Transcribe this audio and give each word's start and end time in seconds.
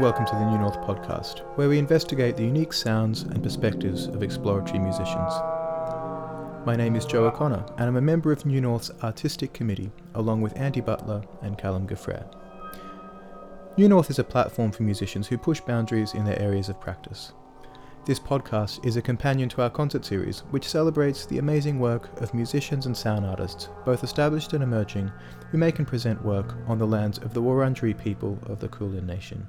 Welcome 0.00 0.24
to 0.24 0.34
the 0.34 0.50
New 0.50 0.56
North 0.56 0.80
podcast, 0.80 1.40
where 1.58 1.68
we 1.68 1.78
investigate 1.78 2.34
the 2.34 2.42
unique 2.42 2.72
sounds 2.72 3.20
and 3.20 3.42
perspectives 3.42 4.06
of 4.06 4.22
exploratory 4.22 4.78
musicians. 4.78 5.34
My 6.64 6.74
name 6.74 6.96
is 6.96 7.04
Joe 7.04 7.26
O'Connor, 7.26 7.66
and 7.76 7.82
I'm 7.82 7.96
a 7.96 8.00
member 8.00 8.32
of 8.32 8.46
New 8.46 8.62
North's 8.62 8.90
Artistic 9.02 9.52
Committee, 9.52 9.92
along 10.14 10.40
with 10.40 10.56
Andy 10.56 10.80
Butler 10.80 11.22
and 11.42 11.58
Callum 11.58 11.86
G'Froerer. 11.86 12.24
New 13.76 13.90
North 13.90 14.08
is 14.08 14.18
a 14.18 14.24
platform 14.24 14.72
for 14.72 14.84
musicians 14.84 15.28
who 15.28 15.36
push 15.36 15.60
boundaries 15.60 16.14
in 16.14 16.24
their 16.24 16.40
areas 16.40 16.70
of 16.70 16.80
practice. 16.80 17.32
This 18.06 18.18
podcast 18.18 18.82
is 18.86 18.96
a 18.96 19.02
companion 19.02 19.50
to 19.50 19.60
our 19.60 19.70
concert 19.70 20.06
series, 20.06 20.40
which 20.48 20.66
celebrates 20.66 21.26
the 21.26 21.36
amazing 21.36 21.78
work 21.78 22.18
of 22.22 22.32
musicians 22.32 22.86
and 22.86 22.96
sound 22.96 23.26
artists, 23.26 23.68
both 23.84 24.02
established 24.02 24.54
and 24.54 24.64
emerging, 24.64 25.12
who 25.50 25.58
make 25.58 25.78
and 25.78 25.86
present 25.86 26.24
work 26.24 26.54
on 26.68 26.78
the 26.78 26.86
lands 26.86 27.18
of 27.18 27.34
the 27.34 27.42
Wurundjeri 27.42 28.02
people 28.02 28.38
of 28.46 28.60
the 28.60 28.68
Kulin 28.68 29.06
Nation. 29.06 29.46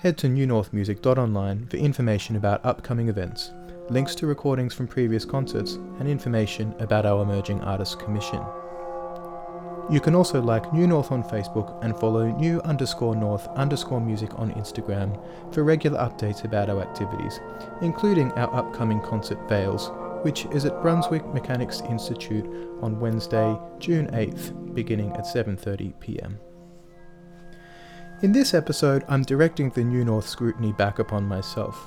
Head 0.00 0.16
to 0.16 0.28
newnorthmusic.online 0.28 1.68
for 1.68 1.76
information 1.76 2.36
about 2.36 2.64
upcoming 2.64 3.10
events, 3.10 3.52
links 3.90 4.14
to 4.14 4.26
recordings 4.26 4.72
from 4.72 4.88
previous 4.88 5.26
concerts, 5.26 5.74
and 5.74 6.08
information 6.08 6.74
about 6.78 7.04
our 7.04 7.22
Emerging 7.22 7.60
Artists 7.60 7.96
Commission. 7.96 8.42
You 9.90 10.00
can 10.00 10.14
also 10.14 10.40
like 10.40 10.72
New 10.72 10.86
North 10.86 11.12
on 11.12 11.22
Facebook 11.22 11.84
and 11.84 11.94
follow 11.98 12.28
new 12.28 12.62
underscore 12.62 13.14
north 13.14 13.46
underscore 13.48 14.00
music 14.00 14.30
on 14.38 14.54
Instagram 14.54 15.22
for 15.52 15.64
regular 15.64 15.98
updates 15.98 16.44
about 16.44 16.70
our 16.70 16.80
activities, 16.80 17.38
including 17.82 18.32
our 18.32 18.54
upcoming 18.56 19.02
concert 19.02 19.46
Veils, 19.50 19.90
which 20.22 20.46
is 20.46 20.64
at 20.64 20.80
Brunswick 20.80 21.26
Mechanics 21.34 21.82
Institute 21.90 22.46
on 22.80 22.98
Wednesday, 23.00 23.54
June 23.78 24.06
8th, 24.12 24.74
beginning 24.74 25.12
at 25.12 25.26
7:30 25.26 26.00
p.m. 26.00 26.38
In 28.22 28.32
this 28.32 28.52
episode, 28.52 29.02
I'm 29.08 29.22
directing 29.22 29.70
the 29.70 29.82
New 29.82 30.04
North 30.04 30.28
scrutiny 30.28 30.72
back 30.72 30.98
upon 30.98 31.24
myself. 31.24 31.86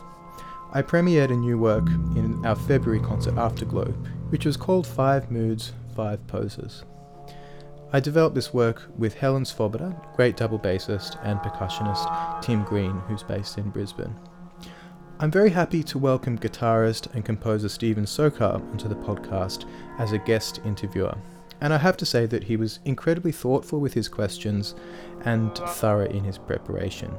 I 0.73 0.81
premiered 0.81 1.29
a 1.29 1.35
new 1.35 1.59
work 1.59 1.87
in 2.15 2.43
our 2.43 2.55
February 2.55 2.99
concert 2.99 3.35
Afterglow, 3.37 3.91
which 4.31 4.43
was 4.43 4.57
called 4.57 4.87
Five 4.87 5.29
Moods, 5.29 5.73
Five 5.95 6.25
Poses. 6.25 6.85
I 7.91 7.99
developed 7.99 8.33
this 8.33 8.51
work 8.51 8.81
with 8.97 9.13
Helen 9.13 9.43
Svoboda, 9.43 9.95
great 10.15 10.35
double 10.35 10.57
bassist 10.57 11.23
and 11.23 11.37
percussionist 11.37 12.41
Tim 12.41 12.63
Green, 12.63 12.99
who's 13.07 13.21
based 13.21 13.59
in 13.59 13.69
Brisbane. 13.69 14.15
I'm 15.19 15.29
very 15.29 15.51
happy 15.51 15.83
to 15.83 15.99
welcome 15.99 16.39
guitarist 16.39 17.13
and 17.13 17.23
composer 17.23 17.69
Steven 17.69 18.05
Socha 18.05 18.55
onto 18.55 18.87
the 18.87 18.95
podcast 18.95 19.69
as 19.99 20.13
a 20.13 20.17
guest 20.17 20.61
interviewer. 20.65 21.15
And 21.63 21.73
I 21.73 21.77
have 21.77 21.95
to 21.97 22.05
say 22.05 22.25
that 22.25 22.43
he 22.43 22.57
was 22.57 22.81
incredibly 22.83 23.31
thoughtful 23.31 23.79
with 23.79 23.93
his 23.93 24.09
questions 24.09 24.75
and 25.23 25.57
thorough 25.57 26.07
in 26.07 26.25
his 26.25 26.37
preparation. 26.37 27.09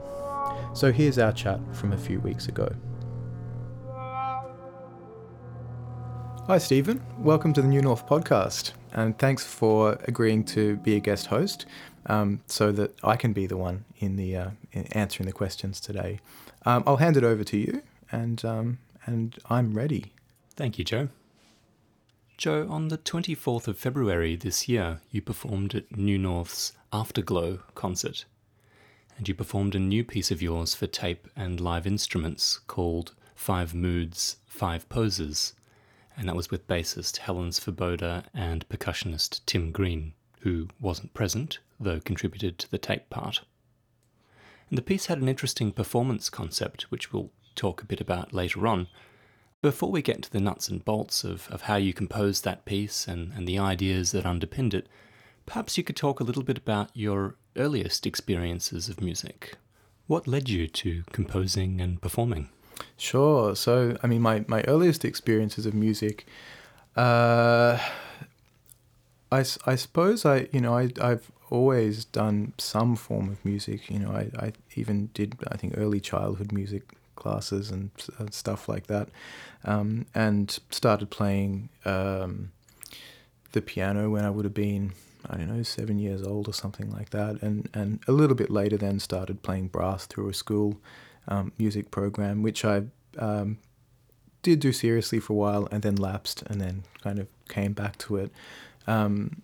So 0.74 0.92
here's 0.92 1.18
our 1.18 1.32
chat 1.32 1.60
from 1.74 1.94
a 1.94 1.96
few 1.96 2.20
weeks 2.20 2.46
ago. 2.48 2.70
Hi, 6.46 6.58
Steven. 6.58 7.02
Welcome 7.18 7.54
to 7.54 7.62
the 7.62 7.68
New 7.68 7.80
North 7.80 8.06
podcast. 8.06 8.72
And 8.92 9.18
thanks 9.18 9.46
for 9.46 9.98
agreeing 10.06 10.44
to 10.44 10.76
be 10.76 10.94
a 10.94 11.00
guest 11.00 11.28
host 11.28 11.64
um, 12.04 12.42
so 12.46 12.70
that 12.72 12.94
I 13.02 13.16
can 13.16 13.32
be 13.32 13.46
the 13.46 13.56
one 13.56 13.86
in 13.96 14.16
the 14.16 14.36
uh, 14.36 14.50
in 14.72 14.84
answering 14.88 15.26
the 15.26 15.32
questions 15.32 15.80
today. 15.80 16.20
Um, 16.66 16.84
I'll 16.86 16.98
hand 16.98 17.16
it 17.16 17.24
over 17.24 17.44
to 17.44 17.56
you, 17.56 17.80
and 18.12 18.44
um, 18.44 18.78
and 19.06 19.38
I'm 19.48 19.72
ready. 19.72 20.12
Thank 20.54 20.78
you, 20.78 20.84
Joe. 20.84 21.08
Joe, 22.36 22.66
on 22.68 22.88
the 22.88 22.98
24th 22.98 23.68
of 23.68 23.78
February 23.78 24.34
this 24.34 24.68
year, 24.68 25.00
you 25.10 25.22
performed 25.22 25.74
at 25.74 25.96
New 25.96 26.18
North's 26.18 26.72
Afterglow 26.92 27.60
concert. 27.76 28.24
And 29.16 29.28
you 29.28 29.34
performed 29.34 29.76
a 29.76 29.78
new 29.78 30.02
piece 30.02 30.32
of 30.32 30.42
yours 30.42 30.74
for 30.74 30.88
tape 30.88 31.28
and 31.36 31.60
live 31.60 31.86
instruments 31.86 32.58
called 32.66 33.14
Five 33.36 33.72
Moods, 33.72 34.38
Five 34.46 34.88
Poses. 34.88 35.52
And 36.16 36.28
that 36.28 36.34
was 36.34 36.50
with 36.50 36.66
bassist 36.66 37.18
Helen 37.18 37.50
Svoboda 37.50 38.24
and 38.34 38.68
percussionist 38.68 39.40
Tim 39.46 39.70
Green, 39.70 40.14
who 40.40 40.68
wasn't 40.80 41.14
present, 41.14 41.60
though 41.78 42.00
contributed 42.00 42.58
to 42.58 42.70
the 42.70 42.78
tape 42.78 43.10
part. 43.10 43.42
And 44.68 44.76
the 44.76 44.82
piece 44.82 45.06
had 45.06 45.18
an 45.18 45.28
interesting 45.28 45.70
performance 45.70 46.28
concept, 46.30 46.90
which 46.90 47.12
we'll 47.12 47.30
talk 47.54 47.80
a 47.80 47.86
bit 47.86 48.00
about 48.00 48.32
later 48.32 48.66
on. 48.66 48.88
Before 49.64 49.90
we 49.90 50.02
get 50.02 50.20
to 50.24 50.30
the 50.30 50.40
nuts 50.40 50.68
and 50.68 50.84
bolts 50.84 51.24
of, 51.24 51.48
of 51.50 51.62
how 51.62 51.76
you 51.76 51.94
composed 51.94 52.44
that 52.44 52.66
piece 52.66 53.08
and, 53.08 53.32
and 53.32 53.48
the 53.48 53.58
ideas 53.58 54.12
that 54.12 54.26
underpinned 54.26 54.74
it, 54.74 54.86
perhaps 55.46 55.78
you 55.78 55.82
could 55.82 55.96
talk 55.96 56.20
a 56.20 56.22
little 56.22 56.42
bit 56.42 56.58
about 56.58 56.90
your 56.92 57.36
earliest 57.56 58.04
experiences 58.04 58.90
of 58.90 59.00
music. 59.00 59.54
What 60.06 60.28
led 60.28 60.50
you 60.50 60.66
to 60.66 61.04
composing 61.12 61.80
and 61.80 61.98
performing? 61.98 62.50
Sure. 62.98 63.56
So, 63.56 63.96
I 64.02 64.06
mean, 64.06 64.20
my, 64.20 64.44
my 64.48 64.62
earliest 64.68 65.02
experiences 65.02 65.64
of 65.64 65.72
music, 65.72 66.26
uh, 66.94 67.78
I, 69.32 69.44
I 69.64 69.76
suppose 69.76 70.26
I, 70.26 70.46
you 70.52 70.60
know, 70.60 70.76
I, 70.76 70.90
I've 71.00 71.32
always 71.48 72.04
done 72.04 72.52
some 72.58 72.96
form 72.96 73.30
of 73.30 73.42
music. 73.46 73.90
You 73.90 74.00
know, 74.00 74.10
I, 74.10 74.28
I 74.38 74.52
even 74.76 75.08
did, 75.14 75.36
I 75.50 75.56
think, 75.56 75.72
early 75.78 76.00
childhood 76.00 76.52
music 76.52 76.82
classes 77.16 77.70
and, 77.70 77.90
and 78.18 78.32
stuff 78.32 78.68
like 78.68 78.86
that, 78.86 79.08
um, 79.64 80.06
and 80.14 80.58
started 80.70 81.10
playing 81.10 81.68
um, 81.84 82.52
the 83.52 83.62
piano 83.62 84.10
when 84.10 84.24
I 84.24 84.30
would 84.30 84.44
have 84.44 84.54
been 84.54 84.92
I 85.28 85.36
don't 85.36 85.48
know 85.48 85.62
seven 85.62 85.98
years 85.98 86.22
old 86.22 86.48
or 86.48 86.52
something 86.52 86.90
like 86.90 87.10
that, 87.10 87.40
and 87.42 87.68
and 87.72 88.00
a 88.06 88.12
little 88.12 88.36
bit 88.36 88.50
later 88.50 88.76
then 88.76 88.98
started 89.00 89.42
playing 89.42 89.68
brass 89.68 90.06
through 90.06 90.28
a 90.28 90.34
school 90.34 90.78
um, 91.28 91.52
music 91.58 91.90
program, 91.90 92.42
which 92.42 92.64
I 92.64 92.84
um, 93.18 93.58
did 94.42 94.60
do 94.60 94.72
seriously 94.72 95.20
for 95.20 95.32
a 95.32 95.36
while, 95.36 95.68
and 95.70 95.82
then 95.82 95.96
lapsed, 95.96 96.42
and 96.42 96.60
then 96.60 96.84
kind 97.02 97.18
of 97.18 97.28
came 97.48 97.72
back 97.72 97.96
to 97.98 98.16
it. 98.16 98.32
Um, 98.86 99.42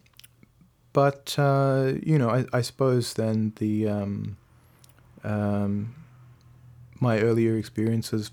but 0.93 1.35
uh, 1.39 1.93
you 2.03 2.19
know, 2.19 2.29
I, 2.29 2.45
I, 2.53 2.61
suppose 2.61 3.15
then 3.15 3.53
the 3.57 3.89
um, 3.89 4.37
um, 5.25 5.95
my 7.01 7.21
earlier 7.21 7.57
experiences, 7.57 8.31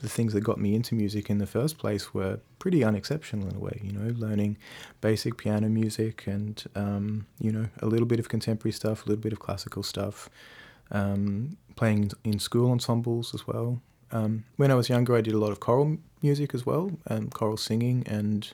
the 0.00 0.08
things 0.08 0.32
that 0.32 0.42
got 0.42 0.58
me 0.58 0.74
into 0.74 0.94
music 0.94 1.28
in 1.28 1.38
the 1.38 1.46
first 1.46 1.78
place 1.78 2.14
were 2.14 2.40
pretty 2.58 2.84
unexceptional 2.84 3.48
in 3.48 3.56
a 3.56 3.58
way. 3.58 3.80
You 3.82 3.92
know, 3.92 4.14
learning 4.16 4.58
basic 5.00 5.36
piano 5.36 5.68
music 5.68 6.26
and 6.26 6.62
um, 6.74 7.26
you 7.40 7.50
know 7.50 7.66
a 7.80 7.86
little 7.86 8.06
bit 8.06 8.20
of 8.20 8.28
contemporary 8.28 8.72
stuff, 8.72 9.06
a 9.06 9.08
little 9.08 9.22
bit 9.22 9.32
of 9.32 9.40
classical 9.40 9.82
stuff. 9.82 10.28
Um, 10.90 11.58
playing 11.76 12.10
in 12.24 12.38
school 12.38 12.72
ensembles 12.72 13.34
as 13.34 13.46
well. 13.46 13.80
Um, 14.10 14.44
when 14.56 14.70
I 14.70 14.74
was 14.74 14.88
younger, 14.88 15.14
I 15.14 15.20
did 15.20 15.34
a 15.34 15.38
lot 15.38 15.52
of 15.52 15.60
choral 15.60 15.98
music 16.22 16.54
as 16.54 16.64
well, 16.64 16.90
um, 17.08 17.28
choral 17.28 17.56
singing, 17.56 18.04
and 18.06 18.50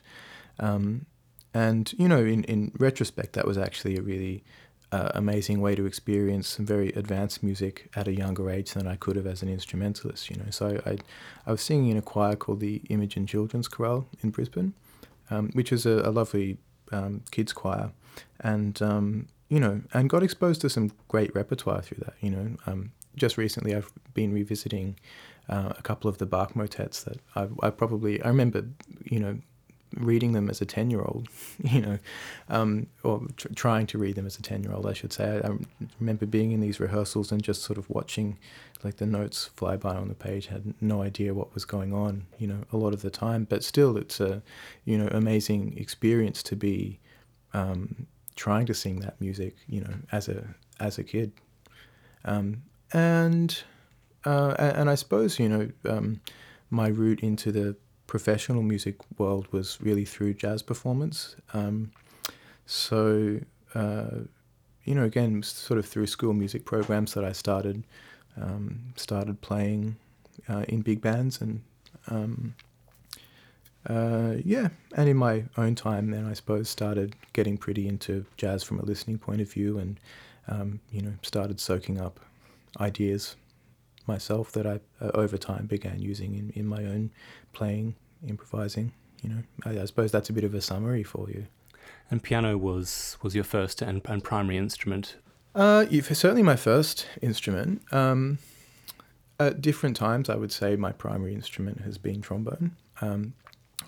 um, 0.59 1.05
and 1.53 1.93
you 1.97 2.07
know, 2.07 2.19
in 2.19 2.43
in 2.43 2.71
retrospect, 2.77 3.33
that 3.33 3.47
was 3.47 3.57
actually 3.57 3.97
a 3.97 4.01
really 4.01 4.43
uh, 4.91 5.09
amazing 5.15 5.61
way 5.61 5.75
to 5.75 5.85
experience 5.85 6.47
some 6.47 6.65
very 6.65 6.89
advanced 6.89 7.43
music 7.43 7.89
at 7.95 8.07
a 8.07 8.13
younger 8.13 8.49
age 8.49 8.73
than 8.73 8.87
I 8.87 8.95
could 8.95 9.15
have 9.15 9.27
as 9.27 9.41
an 9.41 9.49
instrumentalist. 9.49 10.29
You 10.29 10.37
know, 10.37 10.49
so 10.49 10.81
I, 10.85 10.97
I 11.45 11.51
was 11.51 11.61
singing 11.61 11.89
in 11.89 11.97
a 11.97 12.01
choir 12.01 12.35
called 12.35 12.59
the 12.59 12.81
Imogen 12.89 13.25
Children's 13.25 13.67
Chorale 13.67 14.07
in 14.21 14.29
Brisbane, 14.29 14.73
um, 15.29 15.49
which 15.53 15.71
is 15.71 15.85
a, 15.85 16.01
a 16.01 16.11
lovely 16.11 16.57
um, 16.91 17.21
kids 17.31 17.53
choir, 17.53 17.91
and 18.39 18.81
um, 18.81 19.27
you 19.49 19.59
know, 19.59 19.81
and 19.93 20.09
got 20.09 20.23
exposed 20.23 20.61
to 20.61 20.69
some 20.69 20.91
great 21.07 21.33
repertoire 21.35 21.81
through 21.81 22.03
that. 22.05 22.13
You 22.21 22.31
know, 22.31 22.55
um, 22.67 22.91
just 23.15 23.37
recently 23.37 23.75
I've 23.75 23.91
been 24.13 24.33
revisiting 24.33 24.97
uh, 25.49 25.73
a 25.77 25.81
couple 25.81 26.09
of 26.09 26.17
the 26.17 26.25
Bach 26.25 26.55
motets 26.55 27.03
that 27.03 27.19
I, 27.35 27.47
I 27.61 27.69
probably 27.69 28.21
I 28.21 28.27
remember, 28.27 28.65
you 29.03 29.19
know 29.19 29.39
reading 29.95 30.33
them 30.33 30.49
as 30.49 30.61
a 30.61 30.65
10 30.65 30.89
year 30.89 31.01
old, 31.01 31.27
you 31.63 31.81
know, 31.81 31.99
um, 32.49 32.87
or 33.03 33.21
tr- 33.37 33.47
trying 33.55 33.87
to 33.87 33.97
read 33.97 34.15
them 34.15 34.25
as 34.25 34.37
a 34.37 34.41
10 34.41 34.63
year 34.63 34.73
old, 34.73 34.85
I 34.85 34.93
should 34.93 35.13
say. 35.13 35.41
I, 35.43 35.47
I, 35.47 35.57
remember 35.99 36.25
being 36.25 36.51
in 36.51 36.59
these 36.59 36.79
rehearsals 36.79 37.31
and 37.31 37.41
just 37.41 37.63
sort 37.63 37.77
of 37.77 37.89
watching 37.89 38.37
like 38.83 38.97
the 38.97 39.05
notes 39.05 39.49
fly 39.55 39.77
by 39.77 39.95
on 39.95 40.07
the 40.07 40.15
page, 40.15 40.47
had 40.47 40.73
no 40.79 41.01
idea 41.01 41.33
what 41.33 41.53
was 41.53 41.65
going 41.65 41.93
on, 41.93 42.25
you 42.37 42.47
know, 42.47 42.61
a 42.71 42.77
lot 42.77 42.93
of 42.93 43.01
the 43.01 43.09
time. 43.09 43.45
But 43.49 43.63
still, 43.63 43.97
it's 43.97 44.19
a, 44.19 44.43
you 44.83 44.97
know, 44.97 45.07
amazing 45.11 45.77
experience 45.77 46.43
to 46.43 46.55
be 46.55 46.99
um, 47.53 48.05
trying 48.35 48.65
to 48.67 48.73
sing 48.73 48.99
that 48.99 49.19
music, 49.19 49.55
you 49.67 49.81
know, 49.81 49.93
as 50.11 50.29
a, 50.29 50.45
as 50.79 50.97
a 50.99 51.03
kid. 51.03 51.31
Um, 52.25 52.63
and, 52.93 53.57
uh, 54.25 54.55
and 54.59 54.89
I 54.89 54.95
suppose, 54.95 55.39
you 55.39 55.49
know, 55.49 55.69
um, 55.89 56.21
my 56.69 56.87
route 56.87 57.21
into 57.21 57.51
the 57.51 57.75
professional 58.07 58.61
music 58.61 58.95
world 59.17 59.47
was 59.51 59.79
really 59.81 60.05
through 60.05 60.33
jazz 60.33 60.61
performance. 60.61 61.35
Um, 61.53 61.91
so, 62.65 63.39
uh, 63.73 64.19
you 64.83 64.95
know, 64.95 65.03
again, 65.03 65.41
sort 65.43 65.79
of 65.79 65.85
through 65.85 66.07
school 66.07 66.33
music 66.33 66.65
programs 66.65 67.13
that 67.13 67.23
I 67.23 67.31
started, 67.31 67.83
um, 68.39 68.93
started 68.95 69.41
playing 69.41 69.95
uh, 70.47 70.65
in 70.67 70.81
big 70.81 71.01
bands 71.01 71.41
and, 71.41 71.61
um, 72.07 72.55
uh, 73.87 74.35
yeah, 74.43 74.69
and 74.95 75.07
in 75.07 75.17
my 75.17 75.43
own 75.57 75.75
time, 75.75 76.09
then 76.09 76.25
I 76.25 76.33
suppose 76.33 76.69
started 76.69 77.15
getting 77.33 77.57
pretty 77.57 77.87
into 77.87 78.25
jazz 78.35 78.63
from 78.63 78.79
a 78.79 78.83
listening 78.83 79.19
point 79.19 79.41
of 79.41 79.51
view, 79.51 79.77
and 79.77 79.99
um, 80.47 80.79
you 80.91 81.01
know, 81.01 81.13
started 81.21 81.59
soaking 81.59 82.01
up 82.01 82.19
ideas 82.79 83.35
myself 84.07 84.51
that 84.53 84.65
I 84.65 84.79
uh, 85.01 85.11
over 85.13 85.37
time 85.37 85.65
began 85.65 85.99
using 85.99 86.35
in, 86.35 86.49
in 86.51 86.65
my 86.65 86.85
own 86.85 87.11
playing, 87.53 87.95
improvising. 88.27 88.93
You 89.21 89.29
know, 89.29 89.43
I, 89.65 89.81
I, 89.81 89.85
suppose 89.85 90.11
that's 90.11 90.29
a 90.29 90.33
bit 90.33 90.43
of 90.43 90.53
a 90.53 90.61
summary 90.61 91.03
for 91.03 91.29
you. 91.29 91.47
And 92.11 92.21
piano 92.21 92.57
was 92.57 93.17
was 93.21 93.33
your 93.33 93.43
first 93.43 93.81
and, 93.81 94.01
and 94.05 94.23
primary 94.23 94.57
instrument. 94.57 95.15
Uh, 95.53 95.85
certainly 96.01 96.43
my 96.43 96.55
first 96.55 97.07
instrument. 97.21 97.81
Um, 97.91 98.39
at 99.39 99.61
different 99.61 99.95
times, 99.95 100.29
I 100.29 100.35
would 100.35 100.51
say 100.51 100.75
my 100.75 100.91
primary 100.91 101.33
instrument 101.33 101.81
has 101.81 101.97
been 101.97 102.21
trombone. 102.21 102.75
Um, 103.01 103.33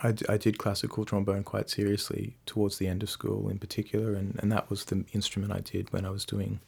I, 0.01 0.11
d- 0.11 0.25
I 0.29 0.37
did 0.37 0.57
classical 0.57 1.05
trombone 1.05 1.43
quite 1.43 1.69
seriously 1.69 2.35
towards 2.45 2.77
the 2.77 2.87
end 2.87 3.03
of 3.03 3.09
school, 3.09 3.49
in 3.49 3.57
particular, 3.57 4.13
and, 4.13 4.37
and 4.39 4.51
that 4.51 4.69
was 4.69 4.85
the 4.85 5.03
instrument 5.13 5.51
I 5.53 5.61
did 5.61 5.91
when 5.91 6.05
I 6.05 6.09
was 6.09 6.25
doing 6.25 6.59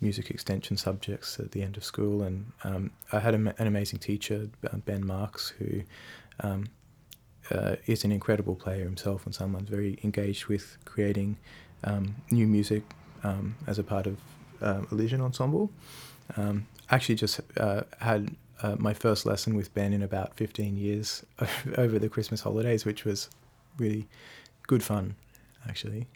music 0.00 0.30
extension 0.30 0.76
subjects 0.76 1.38
at 1.38 1.52
the 1.52 1.62
end 1.62 1.76
of 1.76 1.84
school. 1.84 2.22
And 2.22 2.52
um, 2.62 2.90
I 3.12 3.20
had 3.20 3.34
a, 3.34 3.54
an 3.58 3.66
amazing 3.66 4.00
teacher, 4.00 4.50
Ben 4.84 5.06
Marks, 5.06 5.50
who 5.58 5.82
um, 6.40 6.66
uh, 7.50 7.76
is 7.86 8.04
an 8.04 8.12
incredible 8.12 8.54
player 8.54 8.84
himself 8.84 9.24
and 9.24 9.34
someone 9.34 9.64
very 9.64 9.98
engaged 10.02 10.46
with 10.46 10.76
creating 10.84 11.38
um, 11.84 12.16
new 12.30 12.46
music 12.46 12.82
um, 13.22 13.56
as 13.66 13.78
a 13.78 13.82
part 13.82 14.06
of 14.06 14.18
uh, 14.60 14.82
Elision 14.90 15.20
Ensemble. 15.20 15.70
Um, 16.36 16.66
actually, 16.90 17.16
just 17.16 17.40
uh, 17.58 17.82
had 18.00 18.34
uh, 18.62 18.76
my 18.78 18.94
first 18.94 19.26
lesson 19.26 19.54
with 19.54 19.72
Ben 19.74 19.92
in 19.92 20.02
about 20.02 20.34
15 20.36 20.76
years 20.76 21.24
over 21.76 21.98
the 21.98 22.08
Christmas 22.08 22.42
holidays, 22.42 22.84
which 22.84 23.04
was 23.04 23.28
really 23.78 24.06
good 24.66 24.82
fun, 24.82 25.16
actually. 25.68 26.06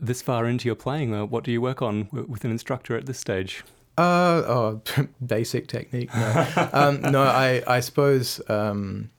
This 0.00 0.20
far 0.20 0.46
into 0.46 0.66
your 0.66 0.74
playing, 0.74 1.14
uh, 1.14 1.24
what 1.24 1.44
do 1.44 1.52
you 1.52 1.60
work 1.60 1.80
on 1.80 2.08
with 2.12 2.44
an 2.44 2.50
instructor 2.50 2.96
at 2.96 3.06
this 3.06 3.18
stage? 3.18 3.64
Uh, 3.96 4.42
oh, 4.46 4.82
basic 5.26 5.68
technique. 5.68 6.14
No, 6.14 6.68
um, 6.72 7.00
no 7.12 7.22
I, 7.22 7.62
I 7.66 7.80
suppose, 7.80 8.40
um, 8.48 9.10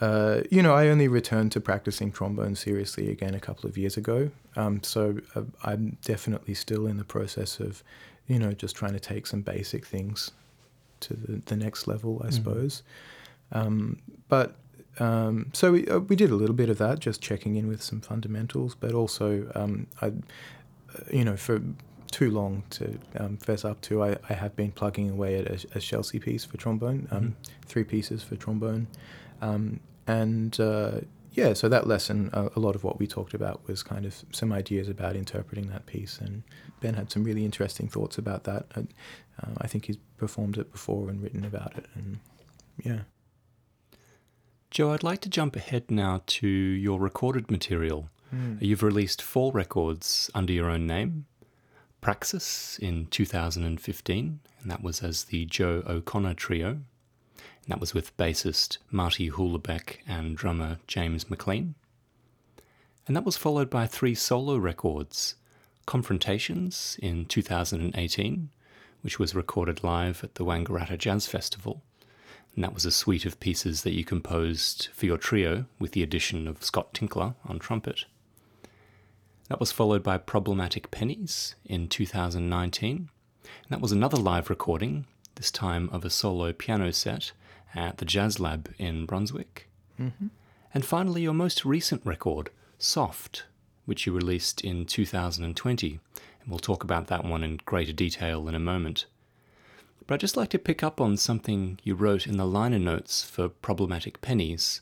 uh, 0.00 0.42
you 0.50 0.62
know, 0.62 0.72
I 0.72 0.88
only 0.88 1.08
returned 1.08 1.52
to 1.52 1.60
practicing 1.60 2.12
trombone 2.12 2.54
seriously 2.54 3.10
again 3.10 3.34
a 3.34 3.40
couple 3.40 3.68
of 3.68 3.76
years 3.76 3.96
ago. 3.96 4.30
Um, 4.56 4.82
so 4.82 5.18
uh, 5.34 5.42
I'm 5.64 5.98
definitely 6.02 6.54
still 6.54 6.86
in 6.86 6.96
the 6.96 7.04
process 7.04 7.60
of, 7.60 7.82
you 8.26 8.38
know, 8.38 8.52
just 8.52 8.76
trying 8.76 8.94
to 8.94 9.00
take 9.00 9.26
some 9.26 9.42
basic 9.42 9.86
things 9.86 10.32
to 11.00 11.14
the, 11.14 11.42
the 11.46 11.56
next 11.56 11.86
level, 11.86 12.20
I 12.24 12.28
mm. 12.28 12.32
suppose. 12.32 12.82
Um, 13.52 13.98
but 14.28 14.56
um, 14.98 15.50
so 15.52 15.72
we, 15.72 15.86
uh, 15.86 16.00
we 16.00 16.16
did 16.16 16.30
a 16.30 16.34
little 16.34 16.54
bit 16.54 16.68
of 16.68 16.78
that, 16.78 16.98
just 16.98 17.20
checking 17.20 17.56
in 17.56 17.68
with 17.68 17.82
some 17.82 18.00
fundamentals, 18.00 18.74
but 18.74 18.92
also, 18.92 19.50
um, 19.54 19.86
I, 20.02 20.06
uh, 20.06 20.10
you 21.12 21.24
know, 21.24 21.36
for 21.36 21.62
too 22.10 22.30
long 22.30 22.64
to 22.70 22.98
um, 23.18 23.36
fess 23.38 23.64
up 23.64 23.80
to, 23.82 24.02
I, 24.02 24.16
I 24.28 24.34
have 24.34 24.56
been 24.56 24.72
plugging 24.72 25.10
away 25.10 25.38
at 25.38 25.46
a, 25.46 25.54
a 25.54 25.80
Scelsi 25.80 26.20
piece 26.20 26.44
for 26.44 26.56
trombone, 26.56 27.08
um, 27.10 27.20
mm-hmm. 27.20 27.66
three 27.66 27.84
pieces 27.84 28.22
for 28.22 28.36
trombone. 28.36 28.88
Um, 29.40 29.80
and 30.06 30.58
uh, 30.60 31.00
yeah, 31.32 31.52
so 31.54 31.68
that 31.68 31.86
lesson, 31.86 32.30
uh, 32.32 32.48
a 32.56 32.60
lot 32.60 32.74
of 32.74 32.82
what 32.82 32.98
we 32.98 33.06
talked 33.06 33.34
about 33.34 33.66
was 33.66 33.82
kind 33.82 34.04
of 34.04 34.24
some 34.32 34.52
ideas 34.52 34.88
about 34.88 35.14
interpreting 35.14 35.68
that 35.68 35.86
piece. 35.86 36.18
And 36.18 36.42
Ben 36.80 36.94
had 36.94 37.10
some 37.10 37.22
really 37.22 37.44
interesting 37.44 37.88
thoughts 37.88 38.18
about 38.18 38.44
that. 38.44 38.66
I, 39.40 39.46
uh, 39.46 39.54
I 39.62 39.66
think 39.66 39.86
he's 39.86 39.98
performed 40.16 40.58
it 40.58 40.70
before 40.72 41.08
and 41.08 41.22
written 41.22 41.44
about 41.44 41.76
it. 41.76 41.86
And 41.94 42.18
yeah. 42.82 43.00
Joe, 44.70 44.92
I'd 44.92 45.02
like 45.02 45.20
to 45.22 45.28
jump 45.28 45.56
ahead 45.56 45.90
now 45.90 46.22
to 46.26 46.46
your 46.46 47.00
recorded 47.00 47.50
material. 47.50 48.08
Mm. 48.34 48.62
You've 48.62 48.82
released 48.82 49.20
four 49.20 49.52
records 49.52 50.30
under 50.34 50.52
your 50.52 50.70
own 50.70 50.86
name 50.86 51.26
Praxis 52.00 52.78
in 52.80 53.06
2015, 53.06 54.40
and 54.62 54.70
that 54.70 54.82
was 54.82 55.02
as 55.02 55.24
the 55.24 55.44
Joe 55.44 55.82
O'Connor 55.86 56.34
Trio. 56.34 56.68
And 56.68 57.68
that 57.68 57.80
was 57.80 57.92
with 57.92 58.16
bassist 58.16 58.78
Marty 58.90 59.30
Holoubek 59.30 59.98
and 60.06 60.36
drummer 60.36 60.78
James 60.86 61.28
McLean. 61.28 61.74
And 63.06 63.16
that 63.16 63.24
was 63.24 63.36
followed 63.36 63.68
by 63.68 63.86
three 63.86 64.14
solo 64.14 64.56
records 64.56 65.34
Confrontations 65.86 66.96
in 67.02 67.24
2018, 67.24 68.50
which 69.02 69.18
was 69.18 69.34
recorded 69.34 69.82
live 69.82 70.22
at 70.24 70.34
the 70.34 70.44
Wangaratta 70.44 70.98
Jazz 70.98 71.26
Festival. 71.26 71.82
And 72.54 72.64
that 72.64 72.74
was 72.74 72.84
a 72.84 72.90
suite 72.90 73.24
of 73.24 73.40
pieces 73.40 73.82
that 73.82 73.94
you 73.94 74.04
composed 74.04 74.88
for 74.92 75.06
your 75.06 75.18
trio 75.18 75.66
with 75.78 75.92
the 75.92 76.02
addition 76.02 76.48
of 76.48 76.64
Scott 76.64 76.92
Tinkler 76.92 77.34
on 77.44 77.58
trumpet. 77.58 78.04
That 79.48 79.60
was 79.60 79.72
followed 79.72 80.02
by 80.02 80.18
Problematic 80.18 80.90
Pennies 80.90 81.54
in 81.64 81.88
2019. 81.88 82.96
And 82.96 83.08
that 83.68 83.80
was 83.80 83.92
another 83.92 84.16
live 84.16 84.50
recording, 84.50 85.06
this 85.36 85.50
time 85.50 85.88
of 85.92 86.04
a 86.04 86.10
solo 86.10 86.52
piano 86.52 86.92
set 86.92 87.32
at 87.74 87.98
the 87.98 88.04
Jazz 88.04 88.38
Lab 88.38 88.72
in 88.78 89.06
Brunswick. 89.06 89.68
Mm-hmm. 90.00 90.28
And 90.72 90.84
finally, 90.84 91.22
your 91.22 91.34
most 91.34 91.64
recent 91.64 92.04
record, 92.04 92.50
Soft, 92.78 93.44
which 93.90 94.06
you 94.06 94.12
released 94.12 94.60
in 94.60 94.86
2020. 94.86 95.98
And 96.40 96.48
we'll 96.48 96.60
talk 96.60 96.84
about 96.84 97.08
that 97.08 97.24
one 97.24 97.42
in 97.42 97.58
greater 97.66 97.92
detail 97.92 98.46
in 98.46 98.54
a 98.54 98.60
moment. 98.60 99.06
But 100.06 100.14
I'd 100.14 100.20
just 100.20 100.36
like 100.36 100.48
to 100.50 100.60
pick 100.60 100.84
up 100.84 101.00
on 101.00 101.16
something 101.16 101.80
you 101.82 101.96
wrote 101.96 102.28
in 102.28 102.36
the 102.36 102.46
liner 102.46 102.78
notes 102.78 103.24
for 103.24 103.48
Problematic 103.48 104.20
Pennies. 104.20 104.80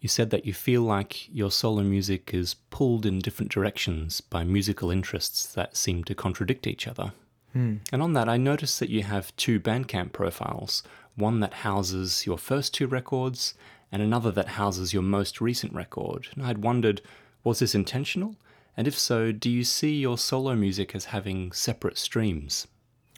You 0.00 0.08
said 0.08 0.30
that 0.30 0.46
you 0.46 0.54
feel 0.54 0.82
like 0.82 1.28
your 1.34 1.50
solo 1.50 1.82
music 1.82 2.32
is 2.32 2.54
pulled 2.70 3.04
in 3.04 3.18
different 3.18 3.50
directions 3.50 4.20
by 4.20 4.44
musical 4.44 4.92
interests 4.92 5.44
that 5.54 5.76
seem 5.76 6.04
to 6.04 6.14
contradict 6.14 6.68
each 6.68 6.86
other. 6.86 7.14
Hmm. 7.52 7.78
And 7.92 8.00
on 8.00 8.12
that, 8.12 8.28
I 8.28 8.36
noticed 8.36 8.78
that 8.78 8.90
you 8.90 9.02
have 9.02 9.34
two 9.34 9.58
Bandcamp 9.58 10.12
profiles 10.12 10.84
one 11.16 11.40
that 11.40 11.54
houses 11.54 12.26
your 12.26 12.38
first 12.38 12.74
two 12.74 12.86
records, 12.86 13.54
and 13.90 14.02
another 14.02 14.30
that 14.30 14.48
houses 14.48 14.92
your 14.92 15.02
most 15.02 15.40
recent 15.40 15.72
record. 15.72 16.28
And 16.36 16.46
I'd 16.46 16.62
wondered, 16.62 17.00
was 17.46 17.60
this 17.60 17.74
intentional? 17.76 18.34
And 18.76 18.88
if 18.88 18.98
so, 18.98 19.30
do 19.30 19.48
you 19.48 19.62
see 19.62 19.94
your 19.94 20.18
solo 20.18 20.56
music 20.56 20.94
as 20.94 21.06
having 21.06 21.52
separate 21.52 21.96
streams? 21.96 22.66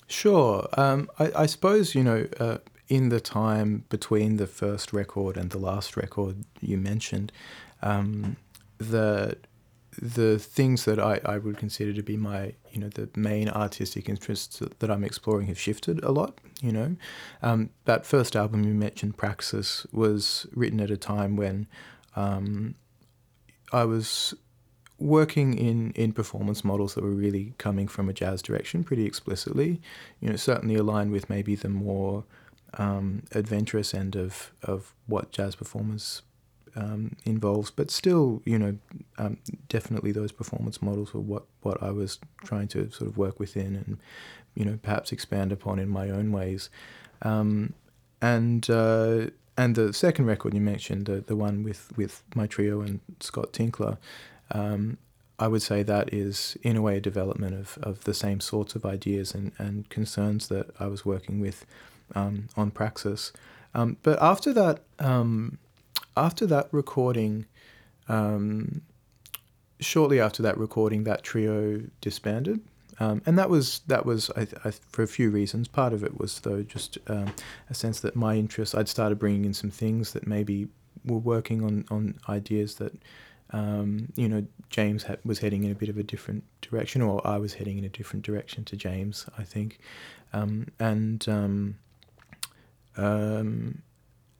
Sure. 0.06 0.68
Um, 0.75 1.11
I, 1.18 1.32
I, 1.35 1.47
suppose, 1.47 1.94
you 1.94 2.04
know, 2.04 2.26
uh, 2.38 2.58
in 2.88 3.08
the 3.08 3.20
time 3.20 3.85
between 3.88 4.37
the 4.37 4.47
first 4.47 4.92
record 4.92 5.37
and 5.38 5.50
the 5.50 5.58
last 5.58 5.97
record 5.97 6.44
you 6.61 6.76
mentioned, 6.76 7.32
um, 7.82 8.37
the 8.76 9.37
the 10.00 10.38
things 10.38 10.85
that 10.85 11.00
I, 11.00 11.20
I 11.25 11.38
would 11.38 11.58
consider 11.58 11.92
to 11.92 12.02
be 12.04 12.16
my 12.16 12.52
you 12.70 12.80
know 12.80 12.88
the 12.88 13.08
main 13.16 13.49
artistic 13.49 14.08
interests 14.08 14.62
that 14.78 14.90
I'm 14.90 15.02
exploring 15.02 15.49
have 15.49 15.58
shifted 15.58 16.04
a 16.04 16.12
lot. 16.12 16.38
You 16.62 16.73
know, 16.73 16.97
um, 17.42 17.70
that 17.85 18.06
first 18.06 18.37
album 18.37 18.62
you 18.64 18.75
mentioned, 18.75 19.16
Praxis, 19.16 19.87
was 19.90 20.47
written 20.52 20.80
at 20.80 20.90
a 20.90 20.97
time 20.97 21.37
when 21.37 21.66
um, 22.14 22.76
I 23.72 23.84
was 23.84 24.34
working 24.98 25.54
in, 25.56 25.92
in 25.92 26.12
performance 26.12 26.64
models 26.64 26.94
that 26.94 27.04
were 27.04 27.10
really 27.10 27.54
coming 27.58 27.87
from 27.87 28.08
a 28.08 28.12
jazz 28.12 28.42
direction 28.42 28.82
pretty 28.82 29.06
explicitly. 29.06 29.80
You 30.20 30.30
know, 30.30 30.37
certainly 30.37 30.75
aligned 30.75 31.12
with 31.12 31.30
maybe 31.30 31.54
the 31.54 31.68
more 31.68 32.25
um, 32.75 33.22
adventurous 33.32 33.94
end 33.94 34.16
of, 34.16 34.52
of 34.62 34.94
what 35.06 35.30
jazz 35.30 35.54
performers 35.54 36.22
um, 36.75 37.16
involves, 37.25 37.70
but 37.70 37.90
still, 37.90 38.42
you 38.44 38.58
know, 38.58 38.78
um, 39.18 39.38
definitely 39.68 40.12
those 40.12 40.32
performance 40.32 40.82
models 40.82 41.14
were 41.14 41.20
what, 41.20 41.44
what 41.62 41.82
I 41.82 41.90
was 41.90 42.18
trying 42.44 42.68
to 42.68 42.90
sort 42.90 43.08
of 43.08 43.16
work 43.16 43.38
within 43.38 43.76
and, 43.76 43.98
you 44.54 44.64
know, 44.64 44.78
perhaps 44.82 45.12
expand 45.12 45.52
upon 45.52 45.78
in 45.78 45.88
my 45.88 46.10
own 46.10 46.32
ways. 46.32 46.70
Um, 47.22 47.75
and 48.20 48.68
uh, 48.68 49.26
and 49.58 49.74
the 49.74 49.92
second 49.92 50.26
record 50.26 50.54
you 50.54 50.60
mentioned, 50.60 51.06
the 51.06 51.20
the 51.20 51.36
one 51.36 51.64
with, 51.64 51.92
with 51.96 52.22
my 52.34 52.46
trio 52.46 52.80
and 52.80 53.00
Scott 53.20 53.52
Tinkler, 53.52 53.98
um, 54.52 54.96
I 55.38 55.48
would 55.48 55.62
say 55.62 55.82
that 55.82 56.14
is 56.14 56.56
in 56.62 56.76
a 56.76 56.82
way 56.82 56.96
a 56.96 57.00
development 57.00 57.54
of, 57.54 57.78
of 57.82 58.04
the 58.04 58.14
same 58.14 58.40
sorts 58.40 58.74
of 58.74 58.86
ideas 58.86 59.34
and, 59.34 59.52
and 59.58 59.88
concerns 59.88 60.48
that 60.48 60.70
I 60.80 60.86
was 60.86 61.04
working 61.04 61.40
with 61.40 61.66
um, 62.14 62.48
on 62.56 62.70
Praxis. 62.70 63.32
Um, 63.74 63.96
but 64.02 64.20
after 64.22 64.52
that, 64.54 64.84
um, 65.00 65.58
after 66.16 66.46
that 66.46 66.68
recording, 66.72 67.46
um, 68.08 68.82
shortly 69.80 70.20
after 70.20 70.42
that 70.42 70.56
recording, 70.56 71.04
that 71.04 71.22
trio 71.22 71.82
disbanded. 72.00 72.60
Um, 73.00 73.23
and 73.26 73.38
that 73.38 73.49
was 73.49 73.81
that 73.87 74.05
was 74.05 74.31
I, 74.37 74.47
I, 74.64 74.73
for 74.90 75.02
a 75.02 75.07
few 75.07 75.31
reasons. 75.31 75.69
Part 75.69 75.93
of 75.93 76.02
it 76.02 76.19
was 76.19 76.40
though 76.40 76.62
just 76.62 76.99
um, 77.07 77.33
a 77.71 77.75
sense 77.75 78.00
that 78.00 78.17
my 78.17 78.35
interests. 78.37 78.75
I'd 78.75 78.88
started 78.88 79.19
bringing 79.19 79.45
in 79.45 79.55
some 79.55 79.71
things 79.71 80.12
that 80.12 80.26
maybe 80.26 80.69
were 81.05 81.19
working 81.19 81.64
on 81.64 81.85
on 81.90 82.19
ideas 82.28 82.76
that 82.76 82.93
um, 83.50 84.12
you 84.17 84.28
know 84.28 84.45
James 84.69 85.05
had, 85.05 85.19
was 85.25 85.38
heading 85.38 85.64
in 85.64 85.71
a 85.71 85.75
bit 85.75 85.88
of 85.88 85.97
a 85.97 86.02
different 86.02 86.45
direction, 86.61 87.02
or 87.02 87.25
I 87.26 87.38
was 87.38 87.55
heading 87.55 87.78
in 87.78 87.85
a 87.85 87.88
different 87.88 88.25
direction 88.25 88.64
to 88.64 88.76
James. 88.76 89.26
I 89.38 89.45
think, 89.45 89.78
um, 90.33 90.67
and 90.81 91.26
um, 91.28 91.78
um, 92.97 93.83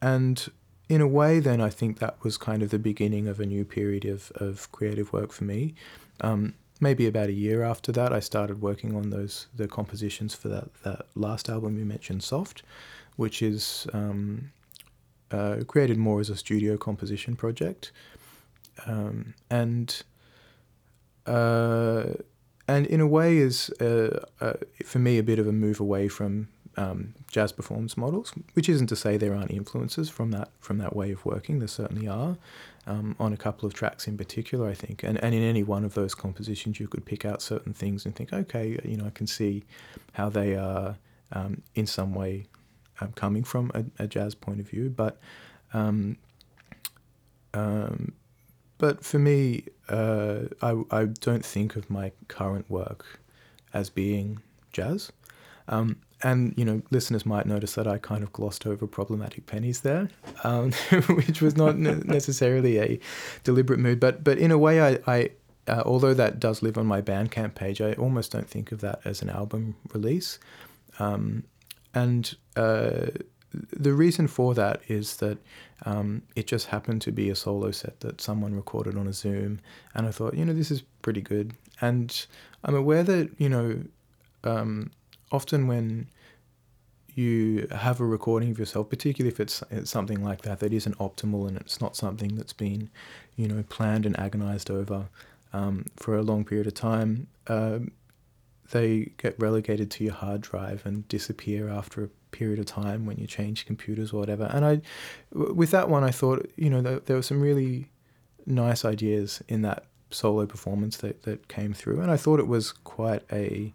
and 0.01 0.49
in 0.89 1.01
a 1.01 1.07
way, 1.07 1.39
then 1.39 1.61
I 1.61 1.69
think 1.69 1.99
that 1.99 2.21
was 2.23 2.37
kind 2.37 2.63
of 2.63 2.71
the 2.71 2.79
beginning 2.79 3.27
of 3.27 3.39
a 3.39 3.45
new 3.45 3.63
period 3.63 4.05
of, 4.05 4.31
of 4.35 4.71
creative 4.71 5.13
work 5.13 5.31
for 5.31 5.43
me. 5.43 5.75
Um, 6.21 6.55
maybe 6.79 7.07
about 7.07 7.29
a 7.29 7.33
year 7.33 7.63
after 7.63 7.91
that, 7.91 8.13
I 8.13 8.19
started 8.19 8.61
working 8.61 8.95
on 8.95 9.09
those 9.09 9.47
the 9.55 9.67
compositions 9.67 10.33
for 10.35 10.47
that 10.49 10.73
that 10.83 11.05
last 11.15 11.49
album 11.49 11.77
you 11.77 11.85
mentioned, 11.85 12.23
Soft, 12.23 12.63
which 13.15 13.41
is 13.41 13.87
um, 13.93 14.51
uh, 15.31 15.57
created 15.67 15.97
more 15.97 16.19
as 16.19 16.29
a 16.29 16.35
studio 16.35 16.77
composition 16.77 17.35
project, 17.35 17.91
um, 18.85 19.33
and 19.49 20.03
uh, 21.25 22.05
and 22.67 22.87
in 22.87 23.01
a 23.01 23.07
way 23.07 23.37
is 23.37 23.69
uh, 23.81 24.25
uh, 24.41 24.53
for 24.85 24.99
me 24.99 25.17
a 25.17 25.23
bit 25.23 25.39
of 25.39 25.47
a 25.47 25.51
move 25.51 25.79
away 25.79 26.07
from 26.07 26.47
um, 26.77 27.13
jazz 27.29 27.51
performance 27.51 27.97
models, 27.97 28.33
which 28.53 28.69
isn't 28.69 28.87
to 28.87 28.95
say 28.95 29.17
there 29.17 29.35
aren't 29.35 29.51
influences 29.51 30.09
from 30.09 30.31
that 30.31 30.49
from 30.59 30.77
that 30.77 30.95
way 30.95 31.11
of 31.11 31.25
working. 31.25 31.59
There 31.59 31.67
certainly 31.67 32.07
are, 32.07 32.37
um, 32.89 33.15
on 33.19 33.31
a 33.31 33.37
couple 33.37 33.67
of 33.67 33.73
tracks 33.73 34.07
in 34.07 34.17
particular, 34.17 34.67
I 34.67 34.73
think. 34.73 35.03
And 35.03 35.23
and 35.23 35.33
in 35.33 35.43
any 35.43 35.63
one 35.63 35.85
of 35.85 35.93
those 35.93 36.15
compositions, 36.15 36.79
you 36.79 36.87
could 36.87 37.05
pick 37.05 37.23
out 37.23 37.41
certain 37.41 37.73
things 37.73 38.05
and 38.05 38.15
think, 38.15 38.33
okay, 38.33 38.79
you 38.83 38.97
know, 38.97 39.05
I 39.05 39.11
can 39.11 39.27
see 39.27 39.63
how 40.13 40.27
they 40.27 40.55
are 40.55 40.97
um, 41.31 41.61
in 41.75 41.85
some 41.85 42.13
way 42.13 42.47
um, 42.99 43.13
coming 43.13 43.43
from 43.43 43.71
a, 43.75 43.85
a, 44.03 44.07
jazz 44.07 44.35
point 44.35 44.59
of 44.59 44.67
view, 44.67 44.89
but. 44.89 45.19
Um, 45.71 46.17
um, 47.53 48.13
but 48.79 49.03
for 49.03 49.19
me, 49.19 49.65
uh, 49.89 50.43
I, 50.61 50.81
I 50.89 51.05
don't 51.05 51.45
think 51.45 51.75
of 51.75 51.89
my 51.89 52.11
current 52.27 52.69
work 52.69 53.19
as 53.73 53.89
being 53.89 54.41
jazz. 54.71 55.11
Um, 55.67 55.97
and 56.21 56.53
you 56.57 56.65
know, 56.65 56.81
listeners 56.91 57.25
might 57.25 57.45
notice 57.45 57.75
that 57.75 57.87
I 57.87 57.97
kind 57.97 58.23
of 58.23 58.33
glossed 58.33 58.65
over 58.65 58.85
problematic 58.87 59.45
pennies 59.45 59.81
there, 59.81 60.09
um, 60.43 60.71
which 61.07 61.41
was 61.41 61.55
not 61.55 61.77
necessarily 61.77 62.79
a 62.79 62.99
deliberate 63.43 63.79
mood, 63.79 63.99
but 63.99 64.23
but 64.23 64.37
in 64.37 64.51
a 64.51 64.57
way, 64.57 64.81
I, 64.81 64.99
I 65.07 65.29
uh, 65.67 65.83
although 65.85 66.13
that 66.13 66.39
does 66.39 66.61
live 66.61 66.77
on 66.77 66.85
my 66.85 67.01
Bandcamp 67.01 67.55
page, 67.55 67.79
I 67.81 67.93
almost 67.93 68.31
don't 68.31 68.49
think 68.49 68.71
of 68.71 68.81
that 68.81 68.99
as 69.05 69.21
an 69.21 69.29
album 69.29 69.75
release, 69.93 70.39
um, 70.99 71.43
and 71.93 72.35
uh, 72.57 73.07
the 73.53 73.93
reason 73.93 74.27
for 74.27 74.53
that 74.55 74.81
is 74.87 75.17
that 75.17 75.37
um, 75.85 76.21
it 76.35 76.47
just 76.47 76.67
happened 76.67 77.01
to 77.03 77.11
be 77.11 77.29
a 77.29 77.35
solo 77.35 77.71
set 77.71 78.01
that 78.01 78.19
someone 78.19 78.55
recorded 78.55 78.97
on 78.97 79.07
a 79.07 79.13
Zoom, 79.13 79.59
and 79.95 80.05
I 80.05 80.11
thought, 80.11 80.33
you 80.33 80.43
know, 80.43 80.53
this 80.53 80.69
is 80.69 80.81
pretty 81.01 81.21
good, 81.21 81.53
and 81.79 82.25
I'm 82.65 82.75
aware 82.75 83.03
that 83.03 83.31
you 83.37 83.47
know. 83.47 83.83
Um, 84.45 84.91
often 85.31 85.67
when 85.67 86.07
you 87.15 87.67
have 87.71 87.99
a 87.99 88.05
recording 88.05 88.51
of 88.51 88.59
yourself, 88.59 88.89
particularly 88.89 89.31
if 89.33 89.39
it's, 89.39 89.63
it's 89.71 89.91
something 89.91 90.23
like 90.23 90.41
that 90.43 90.59
that 90.59 90.71
isn't 90.71 90.97
optimal 90.99 91.47
and 91.47 91.57
it's 91.57 91.81
not 91.81 91.95
something 91.95 92.35
that's 92.35 92.53
been, 92.53 92.89
you 93.35 93.47
know, 93.47 93.63
planned 93.69 94.05
and 94.05 94.17
agonized 94.19 94.71
over 94.71 95.09
um, 95.53 95.85
for 95.95 96.15
a 96.15 96.21
long 96.21 96.45
period 96.45 96.67
of 96.67 96.73
time, 96.73 97.27
uh, 97.47 97.79
they 98.71 99.11
get 99.17 99.35
relegated 99.39 99.89
to 99.89 100.03
your 100.03 100.13
hard 100.13 100.41
drive 100.41 100.85
and 100.85 101.07
disappear 101.07 101.69
after 101.69 102.03
a 102.03 102.09
period 102.31 102.59
of 102.59 102.65
time 102.65 103.05
when 103.05 103.17
you 103.17 103.25
change 103.25 103.65
computers 103.65 104.13
or 104.13 104.19
whatever. 104.19 104.49
And 104.53 104.63
I, 104.63 104.81
with 105.33 105.71
that 105.71 105.89
one, 105.89 106.03
I 106.03 106.11
thought, 106.11 106.49
you 106.55 106.69
know, 106.69 106.81
there, 106.81 106.99
there 106.99 107.15
were 107.15 107.23
some 107.23 107.41
really 107.41 107.89
nice 108.45 108.85
ideas 108.85 109.41
in 109.47 109.63
that 109.63 109.85
solo 110.11 110.45
performance 110.45 110.97
that, 110.97 111.23
that 111.23 111.47
came 111.47 111.73
through, 111.73 111.99
and 111.99 112.11
I 112.11 112.17
thought 112.17 112.39
it 112.39 112.47
was 112.47 112.71
quite 112.71 113.23
a 113.31 113.73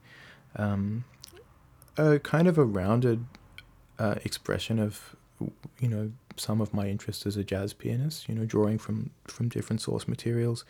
um, 0.57 1.05
a 1.97 2.19
kind 2.19 2.49
of 2.49 2.59
a 2.59 2.65
rounded 2.65 3.25
uh, 3.99 4.17
expression 4.25 4.79
of 4.79 5.17
you 5.81 5.89
know 5.89 6.13
some 6.37 6.61
of 6.61 6.75
my 6.75 6.89
interest 6.89 7.27
as 7.27 7.37
a 7.37 7.45
jazz 7.45 7.73
pianist. 7.73 8.29
You 8.29 8.35
know, 8.35 8.45
drawing 8.45 8.79
from 8.79 9.11
from 9.25 9.49
different 9.49 9.81
source 9.81 10.09
materials, 10.09 10.65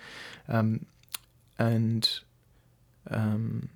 um, 0.48 0.86
and 1.58 2.08
um, 3.10 3.68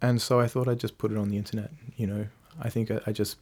and 0.00 0.20
so 0.20 0.40
I 0.40 0.46
thought 0.46 0.68
I'd 0.68 0.80
just 0.80 0.98
put 0.98 1.12
it 1.12 1.18
on 1.18 1.28
the 1.28 1.36
internet. 1.36 1.70
You 1.96 2.06
know, 2.06 2.26
I 2.60 2.70
think 2.70 2.90
I, 2.90 3.00
I 3.06 3.12
just 3.12 3.38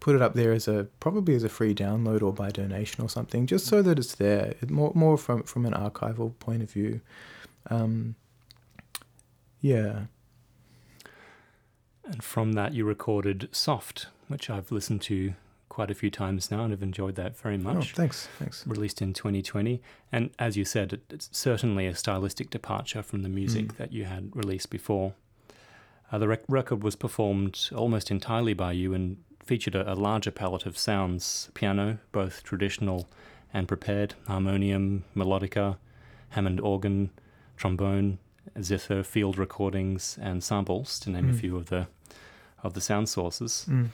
put 0.00 0.14
it 0.14 0.22
up 0.22 0.34
there 0.34 0.52
as 0.52 0.68
a 0.68 0.88
probably 1.00 1.34
as 1.34 1.44
a 1.44 1.48
free 1.48 1.74
download 1.74 2.22
or 2.22 2.32
by 2.32 2.50
donation 2.50 3.04
or 3.04 3.08
something, 3.08 3.46
just 3.46 3.66
so 3.66 3.82
that 3.82 3.98
it's 3.98 4.14
there. 4.14 4.54
It, 4.60 4.70
more 4.70 4.92
more 4.94 5.18
from 5.18 5.42
from 5.44 5.66
an 5.66 5.74
archival 5.74 6.38
point 6.38 6.62
of 6.62 6.70
view. 6.70 7.00
Um, 7.70 8.14
yeah. 9.60 10.04
And 12.08 12.22
from 12.22 12.52
that, 12.52 12.72
you 12.72 12.84
recorded 12.84 13.48
Soft, 13.52 14.06
which 14.28 14.48
I've 14.48 14.72
listened 14.72 15.02
to 15.02 15.34
quite 15.68 15.90
a 15.90 15.94
few 15.94 16.10
times 16.10 16.50
now 16.50 16.62
and 16.62 16.72
have 16.72 16.82
enjoyed 16.82 17.14
that 17.16 17.36
very 17.38 17.56
oh, 17.56 17.58
much. 17.58 17.92
Oh, 17.92 17.96
thanks, 17.96 18.28
thanks. 18.38 18.66
Released 18.66 19.02
in 19.02 19.12
2020. 19.12 19.80
And 20.10 20.30
as 20.38 20.56
you 20.56 20.64
said, 20.64 21.00
it's 21.10 21.28
certainly 21.32 21.86
a 21.86 21.94
stylistic 21.94 22.50
departure 22.50 23.02
from 23.02 23.22
the 23.22 23.28
music 23.28 23.66
mm. 23.66 23.76
that 23.76 23.92
you 23.92 24.06
had 24.06 24.34
released 24.34 24.70
before. 24.70 25.14
Uh, 26.10 26.18
the 26.18 26.26
rec- 26.26 26.44
record 26.48 26.82
was 26.82 26.96
performed 26.96 27.68
almost 27.74 28.10
entirely 28.10 28.54
by 28.54 28.72
you 28.72 28.94
and 28.94 29.18
featured 29.44 29.74
a, 29.74 29.92
a 29.92 29.94
larger 29.94 30.30
palette 30.30 30.66
of 30.66 30.78
sounds 30.78 31.50
piano, 31.54 31.98
both 32.10 32.42
traditional 32.42 33.06
and 33.52 33.68
prepared, 33.68 34.14
harmonium, 34.26 35.04
melodica, 35.14 35.76
Hammond 36.30 36.60
organ, 36.60 37.10
trombone, 37.56 38.18
zither, 38.60 39.02
field 39.02 39.38
recordings, 39.38 40.18
and 40.20 40.42
samples, 40.42 40.98
to 41.00 41.10
name 41.10 41.26
mm. 41.26 41.34
a 41.34 41.38
few 41.38 41.56
of 41.56 41.66
the 41.66 41.86
of 42.62 42.74
the 42.74 42.80
sound 42.80 43.08
sources. 43.08 43.66
Mm. 43.68 43.88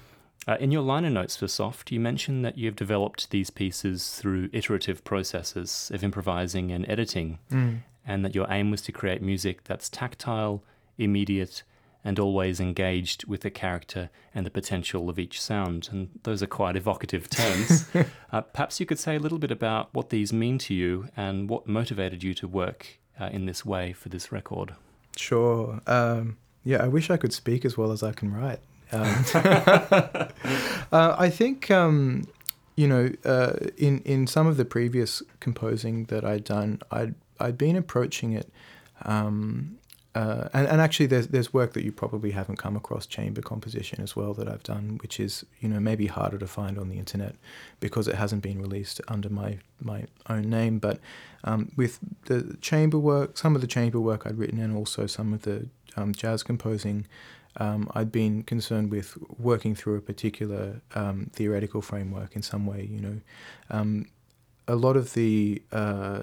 Uh, 0.47 0.57
in 0.61 0.71
your 0.71 0.83
liner 0.83 1.11
notes 1.11 1.37
for 1.37 1.49
Soft, 1.49 1.91
you 1.91 1.99
mentioned 1.99 2.45
that 2.45 2.59
you've 2.59 2.77
developed 2.77 3.31
these 3.31 3.51
pieces 3.51 4.11
through 4.11 4.51
iterative 4.53 5.03
processes 5.03 5.91
of 5.95 6.05
improvising 6.05 6.71
and 6.71 6.89
editing, 6.89 7.39
mm. 7.51 7.79
and 8.07 8.25
that 8.25 8.35
your 8.35 8.47
aim 8.51 8.71
was 8.71 8.83
to 8.83 8.93
create 8.93 9.23
music 9.23 9.65
that's 9.65 9.89
tactile, 9.89 10.63
immediate, 10.99 11.63
and 12.05 12.19
always 12.19 12.61
engaged 12.61 13.27
with 13.27 13.41
the 13.41 13.51
character 13.51 14.11
and 14.35 14.45
the 14.45 14.51
potential 14.51 15.09
of 15.09 15.19
each 15.19 15.41
sound. 15.41 15.89
And 15.91 16.11
those 16.25 16.43
are 16.43 16.47
quite 16.47 16.77
evocative 16.77 17.31
terms. 17.31 17.89
uh, 18.33 18.43
perhaps 18.43 18.79
you 18.79 18.85
could 18.85 18.99
say 18.99 19.17
a 19.17 19.19
little 19.19 19.39
bit 19.39 19.51
about 19.51 19.89
what 19.95 20.11
these 20.11 20.31
mean 20.31 20.59
to 20.59 20.75
you 20.75 21.09
and 21.17 21.49
what 21.49 21.67
motivated 21.67 22.23
you 22.23 22.35
to 22.35 22.47
work 22.47 22.99
uh, 23.19 23.31
in 23.33 23.47
this 23.47 23.65
way 23.65 23.95
for 23.95 24.11
this 24.11 24.31
record. 24.31 24.75
Sure. 25.17 25.81
Um, 25.87 26.37
yeah, 26.65 26.83
I 26.83 26.89
wish 26.89 27.11
I 27.11 27.17
could 27.17 27.33
speak 27.33 27.65
as 27.65 27.77
well 27.77 27.93
as 27.93 28.03
I 28.03 28.13
can 28.13 28.33
write. 28.33 28.61
Um, 28.93 29.25
uh, 30.93 31.17
I 31.19 31.31
think 31.31 31.71
um, 31.71 32.27
you 32.77 32.89
know 32.89 33.11
uh, 33.25 33.55
in 33.77 34.01
in 34.01 34.27
some 34.27 34.47
of 34.47 34.57
the 34.57 34.65
previous 34.65 35.23
composing 35.41 36.05
that 36.07 36.25
I'd 36.25 36.45
done, 36.45 36.81
I'd 36.91 37.15
I'd 37.39 37.59
been 37.59 37.77
approaching 37.77 38.33
it. 38.33 38.51
Um, 39.03 39.79
uh, 40.15 40.49
and, 40.53 40.69
and 40.69 40.81
actually, 40.81 41.07
there's 41.07 41.29
there's 41.29 41.53
work 41.53 41.73
that 41.73 41.83
you 41.85 41.91
probably 41.91 42.31
haven't 42.31 42.57
come 42.57 42.77
across 42.77 43.05
chamber 43.05 43.43
composition 43.43 44.01
as 44.01 44.15
well 44.15 44.33
that 44.33 44.49
I've 44.49 44.63
done, 44.63 44.99
which 45.03 45.19
is 45.19 45.45
you 45.61 45.69
know 45.69 45.81
maybe 45.81 46.07
harder 46.07 46.39
to 46.39 46.47
find 46.47 46.79
on 46.79 46.89
the 46.89 46.99
internet 46.99 47.35
because 47.81 48.07
it 48.07 48.15
hasn't 48.15 48.43
been 48.43 48.63
released 48.63 49.01
under 49.09 49.29
my 49.29 49.59
my 49.81 50.05
own 50.29 50.49
name. 50.49 50.79
But 50.79 51.01
um, 51.43 51.73
with 51.75 51.99
the 52.27 52.57
chamber 52.61 52.99
work, 52.99 53.37
some 53.37 53.57
of 53.57 53.61
the 53.61 53.67
chamber 53.67 53.99
work 53.99 54.25
I'd 54.25 54.39
written, 54.39 54.61
and 54.61 54.77
also 54.77 55.09
some 55.09 55.33
of 55.33 55.43
the 55.43 55.67
um, 55.97 56.13
jazz 56.13 56.43
composing, 56.43 57.07
um, 57.57 57.89
I'd 57.95 58.11
been 58.11 58.43
concerned 58.43 58.91
with 58.91 59.17
working 59.39 59.75
through 59.75 59.97
a 59.97 60.01
particular 60.01 60.81
um, 60.95 61.31
theoretical 61.33 61.83
framework 61.83 62.35
in 62.35 62.43
some 62.43 62.67
way. 62.67 62.89
You 62.91 63.01
know, 63.01 63.21
um, 63.71 64.07
a 64.67 64.75
lot 64.75 64.97
of 64.97 65.15
the 65.15 65.63
uh, 65.73 66.23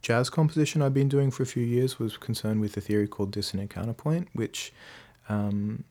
jazz 0.00 0.30
composition 0.30 0.82
I've 0.82 0.94
been 0.94 1.08
doing 1.08 1.30
for 1.30 1.42
a 1.42 1.46
few 1.46 1.64
years 1.64 1.98
was 1.98 2.16
concerned 2.16 2.60
with 2.60 2.76
a 2.76 2.80
theory 2.80 3.08
called 3.08 3.30
dissonant 3.30 3.70
counterpoint, 3.70 4.28
which 4.32 4.72
um, 5.28 5.84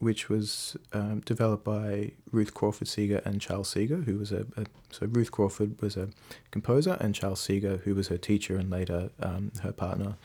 which 0.00 0.30
was 0.30 0.76
um, 0.94 1.20
developed 1.20 1.62
by 1.62 2.12
Ruth 2.32 2.54
Crawford 2.54 2.88
Seeger 2.88 3.20
and 3.26 3.38
Charles 3.38 3.68
Seeger, 3.68 3.98
who 3.98 4.18
was 4.18 4.32
a, 4.32 4.46
a, 4.56 4.64
so 4.90 5.06
Ruth 5.06 5.30
Crawford 5.30 5.80
was 5.82 5.96
a 5.96 6.08
composer, 6.50 6.96
and 7.00 7.14
Charles 7.14 7.40
Seeger, 7.40 7.76
who 7.84 7.94
was 7.94 8.08
her 8.08 8.16
teacher 8.16 8.56
and 8.56 8.70
later 8.70 9.10
um, 9.22 9.52
her 9.62 9.72
partner, 9.72 10.16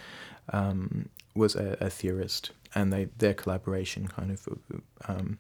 um, 0.53 1.09
was 1.35 1.55
a, 1.55 1.77
a, 1.79 1.89
theorist, 1.89 2.51
and 2.73 2.91
they 2.91 3.05
their 3.17 3.33
collaboration 3.33 4.07
kind 4.07 4.31
of 4.31 4.47
um, 5.07 5.37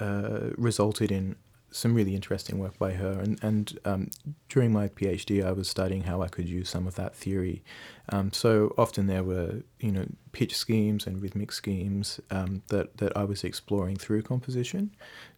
uh, 0.00 0.50
resulted 0.56 1.10
in 1.12 1.36
some 1.70 1.94
really 1.94 2.14
interesting 2.14 2.58
work 2.58 2.78
by 2.78 2.92
her. 2.92 3.20
And 3.20 3.38
and 3.42 3.78
um, 3.84 4.10
during 4.48 4.72
my 4.72 4.88
PhD, 4.88 5.44
I 5.44 5.52
was 5.52 5.68
studying 5.68 6.04
how 6.04 6.22
I 6.22 6.28
could 6.28 6.48
use 6.48 6.68
some 6.68 6.86
of 6.86 6.94
that 6.96 7.14
theory. 7.14 7.62
Um, 8.10 8.32
so 8.32 8.74
often 8.78 9.06
there 9.06 9.24
were 9.24 9.62
you 9.80 9.92
know 9.92 10.06
pitch 10.32 10.56
schemes 10.56 11.06
and 11.06 11.22
rhythmic 11.22 11.52
schemes 11.52 12.20
um, 12.30 12.62
that 12.68 12.96
that 12.98 13.16
I 13.16 13.24
was 13.24 13.44
exploring 13.44 13.96
through 13.96 14.22
composition, 14.22 14.94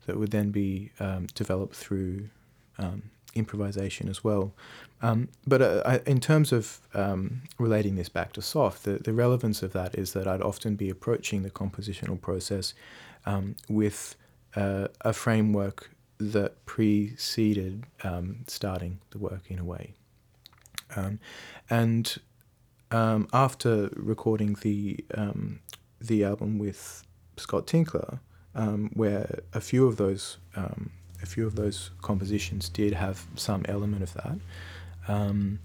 that 0.07 0.19
would 0.19 0.31
then 0.31 0.51
be 0.51 0.93
um, 1.01 1.27
developed 1.35 1.75
through 1.75 2.29
um, 2.79 3.11
improvisation 3.35 4.09
as 4.09 4.25
well. 4.25 4.53
Um, 5.03 5.29
but 5.47 5.63
uh, 5.63 5.83
I, 5.87 6.01
in 6.07 6.21
terms 6.21 6.53
of 6.53 6.81
um, 6.95 7.43
relating 7.59 7.97
this 7.97 8.09
back 8.09 8.33
to 8.35 8.43
soft, 8.43 8.85
the, 8.85 8.99
the 8.99 9.13
relevance 9.13 9.63
of 9.63 9.73
that 9.73 9.95
is 9.95 10.13
that 10.13 10.27
I'd 10.27 10.43
often 10.43 10.77
be 10.77 10.91
approaching 10.91 11.43
the 11.43 11.51
compositional 11.51 12.21
process 12.21 12.75
um, 13.27 13.57
with 13.69 14.17
uh, 14.57 14.89
a 15.03 15.13
framework 15.13 15.91
that 16.19 16.67
preceded 16.67 17.85
um, 18.05 18.45
starting 18.47 19.01
the 19.11 19.19
work 19.19 19.51
in 19.51 19.59
a 19.59 19.65
way. 19.65 19.95
Um, 20.97 21.19
and 21.71 22.19
um, 22.91 23.29
after 23.33 23.91
recording 23.95 24.57
the 24.61 25.05
the 26.01 26.25
album 26.25 26.59
with 26.59 27.05
Scott 27.37 27.67
Tinkler, 27.67 28.21
where 28.95 29.41
a 29.53 29.61
few 29.61 29.87
of 29.87 29.97
those 29.97 30.39
a 31.23 31.27
few 31.27 31.47
of 31.47 31.57
those 31.57 31.91
compositions 32.03 32.69
did 32.69 32.93
have 32.95 33.27
some 33.37 33.65
element 33.69 34.03
of 34.03 34.15
that. 34.15 34.39
Um, 35.09 35.61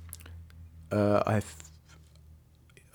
uh, 0.91 1.24
I, 1.25 1.41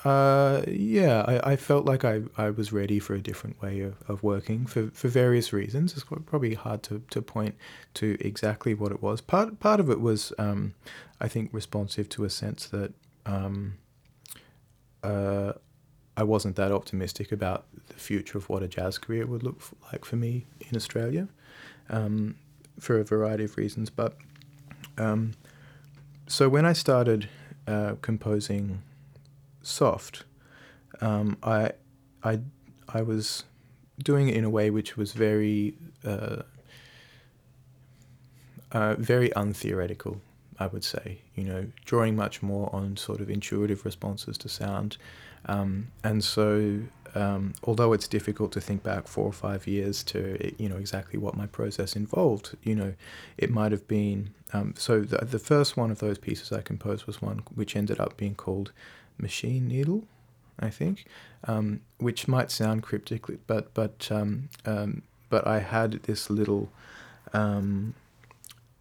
uh, 0.09 0.63
yeah, 0.67 1.25
I, 1.27 1.53
I 1.53 1.57
felt 1.57 1.85
like 1.85 2.05
I, 2.05 2.23
I 2.37 2.51
was 2.51 2.73
ready 2.73 2.99
for 2.99 3.15
a 3.15 3.21
different 3.21 3.61
way 3.61 3.81
of, 3.81 3.97
of 4.09 4.23
working 4.23 4.67
for, 4.67 4.91
for 4.93 5.09
various 5.09 5.53
reasons. 5.53 5.93
It's 5.93 6.05
probably 6.05 6.55
hard 6.55 6.83
to, 6.85 7.03
to 7.11 7.21
point 7.21 7.55
to 7.95 8.17
exactly 8.21 8.73
what 8.73 8.93
it 8.93 9.03
was. 9.03 9.21
Part 9.21 9.61
part 9.61 9.81
of 9.81 9.91
it 9.91 10.01
was, 10.01 10.33
um, 10.39 10.75
I 11.21 11.29
think, 11.29 11.51
responsive 11.53 12.09
to 12.11 12.25
a 12.25 12.31
sense 12.31 12.67
that 12.67 12.95
um, 13.27 13.75
uh, 15.03 15.53
I 16.17 16.23
wasn't 16.23 16.57
that 16.57 16.73
optimistic 16.73 17.31
about 17.31 17.67
the 17.89 17.95
future 17.95 18.39
of 18.39 18.49
what 18.49 18.63
a 18.63 18.69
jazz 18.69 18.99
career 18.99 19.27
would 19.27 19.43
look 19.43 19.61
like 19.93 20.05
for 20.05 20.17
me 20.17 20.47
in 20.61 20.77
Australia. 20.77 21.29
Um, 21.91 22.37
for 22.81 22.99
a 22.99 23.05
variety 23.05 23.45
of 23.45 23.57
reasons. 23.57 23.91
But 23.91 24.17
um, 24.99 25.33
so 26.27 26.49
when 26.49 26.65
I 26.65 26.73
started 26.73 27.29
uh, 27.67 27.95
composing 28.01 28.83
soft, 29.63 30.25
um, 31.01 31.37
I, 31.43 31.73
I, 32.25 32.41
I 32.89 33.03
was 33.03 33.45
doing 34.03 34.29
it 34.29 34.35
in 34.35 34.45
a 34.45 34.51
way 34.51 34.71
which 34.71 34.97
was 34.97 35.13
very, 35.13 35.75
uh, 36.05 36.43
uh, 38.73 38.95
very 38.99 39.31
untheoretical. 39.37 40.21
I 40.59 40.67
would 40.67 40.85
say, 40.85 41.23
you 41.35 41.45
know, 41.45 41.67
drawing 41.87 42.17
much 42.17 42.43
more 42.43 42.69
on 42.75 42.97
sort 42.99 43.21
of 43.21 43.31
intuitive 43.31 43.87
responses 43.87 44.37
to 44.39 44.49
sound, 44.49 44.99
um, 45.47 45.89
and 46.05 46.23
so 46.23 46.81
um, 47.15 47.55
although 47.65 47.93
it's 47.93 48.09
difficult 48.09 48.53
to 48.53 48.61
think 48.61 48.83
back 48.83 49.09
four 49.09 49.27
or 49.27 49.33
five 49.33 49.67
years 49.67 50.03
to 50.05 50.53
you 50.59 50.69
know 50.69 50.77
exactly 50.77 51.19
what 51.19 51.37
my 51.37 51.47
process 51.47 51.97
involved, 51.97 52.57
you 52.63 52.75
know, 52.75 52.95
it 53.37 53.51
might 53.51 53.73
have 53.73 53.87
been. 53.89 54.31
Um, 54.53 54.75
so 54.77 55.01
the, 55.01 55.25
the 55.25 55.39
first 55.39 55.77
one 55.77 55.91
of 55.91 55.99
those 55.99 56.19
pieces 56.19 56.53
I 56.53 56.61
composed 56.61 57.07
was 57.07 57.23
one 57.23 57.43
which 57.55 57.77
ended 57.77 58.01
up 58.01 58.17
being 58.17 58.35
called 58.35 58.73
Machine 59.19 59.69
Needle, 59.69 60.05
I 60.59 60.71
think, 60.71 61.07
um, 61.45 61.81
which 61.99 62.29
might 62.29 62.51
sound 62.51 62.83
cryptic, 62.83 63.25
but 63.47 63.73
but 63.75 64.09
um, 64.11 64.49
um, 64.65 65.03
but 65.29 65.47
I 65.47 65.61
had 65.61 66.03
this 66.05 66.31
little 66.31 66.71
um, 67.33 67.95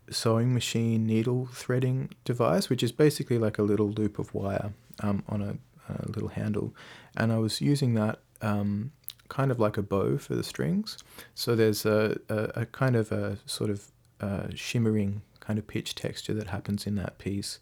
sewing 0.09 0.53
machine 0.53 1.05
needle 1.05 1.47
threading 1.53 2.09
device, 2.25 2.69
which 2.69 2.83
is 2.83 2.91
basically 2.91 3.37
like 3.37 3.57
a 3.57 3.63
little 3.63 3.89
loop 3.89 4.19
of 4.19 4.33
wire 4.33 4.73
on 5.01 5.41
a 5.41 5.57
a 5.89 6.12
little 6.12 6.30
handle, 6.30 6.73
and 7.15 7.32
I 7.32 7.38
was 7.38 7.62
using 7.62 7.93
that 7.95 8.19
um, 8.41 8.91
kind 9.28 9.52
of 9.52 9.60
like 9.60 9.78
a 9.78 9.82
bow 9.82 10.17
for 10.17 10.36
the 10.36 10.43
strings. 10.43 10.97
So 11.36 11.56
there's 11.56 11.86
a, 11.86 12.17
a, 12.30 12.62
a 12.62 12.65
kind 12.65 12.95
of 12.95 13.12
a 13.12 13.38
sort 13.45 13.69
of 13.69 13.91
uh, 14.19 14.47
shimmering 14.56 15.21
kind 15.39 15.60
of 15.60 15.67
pitch 15.67 15.95
texture 15.95 16.34
that 16.34 16.47
happens 16.47 16.86
in 16.88 16.95
that 16.95 17.17
piece, 17.17 17.60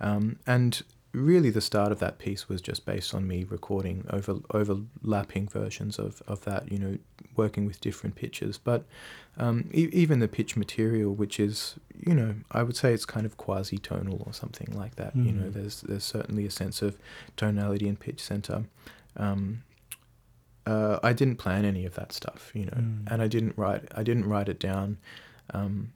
um, 0.00 0.38
and 0.46 0.82
really 1.16 1.48
the 1.48 1.62
start 1.62 1.92
of 1.92 1.98
that 1.98 2.18
piece 2.18 2.46
was 2.46 2.60
just 2.60 2.84
based 2.84 3.14
on 3.14 3.26
me 3.26 3.42
recording 3.44 4.04
over 4.10 4.36
overlapping 4.52 5.48
versions 5.48 5.98
of, 5.98 6.22
of 6.28 6.44
that 6.44 6.70
you 6.70 6.78
know 6.78 6.98
working 7.36 7.64
with 7.64 7.80
different 7.80 8.14
pitches 8.14 8.58
but 8.58 8.84
um, 9.38 9.68
e- 9.72 9.88
even 9.92 10.20
the 10.20 10.28
pitch 10.28 10.56
material 10.56 11.14
which 11.14 11.40
is 11.40 11.76
you 12.06 12.14
know 12.14 12.34
I 12.52 12.62
would 12.62 12.76
say 12.76 12.92
it's 12.92 13.06
kind 13.06 13.24
of 13.24 13.38
quasi 13.38 13.78
tonal 13.78 14.22
or 14.26 14.34
something 14.34 14.68
like 14.72 14.96
that 14.96 15.16
mm. 15.16 15.24
you 15.24 15.32
know 15.32 15.48
mm. 15.48 15.52
there's 15.54 15.80
there's 15.80 16.04
certainly 16.04 16.44
a 16.44 16.50
sense 16.50 16.82
of 16.82 16.98
tonality 17.36 17.88
and 17.88 17.98
pitch 17.98 18.20
center 18.20 18.64
um, 19.16 19.62
uh, 20.66 20.98
I 21.02 21.14
didn't 21.14 21.36
plan 21.36 21.64
any 21.64 21.86
of 21.86 21.94
that 21.94 22.12
stuff 22.12 22.50
you 22.54 22.66
know 22.66 22.76
mm. 22.76 23.10
and 23.10 23.22
I 23.22 23.28
didn't 23.28 23.56
write 23.56 23.88
I 23.94 24.02
didn't 24.02 24.26
write 24.26 24.50
it 24.50 24.60
down 24.60 24.98
um, 25.54 25.92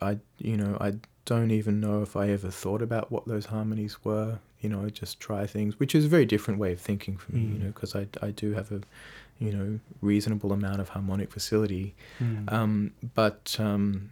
I 0.00 0.18
you 0.38 0.56
know 0.56 0.76
I 0.80 0.94
don't 1.28 1.50
even 1.50 1.78
know 1.78 2.00
if 2.00 2.16
I 2.16 2.30
ever 2.30 2.50
thought 2.50 2.80
about 2.80 3.12
what 3.12 3.28
those 3.28 3.44
harmonies 3.44 4.02
were. 4.02 4.38
You 4.62 4.70
know, 4.70 4.82
I 4.82 4.88
just 4.88 5.20
try 5.20 5.46
things, 5.46 5.78
which 5.78 5.94
is 5.94 6.06
a 6.06 6.08
very 6.08 6.24
different 6.24 6.58
way 6.58 6.72
of 6.72 6.80
thinking 6.80 7.18
for 7.18 7.32
me. 7.32 7.42
Mm. 7.42 7.52
You 7.52 7.58
know, 7.64 7.66
because 7.66 7.94
I 7.94 8.06
I 8.22 8.30
do 8.30 8.54
have 8.54 8.72
a 8.72 8.80
you 9.38 9.52
know 9.52 9.78
reasonable 10.00 10.52
amount 10.52 10.80
of 10.80 10.88
harmonic 10.88 11.30
facility, 11.30 11.94
mm. 12.18 12.50
um, 12.50 12.92
but 13.14 13.56
um, 13.60 14.10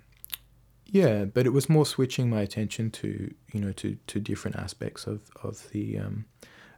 yeah, 0.84 1.24
but 1.24 1.46
it 1.46 1.54
was 1.54 1.70
more 1.70 1.86
switching 1.86 2.28
my 2.28 2.42
attention 2.42 2.90
to 2.90 3.32
you 3.50 3.60
know 3.62 3.72
to 3.72 3.96
to 4.08 4.20
different 4.20 4.56
aspects 4.58 5.06
of 5.06 5.20
of 5.42 5.70
the 5.70 5.98
um, 5.98 6.26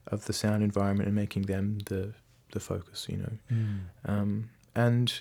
of 0.06 0.26
the 0.26 0.32
sound 0.32 0.62
environment 0.62 1.08
and 1.08 1.16
making 1.16 1.42
them 1.42 1.80
the 1.86 2.14
the 2.52 2.60
focus. 2.60 3.08
You 3.10 3.16
know, 3.16 3.32
mm. 3.52 3.80
um, 4.04 4.50
and 4.76 5.20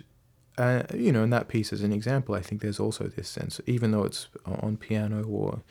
uh, 0.58 0.84
you 0.93 1.12
know, 1.12 1.24
in 1.24 1.30
that 1.30 1.48
piece 1.48 1.72
as 1.72 1.82
an 1.82 1.93
example, 1.93 2.36
I 2.36 2.41
think 2.41 2.62
there's 2.62 2.80
also 2.80 3.06
this 3.06 3.30
sense, 3.30 3.62
even 3.65 3.91
though 3.91 4.04
it's 4.04 4.28
on 4.46 4.78
piano 4.78 5.24
or 5.24 5.62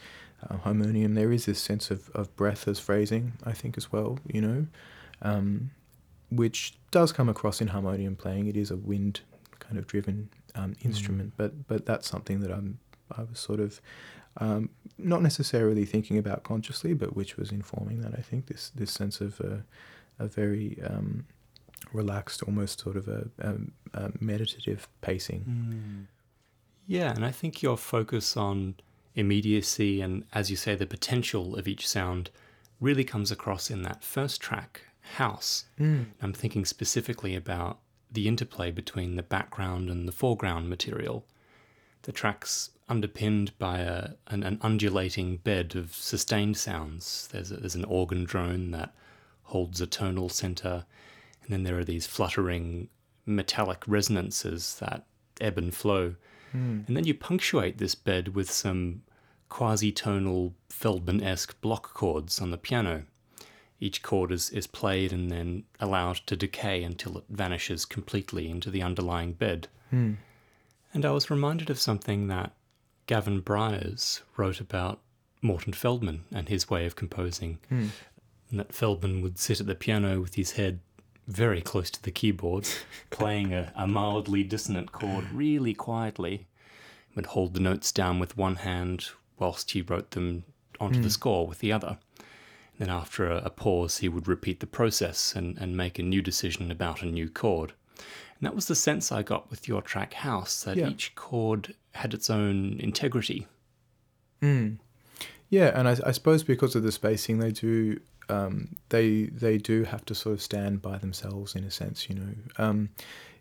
uh, 0.48 0.58
harmonium, 0.58 1.14
there 1.14 1.32
is 1.32 1.46
this 1.46 1.58
sense 1.58 1.90
of, 1.90 2.08
of 2.10 2.34
breath 2.36 2.68
as 2.68 2.78
phrasing, 2.78 3.32
I 3.44 3.52
think, 3.52 3.76
as 3.76 3.90
well, 3.90 4.18
you 4.26 4.40
know, 4.40 4.66
um, 5.22 5.70
which 6.30 6.74
does 6.90 7.12
come 7.12 7.28
across 7.28 7.60
in 7.60 7.68
harmonium 7.68 8.16
playing. 8.16 8.46
It 8.46 8.56
is 8.56 8.70
a 8.70 8.76
wind 8.76 9.20
kind 9.58 9.78
of 9.78 9.86
driven 9.86 10.28
um, 10.54 10.74
mm. 10.74 10.84
instrument, 10.84 11.30
mm. 11.30 11.36
but 11.36 11.66
but 11.66 11.86
that's 11.86 12.08
something 12.08 12.40
that 12.40 12.50
I'm 12.50 12.78
I 13.16 13.22
was 13.22 13.38
sort 13.38 13.60
of 13.60 13.80
um, 14.38 14.70
not 14.98 15.22
necessarily 15.22 15.84
thinking 15.84 16.18
about 16.18 16.42
consciously, 16.42 16.94
but 16.94 17.16
which 17.16 17.36
was 17.36 17.50
informing 17.50 18.00
that. 18.02 18.14
I 18.16 18.22
think 18.22 18.46
this 18.46 18.70
this 18.74 18.92
sense 18.92 19.20
of 19.20 19.40
a, 19.40 19.64
a 20.18 20.26
very 20.26 20.78
um, 20.84 21.26
relaxed, 21.92 22.42
almost 22.42 22.80
sort 22.80 22.96
of 22.96 23.08
a, 23.08 23.28
a, 23.38 23.54
a 23.94 24.12
meditative 24.20 24.88
pacing. 25.00 25.44
Mm. 25.48 26.06
Yeah, 26.86 27.12
and 27.12 27.24
I 27.24 27.30
think 27.30 27.62
your 27.62 27.76
focus 27.76 28.36
on 28.36 28.76
immediacy 29.14 30.00
and, 30.00 30.24
as 30.32 30.50
you 30.50 30.56
say, 30.56 30.74
the 30.74 30.86
potential 30.86 31.56
of 31.56 31.66
each 31.66 31.88
sound 31.88 32.30
really 32.80 33.04
comes 33.04 33.30
across 33.30 33.70
in 33.70 33.82
that 33.82 34.04
first 34.04 34.40
track, 34.40 34.82
House. 35.14 35.66
Mm. 35.78 36.06
I'm 36.20 36.32
thinking 36.32 36.64
specifically 36.64 37.36
about 37.36 37.78
the 38.10 38.28
interplay 38.28 38.70
between 38.70 39.16
the 39.16 39.22
background 39.22 39.88
and 39.88 40.06
the 40.06 40.12
foreground 40.12 40.68
material. 40.68 41.24
The 42.02 42.12
track's 42.12 42.70
underpinned 42.88 43.56
by 43.58 43.78
a, 43.78 44.10
an, 44.28 44.42
an 44.42 44.58
undulating 44.62 45.38
bed 45.38 45.74
of 45.76 45.94
sustained 45.94 46.56
sounds. 46.56 47.28
There's, 47.32 47.50
a, 47.50 47.56
there's 47.56 47.74
an 47.74 47.84
organ 47.84 48.24
drone 48.24 48.70
that 48.72 48.94
holds 49.44 49.80
a 49.80 49.86
tonal 49.86 50.28
center 50.28 50.84
and 51.46 51.52
then 51.52 51.62
there 51.62 51.78
are 51.78 51.84
these 51.84 52.06
fluttering 52.06 52.88
metallic 53.24 53.82
resonances 53.86 54.76
that 54.80 55.06
ebb 55.40 55.58
and 55.58 55.74
flow. 55.74 56.16
Mm. 56.54 56.86
And 56.88 56.96
then 56.96 57.04
you 57.04 57.14
punctuate 57.14 57.78
this 57.78 57.94
bed 57.94 58.34
with 58.34 58.50
some 58.50 59.02
quasi 59.48 59.92
tonal 59.92 60.54
Feldman 60.68 61.22
esque 61.22 61.60
block 61.60 61.94
chords 61.94 62.40
on 62.40 62.50
the 62.50 62.58
piano. 62.58 63.04
Each 63.78 64.02
chord 64.02 64.32
is, 64.32 64.50
is 64.50 64.66
played 64.66 65.12
and 65.12 65.30
then 65.30 65.64
allowed 65.78 66.16
to 66.26 66.36
decay 66.36 66.82
until 66.82 67.18
it 67.18 67.24
vanishes 67.28 67.84
completely 67.84 68.50
into 68.50 68.70
the 68.70 68.82
underlying 68.82 69.32
bed. 69.32 69.68
Mm. 69.92 70.16
And 70.92 71.04
I 71.04 71.10
was 71.10 71.30
reminded 71.30 71.70
of 71.70 71.78
something 71.78 72.26
that 72.28 72.52
Gavin 73.06 73.40
Bryars 73.40 74.22
wrote 74.36 74.60
about 74.60 75.00
Morton 75.42 75.74
Feldman 75.74 76.24
and 76.32 76.48
his 76.48 76.68
way 76.70 76.86
of 76.86 76.96
composing. 76.96 77.58
Mm. 77.70 77.90
And 78.50 78.60
that 78.60 78.72
Feldman 78.72 79.20
would 79.22 79.38
sit 79.38 79.60
at 79.60 79.66
the 79.66 79.74
piano 79.74 80.20
with 80.20 80.34
his 80.34 80.52
head 80.52 80.80
very 81.26 81.60
close 81.60 81.90
to 81.90 82.02
the 82.02 82.10
keyboard, 82.10 82.68
playing 83.10 83.52
a, 83.52 83.72
a 83.74 83.86
mildly 83.86 84.44
dissonant 84.44 84.92
chord 84.92 85.24
really 85.32 85.74
quietly. 85.74 86.46
Would 87.14 87.26
hold 87.26 87.54
the 87.54 87.60
notes 87.60 87.92
down 87.92 88.18
with 88.18 88.36
one 88.36 88.56
hand 88.56 89.06
whilst 89.38 89.70
he 89.70 89.80
wrote 89.80 90.10
them 90.10 90.44
onto 90.78 90.98
mm. 90.98 91.02
the 91.02 91.08
hmm. 91.08 91.12
score 91.12 91.46
with 91.46 91.60
the 91.60 91.72
other. 91.72 91.98
And 92.18 92.78
then 92.78 92.90
after 92.90 93.26
a, 93.30 93.38
a, 93.38 93.50
pause, 93.50 93.98
he 93.98 94.08
would 94.08 94.28
repeat 94.28 94.60
the 94.60 94.66
process 94.66 95.34
and, 95.34 95.56
and 95.56 95.76
make 95.76 95.98
a 95.98 96.02
new 96.02 96.20
decision 96.20 96.70
about 96.70 97.02
a 97.02 97.06
new 97.06 97.30
chord. 97.30 97.72
And 97.96 98.46
that 98.46 98.54
was 98.54 98.66
the 98.66 98.74
sense 98.74 99.10
I 99.10 99.22
got 99.22 99.50
with 99.50 99.66
your 99.66 99.80
track 99.80 100.12
House, 100.14 100.64
that 100.64 100.76
yeah. 100.76 100.88
each 100.88 101.14
chord 101.14 101.74
had 101.92 102.12
its 102.12 102.28
own 102.28 102.78
integrity. 102.80 103.46
Mm. 104.42 104.76
Yeah, 105.48 105.78
and 105.78 105.88
I, 105.88 105.96
I, 106.04 106.12
suppose 106.12 106.42
because 106.42 106.74
of 106.74 106.82
the 106.82 106.92
spacing, 106.92 107.38
they 107.38 107.52
do 107.52 108.00
um, 108.28 108.76
they 108.88 109.24
they 109.24 109.58
do 109.58 109.84
have 109.84 110.04
to 110.06 110.14
sort 110.14 110.34
of 110.34 110.42
stand 110.42 110.82
by 110.82 110.98
themselves 110.98 111.54
in 111.54 111.64
a 111.64 111.70
sense, 111.70 112.08
you 112.08 112.14
know. 112.14 112.34
Um, 112.58 112.90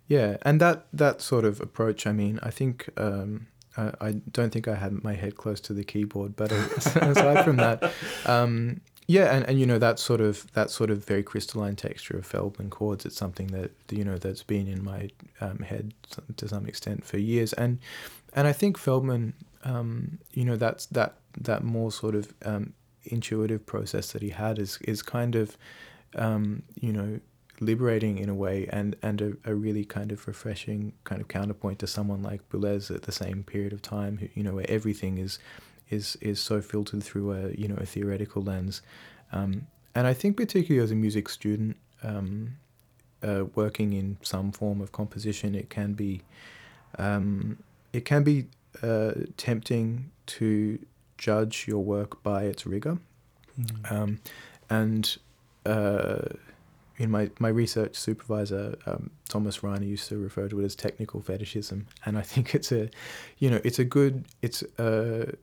yeah, 0.08 0.38
and 0.43 0.62
that 0.62 0.86
that 0.93 1.21
sort 1.21 1.45
of 1.45 1.60
approach. 1.62 2.06
I 2.06 2.12
mean, 2.12 2.39
I 2.43 2.52
think 2.52 2.89
um, 2.98 3.48
I, 3.76 3.91
I, 4.00 4.12
don't 4.32 4.52
think 4.52 4.67
I 4.67 4.76
had 4.76 5.04
my 5.04 5.13
head 5.13 5.36
close 5.36 5.60
to 5.62 5.74
the 5.74 5.84
keyboard, 5.84 6.36
but 6.36 6.52
aside 6.95 7.43
from 7.43 7.58
that, 7.58 7.91
um, 8.26 8.82
yeah, 9.08 9.36
and, 9.36 9.45
and 9.48 9.60
you 9.60 9.65
know 9.65 9.80
that 9.80 10.00
sort 10.00 10.21
of 10.21 10.52
that 10.54 10.69
sort 10.69 10.91
of 10.91 11.04
very 11.06 11.24
crystalline 11.24 11.76
texture 11.76 12.17
of 12.17 12.26
Feldman 12.26 12.69
chords. 12.69 13.06
It's 13.06 13.17
something 13.17 13.48
that 13.48 13.71
you 13.89 14.04
know 14.04 14.17
that's 14.17 14.43
been 14.43 14.67
in 14.67 14.84
my 14.84 15.10
um, 15.41 15.60
head 15.60 15.93
to 16.38 16.48
some 16.48 16.67
extent 16.67 17.04
for 17.04 17.17
years, 17.17 17.54
and 17.54 17.80
and 18.34 18.48
I 18.48 18.54
think 18.54 18.78
Feldman, 18.78 19.34
um, 19.63 20.19
you 20.34 20.45
know, 20.45 20.58
that's 20.58 20.86
that 20.88 21.15
that 21.39 21.63
more 21.63 21.91
sort 21.91 22.15
of 22.15 22.34
intuitive 23.06 23.65
process 23.65 24.12
that 24.12 24.22
he 24.22 24.30
had 24.30 24.60
is 24.60 24.78
is 24.82 25.02
kind 25.02 25.36
of 25.36 25.58
um, 26.15 26.63
you 26.80 26.94
know 26.94 27.20
liberating 27.60 28.18
in 28.18 28.30
a 28.30 28.36
way 28.36 28.68
and 28.72 28.96
and 29.02 29.22
a, 29.22 29.34
a 29.46 29.56
really 29.56 29.86
kind 29.86 30.12
of 30.12 30.28
refreshing 30.28 30.94
kind 31.04 31.22
of 31.22 31.28
counterpoint 31.28 31.80
to 31.80 31.88
someone 31.88 32.22
like 32.22 32.48
Boulez 32.50 32.94
at 32.94 33.04
the 33.04 33.12
same 33.12 33.44
period 33.44 33.74
of 33.74 33.82
time 33.82 34.18
who 34.18 34.28
you 34.34 34.44
know 34.44 34.56
where 34.56 34.70
everything 34.70 35.18
is 35.18 35.39
is 35.89 36.18
is 36.22 36.39
so 36.39 36.62
filtered 36.62 37.04
through 37.04 37.32
a 37.32 37.52
you 37.52 37.68
know 37.68 37.78
a 37.78 37.86
theoretical 37.86 38.41
lens. 38.41 38.82
Um, 39.32 39.68
and 39.94 40.08
I 40.08 40.13
think 40.13 40.38
particularly 40.38 40.84
as 40.84 40.91
a 40.91 40.96
music 40.96 41.30
student 41.30 41.78
um, 42.04 42.58
uh, 43.24 43.46
working 43.56 43.94
in 43.94 44.18
some 44.22 44.52
form 44.52 44.82
of 44.82 44.91
composition 44.91 45.56
it 45.56 45.70
can 45.70 45.94
be 45.94 46.22
um, 46.98 47.58
it 47.94 48.06
can 48.06 48.24
be 48.24 48.48
uh, 48.84 49.13
tempting 49.38 50.12
to 50.26 50.80
judge 51.26 51.68
your 51.68 51.84
work 51.84 52.12
by 52.24 52.44
its 52.44 52.66
rigor. 52.66 52.98
Mm. 53.60 53.92
um, 53.92 54.20
and 54.70 55.18
uh, 55.66 56.28
in 56.98 57.10
my, 57.10 57.30
my 57.40 57.48
research 57.48 57.96
supervisor 57.96 58.78
um, 58.86 59.12
Thomas 59.30 59.60
Reiner 59.60 59.88
used 59.88 60.10
to 60.10 60.18
refer 60.18 60.48
to 60.50 60.60
it 60.62 60.66
as 60.66 60.76
technical 60.76 61.22
fetishism, 61.22 61.88
and 62.06 62.18
I 62.18 62.22
think 62.22 62.54
it's 62.54 62.72
a, 62.72 62.90
you 63.38 63.50
know, 63.50 63.60
it's 63.64 63.80
a 63.80 63.86
good 63.86 64.26
it's 64.42 64.64
a, 64.78 65.34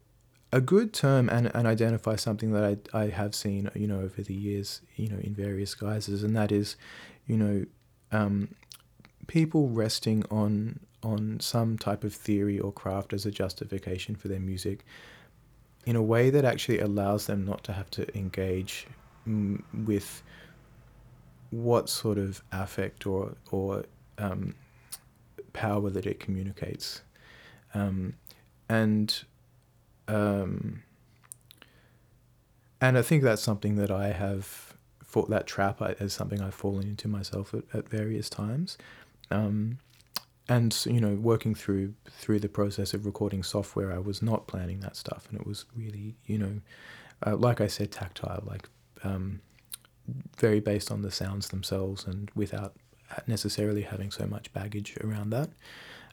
a 0.53 0.61
good 0.61 0.93
term 0.93 1.29
and 1.29 1.51
and 1.55 1.67
identify 1.67 2.17
something 2.17 2.53
that 2.53 2.65
I 2.65 3.03
I 3.03 3.09
have 3.09 3.35
seen 3.35 3.71
you 3.75 3.87
know 3.87 4.01
over 4.01 4.23
the 4.23 4.35
years 4.35 4.83
you 4.97 5.09
know 5.09 5.19
in 5.19 5.35
various 5.35 5.75
guises, 5.75 6.23
and 6.23 6.37
that 6.37 6.53
is, 6.53 6.77
you 7.27 7.37
know, 7.37 7.67
um, 8.13 8.55
people 9.27 9.69
resting 9.69 10.25
on 10.31 10.81
on 11.03 11.41
some 11.41 11.77
type 11.79 12.05
of 12.05 12.15
theory 12.15 12.59
or 12.59 12.73
craft 12.73 13.13
as 13.13 13.27
a 13.27 13.31
justification 13.31 14.15
for 14.15 14.29
their 14.29 14.41
music 14.41 14.85
in 15.85 15.97
a 15.97 16.03
way 16.03 16.31
that 16.31 16.45
actually 16.45 16.79
allows 16.79 17.27
them 17.27 17.45
not 17.45 17.65
to 17.65 17.73
have 17.73 17.91
to 17.91 18.17
engage 18.17 18.87
mm, 19.29 19.61
with 19.85 20.23
what 21.51 21.89
sort 21.89 22.19
of 22.19 22.43
affect 22.53 23.07
or 23.07 23.35
or 23.51 23.85
um, 24.19 24.55
power 25.53 25.91
that 25.91 26.07
it 26.07 26.21
communicates, 26.21 27.03
um, 27.75 28.15
and 28.69 29.25
um, 30.09 30.83
and 32.81 32.99
I 32.99 33.03
think 33.03 33.23
that's 33.23 33.43
something 33.43 33.77
that 33.77 33.91
I 33.91 34.09
have 34.13 34.75
fought 35.05 35.29
that 35.31 35.47
trap 35.47 35.83
as 35.83 36.13
something 36.13 36.41
I've 36.41 36.55
fallen 36.55 36.85
into 36.85 37.07
myself 37.07 37.53
at, 37.53 37.65
at 37.75 37.89
various 37.89 38.31
times. 38.31 38.79
Um, 39.31 39.79
and 40.49 40.85
you 40.87 41.01
know 41.01 41.15
working 41.15 41.55
through 41.55 41.95
through 42.09 42.41
the 42.41 42.49
process 42.49 42.95
of 42.95 43.07
recording 43.07 43.43
software 43.43 43.93
i 43.93 43.99
was 43.99 44.23
not 44.23 44.47
planning 44.47 44.81
that 44.81 44.97
stuff 44.97 45.27
and 45.31 45.41
it 45.41 45.47
was 45.47 45.65
really 45.77 46.15
you 46.27 46.39
know 46.39 46.61
uh, 47.27 47.37
like 47.37 47.61
i 47.61 47.67
said 47.67 47.91
tactile 47.91 48.43
like 48.47 48.69
um, 49.05 49.41
very 50.37 50.61
based 50.61 50.91
on 50.91 51.03
the 51.03 51.11
sounds 51.11 51.49
themselves 51.49 52.07
and 52.07 52.31
without 52.35 52.75
necessarily 53.27 53.83
having 53.83 54.11
so 54.11 54.27
much 54.27 54.53
baggage 54.53 54.97
around 55.03 55.31
that. 55.31 55.51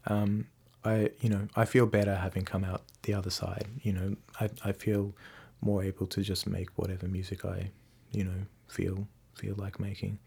Um, 0.08 0.48
i 0.86 1.10
you 1.20 1.30
know 1.30 1.48
i 1.56 1.66
feel 1.66 1.86
better 1.86 2.16
having 2.16 2.46
come 2.46 2.64
out 2.64 2.84
the 3.04 3.14
other 3.14 3.30
side 3.30 3.66
you 3.82 3.92
know 3.92 4.16
i, 4.40 4.50
I 4.64 4.72
feel 4.72 5.14
more 5.62 5.84
able 5.84 6.08
to 6.08 6.22
just 6.22 6.48
make 6.48 6.70
whatever 6.78 7.06
music 7.06 7.44
i 7.44 7.70
you 8.12 8.24
know 8.24 8.46
feel 8.68 9.06
feel 9.34 9.56
like 9.58 9.80
making 9.80 10.20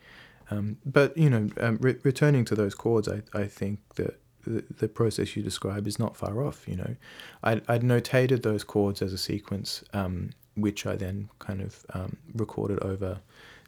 um, 0.53 0.77
but 0.85 1.17
you 1.17 1.31
know, 1.31 1.49
um, 1.61 1.79
re- 1.81 1.97
returning 2.03 2.45
to 2.47 2.55
those 2.55 2.75
chords, 2.75 3.09
I, 3.09 3.23
I 3.35 3.47
think 3.47 3.79
that 3.97 4.21
the, 4.45 4.65
the 4.79 4.89
process 4.89 5.37
you 5.37 5.43
describe 5.43 5.87
is 5.87 5.99
not 5.99 6.17
far 6.17 6.43
off. 6.47 6.67
You 6.69 6.77
know, 6.77 6.97
I 7.43 7.53
I'd 7.69 7.83
notated 7.83 8.43
those 8.43 8.65
chords 8.65 9.01
as 9.03 9.13
a 9.13 9.19
sequence, 9.19 9.85
um, 9.93 10.31
which 10.57 10.87
I 10.87 10.97
then 10.97 11.29
kind 11.39 11.61
of 11.63 11.85
um, 11.95 12.17
recorded 12.35 12.79
over 12.81 13.21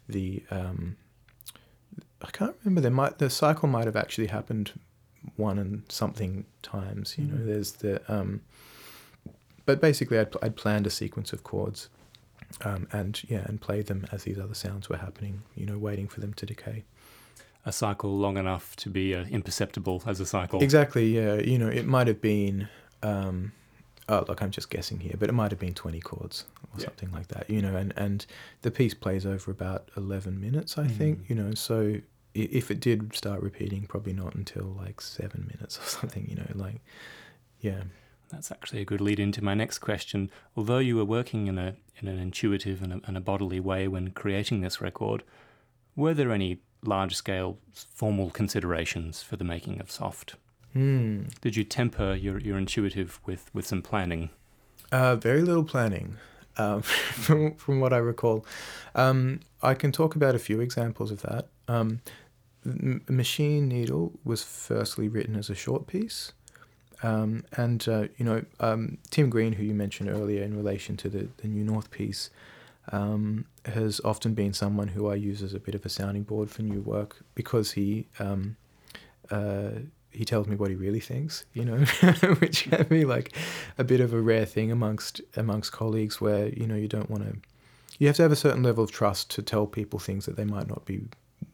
the. 0.09 0.43
Um, 0.51 0.97
I 2.21 2.31
can't 2.31 2.55
remember. 2.63 2.81
There 2.81 2.91
might 2.91 3.17
the 3.19 3.29
cycle 3.29 3.67
might 3.69 3.85
have 3.85 3.95
actually 3.95 4.27
happened 4.27 4.71
one 5.37 5.57
and 5.59 5.83
something 5.89 6.45
times. 6.61 7.15
You 7.17 7.25
know, 7.25 7.35
Mm. 7.41 7.45
there's 7.45 7.71
the. 7.73 8.01
Um, 8.13 8.41
but 9.65 9.81
basically, 9.81 10.19
I'd, 10.19 10.33
I'd 10.43 10.55
planned 10.55 10.85
a 10.87 10.91
sequence 10.91 11.33
of 11.33 11.43
chords 11.43 11.89
um, 12.63 12.87
and 12.91 13.21
yeah, 13.27 13.43
and 13.45 13.59
play 13.59 13.81
them 13.81 14.05
as 14.11 14.23
these 14.23 14.39
other 14.39 14.53
sounds 14.55 14.89
were 14.89 14.97
happening. 14.97 15.43
You 15.55 15.65
know, 15.65 15.77
waiting 15.77 16.07
for 16.07 16.19
them 16.21 16.33
to 16.35 16.45
decay. 16.45 16.83
A 17.65 17.71
cycle 17.71 18.15
long 18.15 18.37
enough 18.37 18.75
to 18.77 18.89
be 18.89 19.15
uh, 19.15 19.25
imperceptible 19.25 20.03
as 20.05 20.19
a 20.19 20.25
cycle. 20.25 20.61
Exactly. 20.61 21.15
Yeah. 21.15 21.35
You 21.35 21.57
know, 21.57 21.67
it 21.67 21.85
might 21.87 22.07
have 22.07 22.21
been. 22.21 22.67
Um, 23.01 23.53
oh, 24.07 24.23
look, 24.27 24.41
I'm 24.43 24.51
just 24.51 24.69
guessing 24.69 24.99
here, 24.99 25.15
but 25.17 25.29
it 25.29 25.33
might 25.33 25.49
have 25.51 25.59
been 25.59 25.73
20 25.73 25.99
chords 26.01 26.45
or 26.63 26.79
Yeah. 26.79 26.85
something 26.85 27.11
like 27.11 27.27
that. 27.29 27.49
You 27.49 27.61
know, 27.63 27.75
and 27.75 27.91
and 27.97 28.25
the 28.61 28.69
piece 28.71 28.93
plays 28.93 29.25
over 29.25 29.49
about 29.51 29.89
11 29.97 30.39
minutes, 30.39 30.77
I 30.77 30.87
think. 30.87 31.23
Mm. 31.23 31.29
You 31.29 31.35
know, 31.35 31.53
so 31.55 31.95
if 32.35 32.69
it 32.69 32.79
did 32.81 33.15
start 33.15 33.41
repeating, 33.41 33.87
probably 33.87 34.13
not 34.13 34.35
until 34.35 34.65
like 34.65 35.01
seven 35.01 35.49
minutes 35.51 35.79
or 35.79 35.83
something. 35.99 36.27
You 36.29 36.35
know, 36.35 36.51
like 36.53 36.81
yeah. 37.61 37.81
That's 38.29 38.51
actually 38.51 38.81
a 38.81 38.85
good 38.85 39.01
lead 39.01 39.19
into 39.19 39.43
my 39.43 39.53
next 39.53 39.79
question. 39.79 40.29
Although 40.55 40.79
you 40.79 40.95
were 40.95 41.05
working 41.05 41.47
in 41.47 41.57
a 41.57 41.75
in 41.99 42.07
an 42.07 42.19
intuitive 42.19 42.81
and 42.81 42.93
a, 42.93 43.01
and 43.05 43.15
a 43.15 43.21
bodily 43.21 43.59
way 43.59 43.87
when 43.87 44.11
creating 44.11 44.61
this 44.61 44.81
record, 44.81 45.23
were 45.95 46.13
there 46.13 46.31
any 46.31 46.59
large 46.83 47.15
scale 47.15 47.57
formal 47.73 48.29
considerations 48.29 49.21
for 49.21 49.37
the 49.37 49.43
making 49.43 49.79
of 49.79 49.89
Soft? 49.89 50.35
Hmm. 50.73 51.23
Did 51.41 51.55
you 51.55 51.63
temper 51.63 52.13
your, 52.13 52.37
your 52.39 52.57
intuitive 52.57 53.21
with, 53.25 53.49
with 53.53 53.65
some 53.65 53.81
planning? 53.81 54.29
Uh, 54.91 55.15
very 55.15 55.41
little 55.41 55.63
planning, 55.63 56.17
um, 56.57 56.81
from 56.81 57.55
from 57.55 57.79
what 57.79 57.93
I 57.93 57.97
recall. 57.97 58.45
Um, 58.93 59.39
I 59.61 59.73
can 59.73 59.91
talk 59.91 60.15
about 60.15 60.35
a 60.35 60.39
few 60.39 60.59
examples 60.61 61.11
of 61.11 61.21
that. 61.21 61.47
Um, 61.67 62.01
M- 62.65 63.03
Machine 63.07 63.67
Needle 63.67 64.19
was 64.23 64.43
firstly 64.43 65.07
written 65.07 65.35
as 65.35 65.49
a 65.49 65.55
short 65.55 65.87
piece, 65.87 66.33
um, 67.05 67.43
and 67.55 67.87
uh, 67.87 68.07
you 68.17 68.25
know 68.25 68.43
um, 68.59 68.97
Tim 69.11 69.29
Green, 69.29 69.53
who 69.53 69.63
you 69.63 69.75
mentioned 69.75 70.09
earlier 70.09 70.43
in 70.43 70.57
relation 70.57 70.97
to 70.97 71.09
the 71.09 71.27
the 71.37 71.47
New 71.47 71.63
North 71.63 71.91
piece, 71.91 72.31
um, 72.91 73.45
has 73.65 74.01
often 74.03 74.33
been 74.33 74.53
someone 74.53 74.89
who 74.89 75.07
I 75.07 75.15
use 75.15 75.43
as 75.43 75.53
a 75.53 75.59
bit 75.59 75.75
of 75.75 75.85
a 75.85 75.89
sounding 75.89 76.23
board 76.23 76.49
for 76.49 76.63
new 76.63 76.81
work 76.81 77.23
because 77.35 77.73
he. 77.73 78.07
Um, 78.19 78.57
uh, 79.31 79.69
he 80.11 80.23
tells 80.23 80.47
me 80.47 80.55
what 80.55 80.69
he 80.69 80.77
really 80.77 81.01
thinks, 81.01 81.45
you 81.53 81.65
know, 81.65 81.77
which 82.39 82.69
can 82.69 82.87
be 82.87 83.03
like 83.03 83.35
a 83.77 83.83
bit 83.83 83.99
of 83.99 84.13
a 84.13 84.21
rare 84.21 84.45
thing 84.45 84.71
amongst 84.71 85.19
amongst 85.35 85.73
colleagues 85.73 86.21
where 86.21 86.47
you 86.47 86.65
know 86.65 86.75
you 86.75 86.87
don't 86.87 87.09
want 87.09 87.23
to 87.23 87.35
you 87.99 88.07
have 88.07 88.15
to 88.15 88.21
have 88.21 88.31
a 88.31 88.35
certain 88.37 88.63
level 88.63 88.81
of 88.81 88.91
trust 88.91 89.29
to 89.31 89.41
tell 89.41 89.67
people 89.67 89.99
things 89.99 90.25
that 90.25 90.37
they 90.37 90.45
might 90.45 90.69
not 90.69 90.85
be 90.85 91.01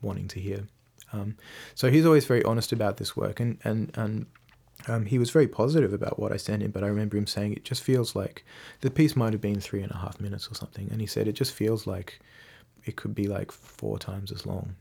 wanting 0.04 0.28
to 0.28 0.40
hear 0.40 0.68
um, 1.12 1.36
so 1.74 1.90
he's 1.90 2.06
always 2.06 2.26
very 2.26 2.44
honest 2.44 2.72
about 2.72 2.98
this 2.98 3.18
work 3.18 3.40
and 3.40 3.58
and 3.64 3.92
and 3.96 4.28
um, 4.88 5.06
he 5.06 5.20
was 5.20 5.30
very 5.30 5.48
positive 5.48 5.94
about 5.94 6.20
what 6.20 6.32
I 6.32 6.38
sent 6.38 6.64
him 6.64 6.72
but 6.72 6.84
I 6.84 6.88
remember 6.88 7.18
him 7.18 7.28
saying 7.28 7.54
it 7.54 7.64
just 7.64 7.84
feels 7.84 8.16
like 8.16 8.46
the 8.82 8.92
piece 8.92 9.16
might 9.16 9.34
have 9.34 9.42
been 9.42 9.60
three 9.60 9.84
and 9.84 9.92
a 9.92 9.98
half 9.98 10.20
minutes 10.20 10.50
or 10.50 10.56
something. 10.56 10.90
And 10.92 11.02
he 11.02 11.08
said 11.08 11.28
it 11.28 11.34
just 11.34 11.54
feels 11.54 11.86
like 11.86 12.20
it 12.86 12.96
could 12.96 13.14
be 13.14 13.28
like 13.28 13.52
four 13.52 14.00
times 14.00 14.32
as 14.32 14.46
long 14.46 14.76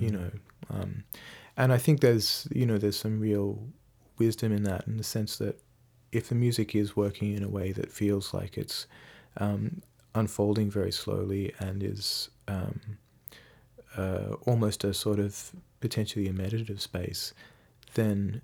you 0.00 0.10
know? 0.10 0.30
Um, 0.70 1.04
and 1.56 1.72
I 1.72 1.78
think 1.78 2.00
there's 2.00 2.48
you 2.52 2.66
know 2.66 2.78
there's 2.78 2.98
some 2.98 3.20
real 3.20 3.58
wisdom 4.18 4.52
in 4.52 4.62
that 4.64 4.86
in 4.86 4.96
the 4.96 5.04
sense 5.04 5.38
that 5.38 5.60
if 6.12 6.28
the 6.28 6.34
music 6.34 6.74
is 6.74 6.96
working 6.96 7.34
in 7.34 7.42
a 7.42 7.48
way 7.48 7.72
that 7.72 7.90
feels 7.90 8.34
like 8.34 8.58
it's 8.58 8.86
um, 9.38 9.82
unfolding 10.14 10.70
very 10.70 10.92
slowly 10.92 11.54
and 11.58 11.82
is 11.82 12.28
um, 12.48 12.80
uh, 13.96 14.34
almost 14.46 14.84
a 14.84 14.92
sort 14.92 15.18
of 15.18 15.52
potentially 15.80 16.28
a 16.28 16.32
meditative 16.32 16.80
space, 16.80 17.32
then 17.94 18.42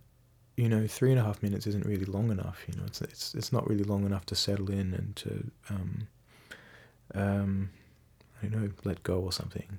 you 0.59 0.69
know 0.69 0.89
three 0.89 1.13
and 1.13 1.21
a 1.21 1.23
half 1.23 1.41
minutes 1.41 1.69
isn't 1.69 1.87
really 1.87 2.05
long 2.05 2.31
enough. 2.33 2.65
You 2.67 2.79
know, 2.79 2.85
it's 2.87 3.01
it's 3.01 3.35
it's 3.35 3.53
not 3.53 3.69
really 3.69 3.85
long 3.85 4.05
enough 4.05 4.27
to 4.27 4.35
settle 4.35 4.71
in 4.71 4.93
and 4.93 5.17
to 5.17 5.51
um, 5.71 6.09
um, 7.15 7.71
I 8.43 8.47
don't 8.49 8.63
know 8.63 8.71
let 8.85 9.05
go 9.05 9.21
or 9.21 9.33
something. 9.33 9.79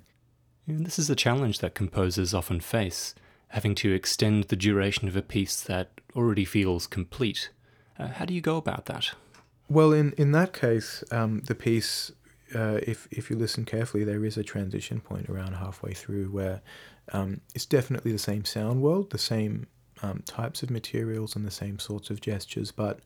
And 0.68 0.86
this 0.86 0.98
is 0.98 1.10
a 1.10 1.16
challenge 1.16 1.60
that 1.60 1.76
composers 1.76 2.34
often 2.34 2.62
face, 2.62 3.14
having 3.50 3.76
to 3.76 3.92
extend 3.92 4.46
the 4.46 4.56
duration 4.56 5.08
of 5.10 5.18
a 5.18 5.22
piece 5.22 5.62
that 5.64 6.00
already 6.16 6.46
feels 6.46 6.88
complete. 6.88 7.50
Uh, 7.98 8.08
how 8.08 8.24
do 8.24 8.34
you 8.34 8.42
go 8.42 8.56
about 8.56 8.86
that? 8.86 9.12
Well, 9.68 9.92
in 9.92 10.14
in 10.14 10.32
that 10.32 10.54
case, 10.54 11.04
um, 11.12 11.42
the 11.42 11.56
piece, 11.56 12.14
uh, 12.56 12.80
if 12.88 13.06
if 13.12 13.30
you 13.30 13.36
listen 13.36 13.66
carefully, 13.66 14.06
there 14.06 14.24
is 14.24 14.38
a 14.38 14.44
transition 14.44 15.02
point 15.02 15.28
around 15.28 15.56
halfway 15.56 15.94
through 15.94 16.28
where 16.32 16.62
um, 17.12 17.42
it's 17.54 17.66
definitely 17.66 18.14
the 18.14 18.18
same 18.18 18.46
sound 18.46 18.82
world, 18.82 19.10
the 19.10 19.18
same 19.18 19.68
um, 20.02 20.24
types 20.26 20.64
of 20.64 20.70
materials, 20.70 21.36
and 21.36 21.46
the 21.46 21.52
same 21.52 21.80
sorts 21.80 22.10
of 22.10 22.22
gestures, 22.22 22.72
but. 22.72 23.00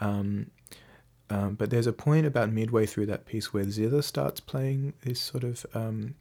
Um, 0.00 0.50
um, 1.32 1.54
but 1.54 1.70
there's 1.70 1.86
a 1.86 1.92
point 1.92 2.26
about 2.26 2.50
midway 2.50 2.86
through 2.86 3.06
that 3.06 3.24
piece 3.24 3.52
where 3.54 3.62
zither 3.62 4.02
starts 4.02 4.40
playing 4.40 4.94
this 5.04 5.20
sort 5.20 5.44
of 5.44 5.64
um, 5.74 6.14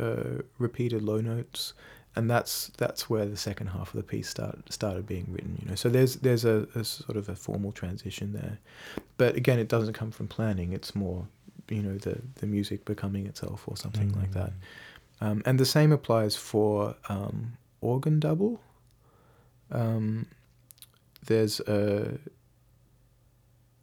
uh, 0.00 0.42
repeated 0.58 1.00
low 1.02 1.20
notes, 1.20 1.74
and 2.16 2.28
that's 2.28 2.72
that's 2.76 3.08
where 3.08 3.24
the 3.24 3.36
second 3.36 3.68
half 3.68 3.94
of 3.94 3.98
the 3.98 4.02
piece 4.02 4.28
start, 4.28 4.58
started 4.72 5.06
being 5.06 5.26
written. 5.30 5.58
You 5.62 5.68
know, 5.68 5.74
so 5.76 5.88
there's 5.88 6.16
there's 6.16 6.44
a, 6.44 6.66
a 6.74 6.82
sort 6.82 7.16
of 7.16 7.28
a 7.28 7.36
formal 7.36 7.70
transition 7.70 8.32
there, 8.32 8.58
but 9.16 9.36
again, 9.36 9.60
it 9.60 9.68
doesn't 9.68 9.92
come 9.92 10.10
from 10.10 10.26
planning. 10.26 10.72
It's 10.72 10.92
more 10.96 11.28
you 11.68 11.82
know 11.82 11.96
the 11.96 12.20
the 12.36 12.46
music 12.48 12.84
becoming 12.84 13.26
itself 13.26 13.62
or 13.68 13.76
something 13.76 14.10
Mm. 14.10 14.16
like 14.16 14.32
that. 14.32 14.52
Um, 15.20 15.42
and 15.46 15.60
the 15.60 15.64
same 15.66 15.92
applies 15.92 16.34
for 16.34 16.96
um, 17.08 17.58
organ 17.80 18.18
double. 18.18 18.60
Um, 19.72 20.26
there's 21.26 21.60
a 21.60 22.18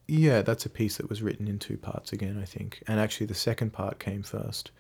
yeah, 0.08 0.42
that's 0.42 0.66
a 0.66 0.70
piece 0.70 0.98
that 0.98 1.08
was 1.10 1.22
written 1.22 1.48
in 1.48 1.60
two 1.60 1.78
parts 1.78 2.12
again, 2.14 2.40
I 2.42 2.46
think. 2.46 2.82
And 2.88 3.00
actually, 3.00 3.28
the 3.28 3.36
second 3.36 3.74
part 3.74 4.00
came 4.00 4.24
first, 4.24 4.72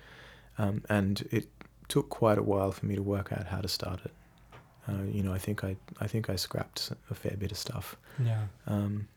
um, 0.58 0.84
and 0.90 1.28
it 1.32 1.48
took 1.88 2.10
quite 2.10 2.38
a 2.38 2.44
while 2.44 2.72
for 2.72 2.86
me 2.86 2.96
to 2.96 3.04
work 3.04 3.32
out 3.32 3.46
how 3.48 3.62
to 3.62 3.68
start 3.68 4.00
it. 4.06 4.12
Uh, 4.88 5.04
you 5.12 5.22
know, 5.22 5.32
I 5.34 5.38
think 5.38 5.64
I 5.64 5.76
I 6.00 6.08
think 6.08 6.30
I 6.30 6.36
scrapped 6.36 6.92
a 7.10 7.14
fair 7.16 7.36
bit 7.38 7.52
of 7.52 7.58
stuff, 7.58 7.96
Yeah. 8.24 8.46
um, 8.66 9.08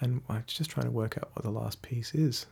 and 0.00 0.20
I'm 0.28 0.44
just 0.46 0.68
trying 0.70 0.86
to 0.86 0.92
work 0.92 1.16
out 1.16 1.30
what 1.34 1.42
the 1.42 1.50
last 1.50 1.80
piece 1.80 2.14
is. 2.14 2.46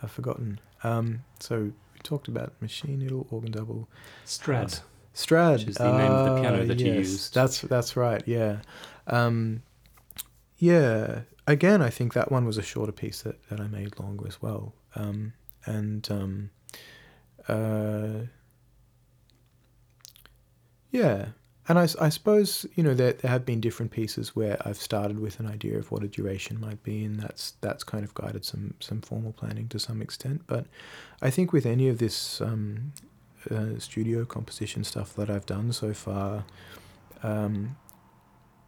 I've 0.00 0.12
forgotten. 0.12 0.60
Um, 0.84 1.24
so 1.40 1.60
we 1.64 1.98
talked 2.04 2.28
about 2.28 2.52
machine 2.62 3.00
needle, 3.00 3.26
organ 3.30 3.50
double, 3.50 3.88
Strad. 4.24 4.78
Strad, 5.12 5.60
Which 5.60 5.68
is 5.68 5.76
the 5.76 5.90
name 5.96 6.10
of 6.12 6.26
the 6.26 6.40
piano 6.40 6.62
Ah, 6.62 6.66
that 6.66 6.78
you 6.78 6.92
used. 6.92 7.34
That's 7.34 7.60
that's 7.62 7.96
right. 7.96 8.22
Yeah, 8.26 8.58
um, 9.06 9.62
yeah. 10.58 11.20
Again, 11.46 11.80
I 11.80 11.88
think 11.90 12.12
that 12.12 12.30
one 12.30 12.44
was 12.44 12.58
a 12.58 12.62
shorter 12.62 12.92
piece 12.92 13.22
that, 13.22 13.42
that 13.48 13.58
I 13.58 13.68
made 13.68 13.98
longer 13.98 14.26
as 14.28 14.42
well. 14.42 14.74
Um, 14.94 15.32
and 15.64 16.06
um, 16.10 16.50
uh, 17.48 18.26
yeah, 20.90 21.28
and 21.68 21.78
I, 21.78 21.88
I 22.00 22.08
suppose 22.08 22.66
you 22.74 22.82
know 22.82 22.94
there 22.94 23.12
there 23.12 23.30
have 23.30 23.44
been 23.44 23.60
different 23.60 23.90
pieces 23.92 24.36
where 24.36 24.56
I've 24.64 24.76
started 24.78 25.18
with 25.18 25.40
an 25.40 25.46
idea 25.46 25.78
of 25.78 25.90
what 25.90 26.02
a 26.02 26.08
duration 26.08 26.60
might 26.60 26.82
be, 26.82 27.04
and 27.04 27.18
that's 27.18 27.52
that's 27.60 27.82
kind 27.84 28.04
of 28.04 28.14
guided 28.14 28.44
some 28.44 28.74
some 28.80 29.00
formal 29.00 29.32
planning 29.32 29.68
to 29.68 29.78
some 29.78 30.00
extent. 30.00 30.42
But 30.46 30.66
I 31.22 31.30
think 31.30 31.52
with 31.52 31.66
any 31.66 31.88
of 31.88 31.98
this 31.98 32.40
um, 32.40 32.92
uh, 33.50 33.78
studio 33.78 34.24
composition 34.24 34.84
stuff 34.84 35.14
that 35.14 35.30
I've 35.30 35.46
done 35.46 35.72
so 35.72 35.92
far, 35.92 36.44
um, 37.22 37.76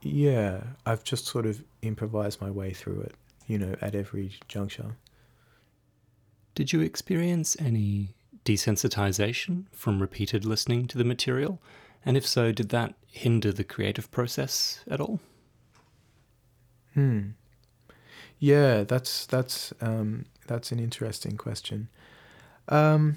yeah, 0.02 0.62
I've 0.86 1.04
just 1.04 1.26
sort 1.26 1.46
of 1.46 1.62
improvised 1.82 2.40
my 2.40 2.50
way 2.50 2.72
through 2.72 3.00
it, 3.02 3.14
you 3.46 3.58
know, 3.58 3.74
at 3.80 3.94
every 3.94 4.32
juncture. 4.48 4.96
Did 6.54 6.72
you 6.72 6.80
experience 6.80 7.56
any 7.60 8.14
desensitization 8.44 9.66
from 9.72 10.00
repeated 10.00 10.44
listening 10.44 10.86
to 10.88 10.98
the 10.98 11.04
material? 11.04 11.60
And 12.04 12.16
if 12.16 12.26
so, 12.26 12.50
did 12.50 12.70
that 12.70 12.94
hinder 13.06 13.52
the 13.52 13.64
creative 13.64 14.10
process 14.10 14.80
at 14.90 15.00
all? 15.00 15.20
Hmm. 16.94 17.30
Yeah, 18.38 18.84
that's 18.84 19.26
that's 19.26 19.72
um, 19.80 20.24
that's 20.46 20.72
an 20.72 20.78
interesting 20.78 21.36
question. 21.36 21.88
Um, 22.68 23.16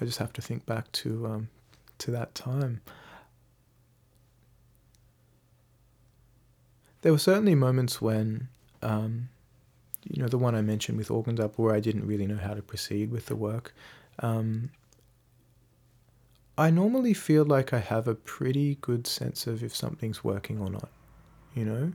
I 0.00 0.04
just 0.04 0.18
have 0.18 0.32
to 0.34 0.42
think 0.42 0.66
back 0.66 0.90
to 0.92 1.26
um, 1.26 1.48
to 1.98 2.10
that 2.10 2.34
time. 2.34 2.80
There 7.02 7.12
were 7.12 7.18
certainly 7.18 7.54
moments 7.54 8.00
when, 8.00 8.48
um, 8.80 9.28
you 10.04 10.22
know, 10.22 10.28
the 10.28 10.38
one 10.38 10.54
I 10.54 10.62
mentioned 10.62 10.96
with 10.96 11.10
organs 11.10 11.38
up, 11.38 11.58
where 11.58 11.74
I 11.74 11.80
didn't 11.80 12.06
really 12.06 12.26
know 12.26 12.38
how 12.38 12.54
to 12.54 12.62
proceed 12.62 13.10
with 13.10 13.26
the 13.26 13.36
work. 13.36 13.74
Um, 14.20 14.70
I 16.56 16.70
normally 16.70 17.12
feel 17.14 17.44
like 17.44 17.72
I 17.74 17.80
have 17.80 18.08
a 18.08 18.14
pretty 18.14 18.78
good 18.80 19.06
sense 19.06 19.46
of 19.46 19.62
if 19.62 19.74
something's 19.74 20.24
working 20.24 20.60
or 20.60 20.70
not. 20.70 20.88
You 21.54 21.64
know, 21.64 21.92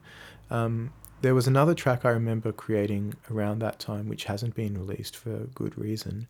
um, 0.52 0.94
there 1.22 1.34
was 1.34 1.48
another 1.48 1.74
track 1.74 2.06
I 2.06 2.10
remember 2.10 2.52
creating 2.52 3.16
around 3.32 3.60
that 3.60 3.80
time, 3.80 4.08
which 4.10 4.26
hasn't 4.26 4.56
been 4.56 4.78
released 4.78 5.16
for 5.16 5.48
good 5.56 5.78
reason, 5.78 6.28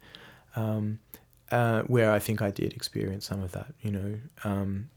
um, 0.56 1.00
uh, 1.52 1.84
where 1.84 2.12
I 2.12 2.20
think 2.20 2.42
I 2.42 2.52
did 2.52 2.74
experience 2.74 3.26
some 3.26 3.42
of 3.42 3.52
that. 3.54 3.74
You 3.82 3.92
know, 3.92 4.20
um, 4.44 4.90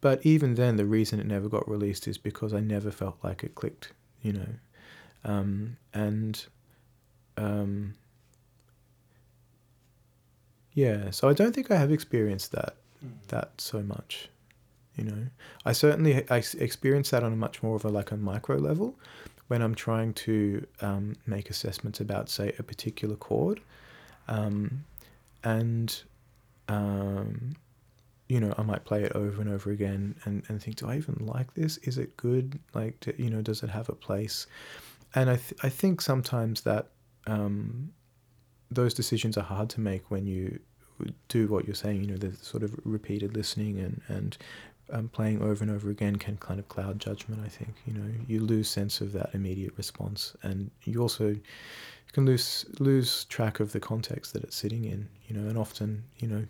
but 0.00 0.24
even 0.24 0.54
then, 0.54 0.76
the 0.76 0.84
reason 0.84 1.20
it 1.20 1.26
never 1.26 1.48
got 1.48 1.68
released 1.68 2.06
is 2.08 2.18
because 2.18 2.52
I 2.52 2.60
never 2.60 2.90
felt 2.90 3.18
like 3.22 3.42
it 3.42 3.54
clicked. 3.54 3.92
You 4.22 4.32
know, 4.34 4.48
um, 5.24 5.76
and 5.94 6.44
um, 7.36 7.94
yeah, 10.72 11.10
so 11.10 11.28
I 11.28 11.32
don't 11.32 11.54
think 11.54 11.70
I 11.70 11.76
have 11.76 11.92
experienced 11.92 12.52
that 12.52 12.76
that 13.28 13.60
so 13.60 13.82
much. 13.82 14.28
You 14.96 15.04
know, 15.04 15.26
I 15.64 15.72
certainly 15.72 16.28
I 16.30 16.42
experience 16.58 17.10
that 17.10 17.22
on 17.22 17.32
a 17.32 17.36
much 17.36 17.62
more 17.62 17.76
of 17.76 17.84
a 17.84 17.88
like 17.88 18.10
a 18.10 18.16
micro 18.16 18.56
level 18.56 18.96
when 19.48 19.62
I'm 19.62 19.74
trying 19.74 20.12
to 20.14 20.66
um, 20.80 21.16
make 21.26 21.50
assessments 21.50 22.00
about 22.00 22.28
say 22.28 22.52
a 22.58 22.62
particular 22.62 23.16
chord, 23.16 23.60
um, 24.28 24.84
and 25.46 26.02
um, 26.68 27.54
you 28.28 28.40
know 28.40 28.52
I 28.58 28.62
might 28.62 28.84
play 28.84 29.04
it 29.04 29.12
over 29.12 29.40
and 29.40 29.48
over 29.48 29.70
again 29.70 30.16
and, 30.24 30.42
and 30.48 30.60
think, 30.60 30.76
do 30.76 30.88
I 30.88 30.96
even 30.96 31.18
like 31.20 31.54
this? 31.54 31.78
Is 31.78 31.98
it 31.98 32.16
good? 32.16 32.58
Like, 32.74 32.98
do, 33.00 33.14
you 33.16 33.30
know, 33.30 33.42
does 33.42 33.62
it 33.62 33.70
have 33.70 33.88
a 33.88 33.94
place? 33.94 34.48
And 35.14 35.30
I 35.30 35.36
th- 35.36 35.60
I 35.62 35.68
think 35.68 36.00
sometimes 36.00 36.62
that 36.62 36.88
um, 37.28 37.92
those 38.70 38.92
decisions 38.92 39.38
are 39.38 39.44
hard 39.44 39.70
to 39.70 39.80
make 39.80 40.10
when 40.10 40.26
you 40.26 40.58
do 41.28 41.46
what 41.46 41.64
you're 41.64 41.76
saying. 41.76 42.00
You 42.02 42.08
know, 42.08 42.16
the 42.16 42.32
sort 42.36 42.64
of 42.64 42.74
repeated 42.84 43.36
listening 43.36 43.78
and 43.78 44.02
and 44.08 44.36
um, 44.90 45.08
playing 45.08 45.42
over 45.42 45.62
and 45.62 45.72
over 45.72 45.90
again 45.90 46.16
can 46.16 46.36
kind 46.38 46.58
of 46.58 46.68
cloud 46.68 46.98
judgment. 46.98 47.40
I 47.44 47.48
think 47.48 47.74
you 47.86 47.94
know 47.94 48.10
you 48.26 48.40
lose 48.40 48.68
sense 48.68 49.00
of 49.00 49.12
that 49.12 49.30
immediate 49.32 49.74
response, 49.76 50.36
and 50.42 50.72
you 50.82 51.00
also 51.00 51.36
can 52.16 52.24
lose 52.24 52.64
lose 52.78 53.26
track 53.26 53.60
of 53.60 53.72
the 53.72 53.78
context 53.78 54.32
that 54.32 54.42
it's 54.42 54.56
sitting 54.56 54.86
in. 54.86 55.06
You 55.28 55.36
know, 55.36 55.46
and 55.50 55.58
often 55.58 56.04
you 56.16 56.26
know 56.26 56.44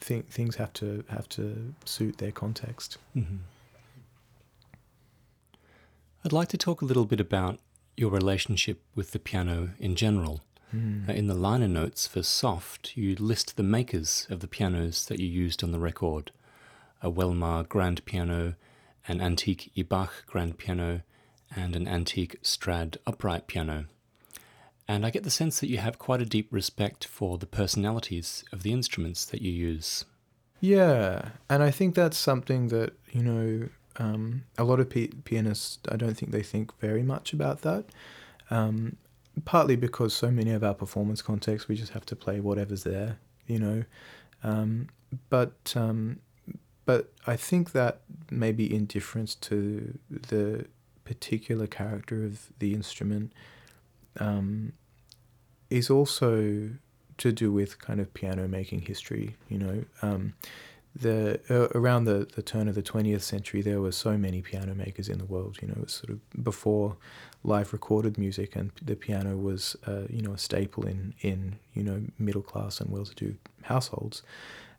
th- 0.00 0.26
things 0.26 0.54
have 0.56 0.72
to 0.74 1.02
have 1.08 1.28
to 1.30 1.74
suit 1.84 2.18
their 2.18 2.30
context. 2.30 2.98
Mm-hmm. 3.16 3.38
I'd 6.24 6.32
like 6.32 6.46
to 6.50 6.56
talk 6.56 6.82
a 6.82 6.84
little 6.84 7.04
bit 7.04 7.18
about 7.18 7.58
your 7.96 8.10
relationship 8.10 8.80
with 8.94 9.10
the 9.10 9.18
piano 9.18 9.70
in 9.80 9.96
general. 9.96 10.42
Mm. 10.72 11.08
Uh, 11.08 11.12
In 11.12 11.26
the 11.26 11.34
liner 11.34 11.66
notes 11.66 12.06
for 12.06 12.22
Soft, 12.22 12.96
you 12.96 13.16
list 13.16 13.56
the 13.56 13.64
makers 13.64 14.28
of 14.30 14.38
the 14.38 14.46
pianos 14.46 15.04
that 15.06 15.18
you 15.18 15.26
used 15.26 15.64
on 15.64 15.72
the 15.72 15.80
record 15.80 16.30
a 17.02 17.10
Welmar 17.10 17.64
grand 17.68 18.04
piano, 18.04 18.54
an 19.08 19.20
antique 19.20 19.72
Ibach 19.76 20.26
grand 20.26 20.58
piano, 20.58 21.02
and 21.56 21.74
an 21.74 21.88
antique 21.88 22.36
Strad 22.42 22.98
upright 23.04 23.48
piano. 23.48 23.86
And 24.88 25.06
I 25.06 25.10
get 25.10 25.22
the 25.22 25.30
sense 25.30 25.60
that 25.60 25.68
you 25.68 25.78
have 25.78 25.98
quite 25.98 26.20
a 26.20 26.26
deep 26.26 26.48
respect 26.50 27.04
for 27.04 27.38
the 27.38 27.46
personalities 27.46 28.44
of 28.52 28.62
the 28.62 28.72
instruments 28.72 29.24
that 29.26 29.40
you 29.40 29.52
use. 29.52 30.04
Yeah, 30.60 31.30
and 31.48 31.62
I 31.62 31.70
think 31.70 31.94
that's 31.94 32.16
something 32.16 32.68
that 32.68 32.92
you 33.10 33.22
know 33.22 33.68
um, 33.96 34.44
a 34.58 34.64
lot 34.64 34.80
of 34.80 34.90
pi- 34.90 35.10
pianists. 35.24 35.78
I 35.88 35.96
don't 35.96 36.14
think 36.14 36.32
they 36.32 36.42
think 36.42 36.78
very 36.78 37.02
much 37.02 37.32
about 37.32 37.62
that. 37.62 37.86
Um, 38.50 38.96
partly 39.44 39.76
because 39.76 40.14
so 40.14 40.30
many 40.30 40.50
of 40.50 40.62
our 40.62 40.74
performance 40.74 41.22
contexts, 41.22 41.68
we 41.68 41.74
just 41.74 41.92
have 41.92 42.06
to 42.06 42.16
play 42.16 42.40
whatever's 42.40 42.84
there, 42.84 43.18
you 43.46 43.58
know. 43.58 43.84
Um, 44.44 44.88
but 45.30 45.74
um, 45.76 46.20
but 46.84 47.12
I 47.26 47.36
think 47.36 47.72
that 47.72 48.00
maybe 48.30 48.72
indifference 48.72 49.34
to 49.36 49.98
the 50.10 50.66
particular 51.04 51.66
character 51.66 52.24
of 52.24 52.52
the 52.58 52.74
instrument 52.74 53.32
um, 54.20 54.72
is 55.70 55.90
also 55.90 56.70
to 57.18 57.32
do 57.32 57.52
with 57.52 57.78
kind 57.78 58.00
of 58.00 58.12
piano 58.14 58.48
making 58.48 58.82
history. 58.82 59.36
You 59.48 59.58
know, 59.58 59.84
um, 60.02 60.34
the 60.94 61.40
uh, 61.48 61.68
around 61.78 62.04
the, 62.04 62.28
the 62.34 62.42
turn 62.42 62.68
of 62.68 62.74
the 62.74 62.82
twentieth 62.82 63.22
century, 63.22 63.62
there 63.62 63.80
were 63.80 63.92
so 63.92 64.18
many 64.18 64.42
piano 64.42 64.74
makers 64.74 65.08
in 65.08 65.18
the 65.18 65.24
world. 65.24 65.58
You 65.62 65.68
know, 65.68 65.74
it 65.76 65.84
was 65.84 65.94
sort 65.94 66.10
of 66.10 66.44
before 66.44 66.96
live 67.44 67.72
recorded 67.72 68.18
music, 68.18 68.56
and 68.56 68.70
the 68.82 68.96
piano 68.96 69.36
was 69.36 69.76
uh, 69.86 70.02
you 70.10 70.22
know 70.22 70.32
a 70.32 70.38
staple 70.38 70.86
in 70.86 71.14
in 71.20 71.58
you 71.74 71.82
know 71.82 72.02
middle 72.18 72.42
class 72.42 72.80
and 72.80 72.90
well-to-do 72.90 73.36
households, 73.62 74.22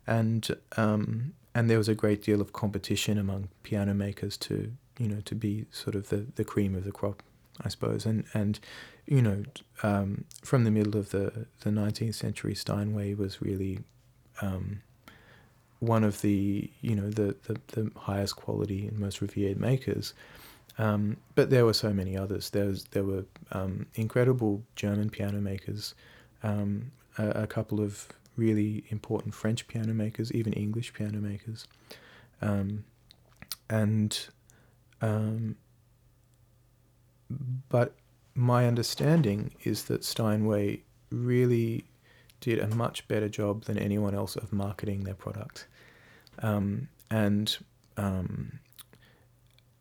and 0.06 0.48
um, 0.76 1.34
and 1.54 1.70
there 1.70 1.78
was 1.78 1.88
a 1.88 1.94
great 1.94 2.22
deal 2.22 2.40
of 2.40 2.52
competition 2.52 3.18
among 3.18 3.48
piano 3.62 3.94
makers 3.94 4.36
to 4.36 4.72
you 4.98 5.08
know 5.08 5.20
to 5.24 5.34
be 5.34 5.66
sort 5.70 5.94
of 5.94 6.08
the, 6.08 6.26
the 6.36 6.44
cream 6.44 6.74
of 6.74 6.84
the 6.84 6.92
crop, 6.92 7.22
I 7.60 7.68
suppose, 7.68 8.06
and 8.06 8.24
and 8.34 8.60
you 9.06 9.22
know 9.22 9.42
um, 9.82 10.24
from 10.42 10.64
the 10.64 10.70
middle 10.70 10.96
of 10.96 11.10
the 11.10 11.46
the 11.60 11.70
nineteenth 11.70 12.14
century, 12.14 12.54
Steinway 12.54 13.14
was 13.14 13.42
really 13.42 13.80
um, 14.40 14.82
one 15.80 16.04
of 16.04 16.20
the 16.22 16.70
you 16.80 16.94
know 16.94 17.10
the, 17.10 17.36
the, 17.46 17.60
the 17.68 17.90
highest 17.96 18.36
quality 18.36 18.86
and 18.86 18.98
most 18.98 19.20
revered 19.20 19.58
makers. 19.58 20.14
Um, 20.76 21.18
but 21.36 21.50
there 21.50 21.64
were 21.64 21.74
so 21.74 21.92
many 21.92 22.16
others. 22.16 22.50
There 22.50 22.66
was 22.66 22.84
there 22.86 23.04
were 23.04 23.24
um, 23.52 23.86
incredible 23.94 24.62
German 24.74 25.10
piano 25.10 25.40
makers, 25.40 25.94
um, 26.42 26.90
a, 27.18 27.28
a 27.42 27.46
couple 27.46 27.80
of 27.80 28.08
really 28.36 28.84
important 28.88 29.34
French 29.34 29.68
piano 29.68 29.94
makers, 29.94 30.32
even 30.32 30.52
English 30.54 30.92
piano 30.92 31.18
makers, 31.18 31.68
um, 32.42 32.84
and 33.70 34.28
but 37.68 37.94
my 38.34 38.66
understanding 38.66 39.52
is 39.62 39.84
that 39.84 40.04
Steinway 40.04 40.80
really 41.10 41.84
did 42.40 42.58
a 42.58 42.68
much 42.74 43.06
better 43.08 43.28
job 43.28 43.64
than 43.64 43.78
anyone 43.78 44.14
else 44.14 44.36
of 44.36 44.52
marketing 44.52 45.04
their 45.04 45.14
product, 45.14 45.66
um, 46.40 46.88
and 47.10 47.56
um, 47.96 48.58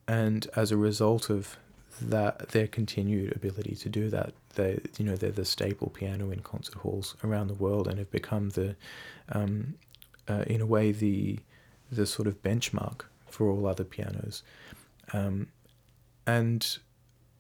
and 0.08 0.48
as 0.56 0.72
a 0.72 0.78
result 0.78 1.30
of 1.30 1.58
that, 2.02 2.50
their 2.50 2.68
continued 2.68 3.36
ability 3.36 3.76
to 3.76 3.90
do 3.90 4.10
that, 4.10 4.34
they 4.56 4.80
you 4.98 5.06
know 5.06 5.16
they're 5.16 5.32
the 5.32 5.46
staple 5.46 5.90
piano 5.90 6.32
in 6.32 6.40
concert 6.40 6.76
halls 6.76 7.16
around 7.24 7.48
the 7.48 7.54
world 7.56 7.88
and 7.88 7.98
have 7.98 8.12
become 8.12 8.50
the 8.50 8.76
um, 9.30 9.76
uh, 10.28 10.44
in 10.48 10.62
a 10.62 10.66
way 10.66 10.92
the 10.92 11.40
the 11.92 12.06
sort 12.06 12.28
of 12.28 12.42
benchmark 12.42 13.02
for 13.28 13.50
all 13.50 13.66
other 13.68 13.84
pianos. 13.84 14.44
Um, 15.12 15.48
and 16.26 16.78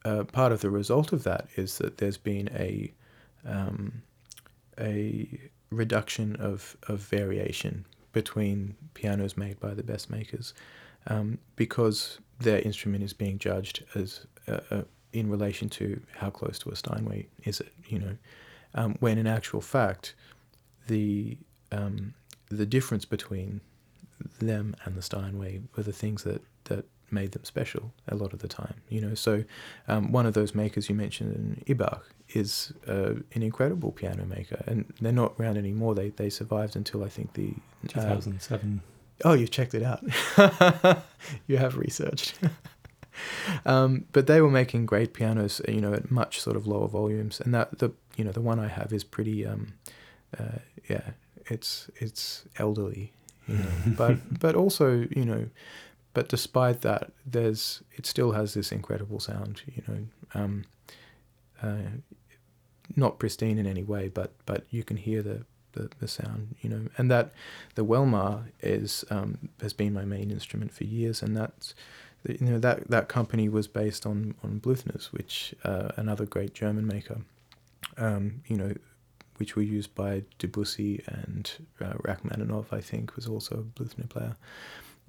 uh, 0.05 0.23
part 0.23 0.51
of 0.51 0.61
the 0.61 0.69
result 0.69 1.13
of 1.13 1.23
that 1.23 1.47
is 1.55 1.77
that 1.77 1.97
there's 1.97 2.17
been 2.17 2.49
a 2.53 2.91
um, 3.45 4.03
a 4.79 5.39
reduction 5.69 6.35
of, 6.37 6.77
of 6.87 6.99
variation 6.99 7.85
between 8.11 8.75
pianos 8.93 9.35
made 9.35 9.59
by 9.59 9.73
the 9.73 9.83
best 9.83 10.09
makers 10.09 10.53
um, 11.07 11.37
because 11.55 12.19
their 12.39 12.59
instrument 12.59 13.03
is 13.03 13.13
being 13.13 13.37
judged 13.37 13.83
as 13.95 14.25
uh, 14.47 14.59
uh, 14.71 14.81
in 15.11 15.29
relation 15.29 15.69
to 15.69 16.01
how 16.15 16.29
close 16.29 16.57
to 16.59 16.69
a 16.69 16.75
Steinway 16.75 17.27
is 17.43 17.59
it, 17.59 17.71
you 17.87 17.99
know, 17.99 18.17
um, 18.75 18.95
when 18.99 19.17
in 19.17 19.27
actual 19.27 19.61
fact 19.61 20.15
the 20.87 21.37
um, 21.71 22.13
the 22.49 22.65
difference 22.65 23.05
between 23.05 23.61
them 24.39 24.75
and 24.85 24.95
the 24.95 25.01
Steinway 25.01 25.61
were 25.75 25.83
the 25.83 25.93
things 25.93 26.23
that, 26.23 26.41
that 26.41 26.41
made 27.13 27.31
them 27.31 27.43
special 27.43 27.93
a 28.07 28.15
lot 28.15 28.33
of 28.33 28.39
the 28.39 28.47
time. 28.47 28.75
You 28.89 29.01
know, 29.01 29.13
so 29.13 29.43
um, 29.87 30.11
one 30.11 30.25
of 30.25 30.33
those 30.33 30.53
makers 30.55 30.89
you 30.89 30.95
mentioned 30.95 31.35
in 31.67 31.75
Ibach 31.75 32.01
is 32.29 32.73
uh, 32.87 33.15
an 33.33 33.43
incredible 33.43 33.91
piano 33.91 34.25
maker, 34.25 34.63
and 34.67 34.91
they're 34.99 35.11
not 35.11 35.33
around 35.39 35.57
anymore. 35.57 35.95
They 35.95 36.09
they 36.09 36.29
survived 36.29 36.75
until 36.75 37.03
I 37.03 37.09
think 37.09 37.33
the 37.33 37.53
two 37.87 38.01
thousand 38.01 38.41
seven. 38.41 38.81
Uh, 39.23 39.29
oh, 39.29 39.33
you've 39.33 39.51
checked 39.51 39.73
it 39.73 39.83
out. 39.83 40.03
you 41.47 41.57
have 41.57 41.77
researched. 41.77 42.35
um, 43.65 44.05
but 44.11 44.27
they 44.27 44.41
were 44.41 44.49
making 44.49 44.85
great 44.85 45.13
pianos, 45.13 45.61
you 45.67 45.81
know, 45.81 45.93
at 45.93 46.11
much 46.11 46.41
sort 46.41 46.55
of 46.55 46.67
lower 46.67 46.87
volumes, 46.87 47.39
and 47.39 47.53
that 47.53 47.79
the 47.79 47.91
you 48.15 48.23
know 48.23 48.31
the 48.31 48.41
one 48.41 48.59
I 48.59 48.67
have 48.67 48.91
is 48.93 49.03
pretty, 49.03 49.45
um, 49.45 49.73
uh, 50.37 50.59
yeah, 50.89 51.11
it's 51.45 51.89
it's 51.97 52.45
elderly, 52.57 53.13
you 53.47 53.57
know, 53.57 53.69
but 53.97 54.39
but 54.39 54.55
also 54.55 55.07
you 55.11 55.25
know, 55.25 55.47
but 56.13 56.29
despite 56.29 56.81
that, 56.81 57.11
there's 57.25 57.81
it 57.95 58.05
still 58.05 58.33
has 58.33 58.53
this 58.53 58.71
incredible 58.71 59.19
sound, 59.19 59.61
you 59.65 59.83
know, 59.87 60.05
um, 60.35 60.65
uh, 61.61 61.97
not 62.95 63.19
pristine 63.19 63.57
in 63.57 63.65
any 63.65 63.83
way, 63.83 64.09
but 64.09 64.33
but 64.45 64.65
you 64.69 64.83
can 64.83 64.97
hear 64.97 65.21
the, 65.21 65.45
the, 65.71 65.89
the 65.99 66.07
sound, 66.07 66.55
you 66.61 66.69
know, 66.69 66.87
and 66.97 67.09
that 67.09 67.31
the 67.75 67.83
Welmar 67.83 68.43
is 68.61 69.03
um, 69.09 69.49
has 69.61 69.73
been 69.73 69.93
my 69.93 70.05
main 70.05 70.29
instrument 70.29 70.71
for 70.71 70.83
years, 70.83 71.21
and 71.21 71.35
that's 71.35 71.73
you 72.27 72.45
know 72.45 72.59
that 72.59 72.89
that 72.89 73.07
company 73.07 73.49
was 73.49 73.67
based 73.67 74.05
on 74.05 74.35
on 74.43 74.59
Bluthner's, 74.59 75.11
which 75.11 75.55
uh, 75.63 75.89
another 75.97 76.25
great 76.25 76.53
German 76.53 76.85
maker, 76.85 77.21
um, 77.97 78.43
you 78.47 78.55
know, 78.55 78.73
which 79.37 79.55
were 79.55 79.63
used 79.63 79.95
by 79.95 80.23
Debussy 80.37 81.03
and 81.07 81.51
uh, 81.81 81.93
Rachmaninoff, 82.03 82.71
I 82.71 82.81
think, 82.81 83.15
was 83.15 83.27
also 83.27 83.55
a 83.55 83.79
Bluthner 83.81 84.07
player, 84.07 84.35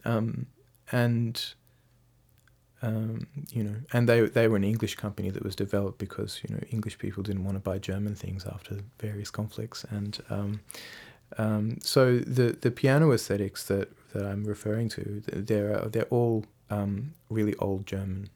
um, 0.07 0.47
and 0.93 1.55
um, 2.83 3.27
you 3.51 3.65
know, 3.65 3.77
and 3.93 4.09
they 4.09 4.21
they 4.23 4.47
were 4.47 4.57
an 4.57 4.65
English 4.65 4.97
company 4.97 5.31
that 5.31 5.43
was 5.43 5.57
developed 5.57 5.99
because 5.99 6.41
you 6.47 6.55
know 6.55 6.61
English 6.71 6.99
people 6.99 7.23
didn't 7.23 7.45
want 7.45 7.57
to 7.57 7.61
buy 7.61 7.79
German 7.79 8.15
things 8.15 8.45
after 8.45 8.81
various 8.99 9.31
conflicts, 9.31 9.85
and 9.85 10.21
um, 10.29 10.61
um, 11.39 11.79
so 11.81 12.19
the 12.19 12.57
the 12.61 12.71
piano 12.71 13.13
aesthetics 13.13 13.65
that, 13.69 13.91
that 14.13 14.25
I'm 14.25 14.45
referring 14.45 14.89
to, 14.91 15.23
they're 15.27 15.79
they're 15.89 16.05
all 16.11 16.45
um, 16.71 17.15
really 17.31 17.55
old 17.57 17.87
German 17.87 18.29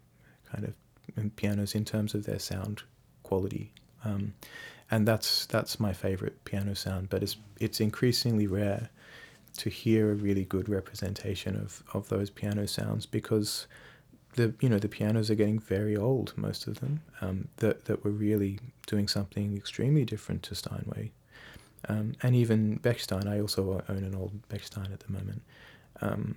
kind 0.51 0.65
of 0.65 1.37
pianos 1.37 1.75
in 1.75 1.85
terms 1.85 2.15
of 2.15 2.25
their 2.25 2.39
sound 2.39 2.83
quality, 3.25 3.73
um, 4.05 4.33
and 4.91 5.07
that's 5.07 5.45
that's 5.47 5.79
my 5.79 5.93
favorite 5.93 6.45
piano 6.45 6.75
sound. 6.75 7.11
But 7.11 7.23
it's 7.23 7.37
it's 7.61 7.81
increasingly 7.81 8.47
rare 8.47 8.89
to 9.59 9.71
hear 9.71 10.11
a 10.11 10.15
really 10.15 10.45
good 10.45 10.69
representation 10.69 11.57
of, 11.57 11.83
of 11.93 12.09
those 12.09 12.31
piano 12.31 12.67
sounds 12.67 13.07
because 13.07 13.67
the 14.35 14.55
you 14.61 14.69
know 14.69 14.79
the 14.79 14.89
pianos 14.89 15.31
are 15.31 15.35
getting 15.35 15.59
very 15.59 15.97
old, 15.97 16.33
most 16.37 16.67
of 16.67 16.81
them. 16.81 17.01
Um, 17.21 17.49
that 17.57 17.87
that 17.87 18.05
were 18.05 18.11
really 18.11 18.61
doing 18.87 19.09
something 19.09 19.57
extremely 19.57 20.05
different 20.05 20.43
to 20.45 20.55
Steinway, 20.55 21.11
um, 21.89 22.15
and 22.23 22.35
even 22.35 22.79
Bechstein. 22.79 23.27
I 23.27 23.41
also 23.41 23.83
own 23.89 24.05
an 24.05 24.15
old 24.15 24.49
Bechstein 24.49 24.93
at 24.93 25.01
the 25.01 25.13
moment. 25.13 25.43
Um, 26.01 26.37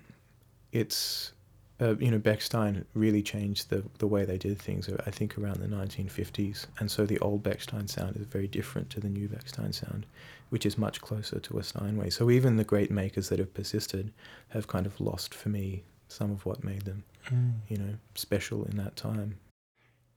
it's 0.72 1.34
uh, 1.80 1.96
you 1.98 2.12
know 2.12 2.20
Bechstein 2.20 2.86
really 2.94 3.22
changed 3.22 3.70
the 3.70 3.84
the 4.00 4.08
way 4.08 4.26
they 4.26 4.38
did 4.38 4.60
things. 4.60 4.90
Uh, 4.90 5.02
I 5.06 5.12
think 5.12 5.38
around 5.38 5.58
the 5.58 5.68
1950s, 5.68 6.68
and 6.80 6.90
so 6.90 7.06
the 7.06 7.20
old 7.20 7.44
Bechstein 7.44 7.90
sound 7.90 8.18
is 8.18 8.26
very 8.26 8.48
different 8.48 8.90
to 8.92 9.00
the 9.00 9.10
new 9.10 9.28
Bechstein 9.28 9.74
sound, 9.74 10.06
which 10.52 10.66
is 10.66 10.78
much 10.78 11.02
closer 11.02 11.40
to 11.40 11.58
a 11.58 11.64
Steinway. 11.64 12.10
So 12.12 12.30
even 12.30 12.56
the 12.56 12.64
great 12.64 12.92
makers 12.92 13.30
that 13.30 13.40
have 13.40 13.54
persisted 13.54 14.14
have 14.50 14.68
kind 14.68 14.86
of 14.86 15.02
lost 15.02 15.34
for 15.34 15.50
me 15.50 15.84
some 16.08 16.30
of 16.30 16.46
what 16.46 16.64
made 16.64 16.82
them 16.82 17.04
mm. 17.30 17.54
you 17.68 17.78
know, 17.78 17.96
special 18.16 18.66
in 18.66 18.78
that 18.78 18.96
time. 18.96 19.38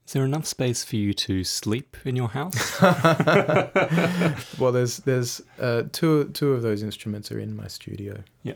Is 0.07 0.13
there 0.13 0.23
enough 0.25 0.45
space 0.45 0.83
for 0.83 0.97
you 0.97 1.13
to 1.15 1.43
sleep 1.43 1.97
in 2.05 2.15
your 2.15 2.29
house? 2.29 2.79
well, 4.59 4.71
there's 4.71 4.97
there's 4.97 5.41
uh, 5.59 5.83
two 5.91 6.25
two 6.25 6.53
of 6.53 6.61
those 6.61 6.83
instruments 6.83 7.31
are 7.31 7.39
in 7.39 7.55
my 7.55 7.67
studio. 7.67 8.23
Yeah. 8.43 8.53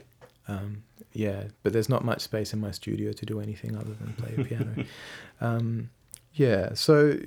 Um, 0.47 0.83
yeah, 1.11 1.45
but 1.63 1.73
there's 1.73 1.89
not 1.89 2.05
much 2.05 2.21
space 2.21 2.53
in 2.53 2.59
my 2.59 2.69
studio 2.69 3.13
to 3.13 3.25
do 3.25 3.39
anything 3.39 3.75
other 3.75 3.93
than 3.93 4.13
play 4.13 4.35
a 4.37 4.43
piano. 4.43 4.85
um, 5.41 5.89
yeah, 6.39 6.73
so 6.73 7.19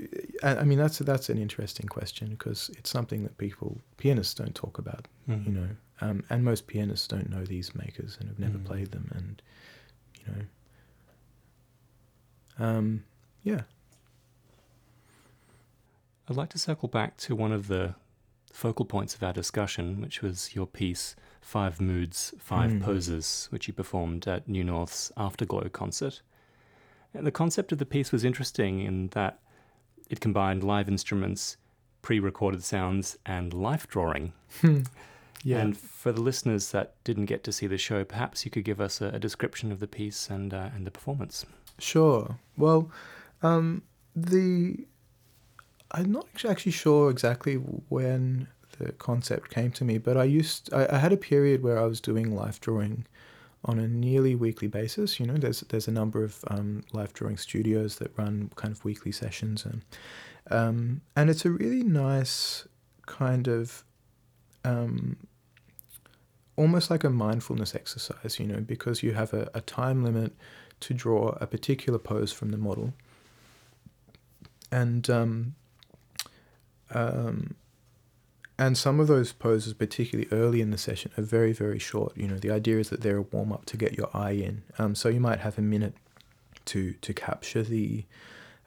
I, 0.42 0.64
mean 0.64 0.78
that's 0.78 0.98
that's 1.00 1.28
an 1.28 1.36
interesting 1.36 1.86
question 1.86 2.30
because 2.30 2.70
it's 2.78 2.88
something 2.88 3.24
that 3.24 3.36
people 3.36 3.76
pianists 3.98 4.32
don't 4.32 4.54
talk 4.54 4.78
about, 4.78 5.06
mm. 5.28 5.44
you 5.44 5.52
know, 5.52 5.68
um, 6.00 6.24
and 6.30 6.42
most 6.42 6.66
pianists 6.66 7.08
don't 7.08 7.28
know 7.28 7.44
these 7.44 7.74
makers 7.74 8.16
and 8.18 8.30
have 8.30 8.38
never 8.38 8.56
mm. 8.56 8.64
played 8.64 8.90
them, 8.90 9.10
and 9.14 9.42
you 10.18 10.32
know, 12.58 12.66
um, 12.66 13.04
yeah. 13.42 13.60
I'd 16.26 16.36
like 16.36 16.48
to 16.50 16.58
circle 16.58 16.88
back 16.88 17.18
to 17.18 17.36
one 17.36 17.52
of 17.52 17.68
the 17.68 17.94
focal 18.50 18.86
points 18.86 19.14
of 19.14 19.22
our 19.22 19.34
discussion, 19.34 20.00
which 20.00 20.22
was 20.22 20.54
your 20.54 20.66
piece, 20.66 21.16
Five 21.42 21.82
Moods, 21.82 22.32
Five 22.38 22.70
mm. 22.70 22.82
Poses, 22.82 23.48
which 23.50 23.68
you 23.68 23.74
performed 23.74 24.26
at 24.26 24.48
New 24.48 24.64
North's 24.64 25.12
Afterglow 25.18 25.68
concert. 25.68 26.22
And 27.14 27.26
the 27.26 27.32
concept 27.32 27.72
of 27.72 27.78
the 27.78 27.86
piece 27.86 28.12
was 28.12 28.24
interesting 28.24 28.80
in 28.80 29.08
that 29.08 29.38
it 30.08 30.20
combined 30.20 30.62
live 30.62 30.88
instruments, 30.88 31.56
pre 32.00 32.18
recorded 32.20 32.62
sounds, 32.64 33.18
and 33.26 33.52
life 33.52 33.86
drawing. 33.88 34.32
yeah. 35.42 35.58
And 35.58 35.76
for 35.76 36.12
the 36.12 36.20
listeners 36.20 36.70
that 36.70 36.94
didn't 37.04 37.26
get 37.26 37.44
to 37.44 37.52
see 37.52 37.66
the 37.66 37.78
show, 37.78 38.04
perhaps 38.04 38.44
you 38.44 38.50
could 38.50 38.64
give 38.64 38.80
us 38.80 39.00
a, 39.00 39.06
a 39.06 39.18
description 39.18 39.72
of 39.72 39.80
the 39.80 39.86
piece 39.86 40.30
and, 40.30 40.54
uh, 40.54 40.70
and 40.74 40.86
the 40.86 40.90
performance. 40.90 41.44
Sure. 41.78 42.38
Well, 42.56 42.90
um, 43.42 43.82
the 44.14 44.86
I'm 45.92 46.10
not 46.10 46.26
actually 46.44 46.72
sure 46.72 47.10
exactly 47.10 47.54
when 47.54 48.48
the 48.78 48.92
concept 48.92 49.50
came 49.50 49.70
to 49.72 49.84
me, 49.84 49.98
but 49.98 50.16
I 50.16 50.24
used 50.24 50.72
I, 50.72 50.86
I 50.90 50.98
had 50.98 51.12
a 51.12 51.16
period 51.16 51.62
where 51.62 51.78
I 51.78 51.84
was 51.84 52.00
doing 52.00 52.34
life 52.34 52.60
drawing 52.60 53.06
on 53.64 53.78
a 53.78 53.86
nearly 53.86 54.34
weekly 54.34 54.68
basis. 54.68 55.20
You 55.20 55.26
know, 55.26 55.34
there's 55.34 55.60
there's 55.60 55.88
a 55.88 55.92
number 55.92 56.24
of 56.24 56.44
um, 56.48 56.84
life 56.92 57.12
drawing 57.12 57.36
studios 57.36 57.96
that 57.96 58.16
run 58.16 58.50
kind 58.56 58.72
of 58.72 58.84
weekly 58.84 59.12
sessions, 59.12 59.64
and 59.64 59.82
um, 60.50 61.00
and 61.16 61.30
it's 61.30 61.44
a 61.44 61.50
really 61.50 61.82
nice 61.82 62.66
kind 63.06 63.48
of 63.48 63.84
um, 64.64 65.16
almost 66.56 66.90
like 66.90 67.04
a 67.04 67.10
mindfulness 67.10 67.74
exercise. 67.74 68.38
You 68.38 68.46
know, 68.46 68.60
because 68.60 69.02
you 69.02 69.12
have 69.12 69.32
a, 69.32 69.50
a 69.54 69.60
time 69.60 70.04
limit 70.04 70.32
to 70.80 70.94
draw 70.94 71.36
a 71.40 71.46
particular 71.46 71.98
pose 71.98 72.32
from 72.32 72.50
the 72.50 72.58
model. 72.58 72.92
And 74.72 75.08
um, 75.10 75.54
um, 76.90 77.54
and 78.58 78.76
some 78.76 79.00
of 79.00 79.08
those 79.08 79.32
poses, 79.32 79.74
particularly 79.74 80.28
early 80.30 80.60
in 80.60 80.70
the 80.70 80.78
session, 80.78 81.10
are 81.16 81.22
very 81.22 81.52
very 81.52 81.78
short. 81.78 82.16
You 82.16 82.28
know, 82.28 82.38
the 82.38 82.50
idea 82.50 82.78
is 82.78 82.90
that 82.90 83.00
they're 83.00 83.18
a 83.18 83.22
warm 83.22 83.52
up 83.52 83.64
to 83.66 83.76
get 83.76 83.96
your 83.96 84.08
eye 84.14 84.32
in. 84.32 84.62
Um, 84.78 84.94
so 84.94 85.08
you 85.08 85.20
might 85.20 85.40
have 85.40 85.58
a 85.58 85.62
minute 85.62 85.94
to 86.66 86.92
to 86.94 87.14
capture 87.14 87.62
the 87.62 88.04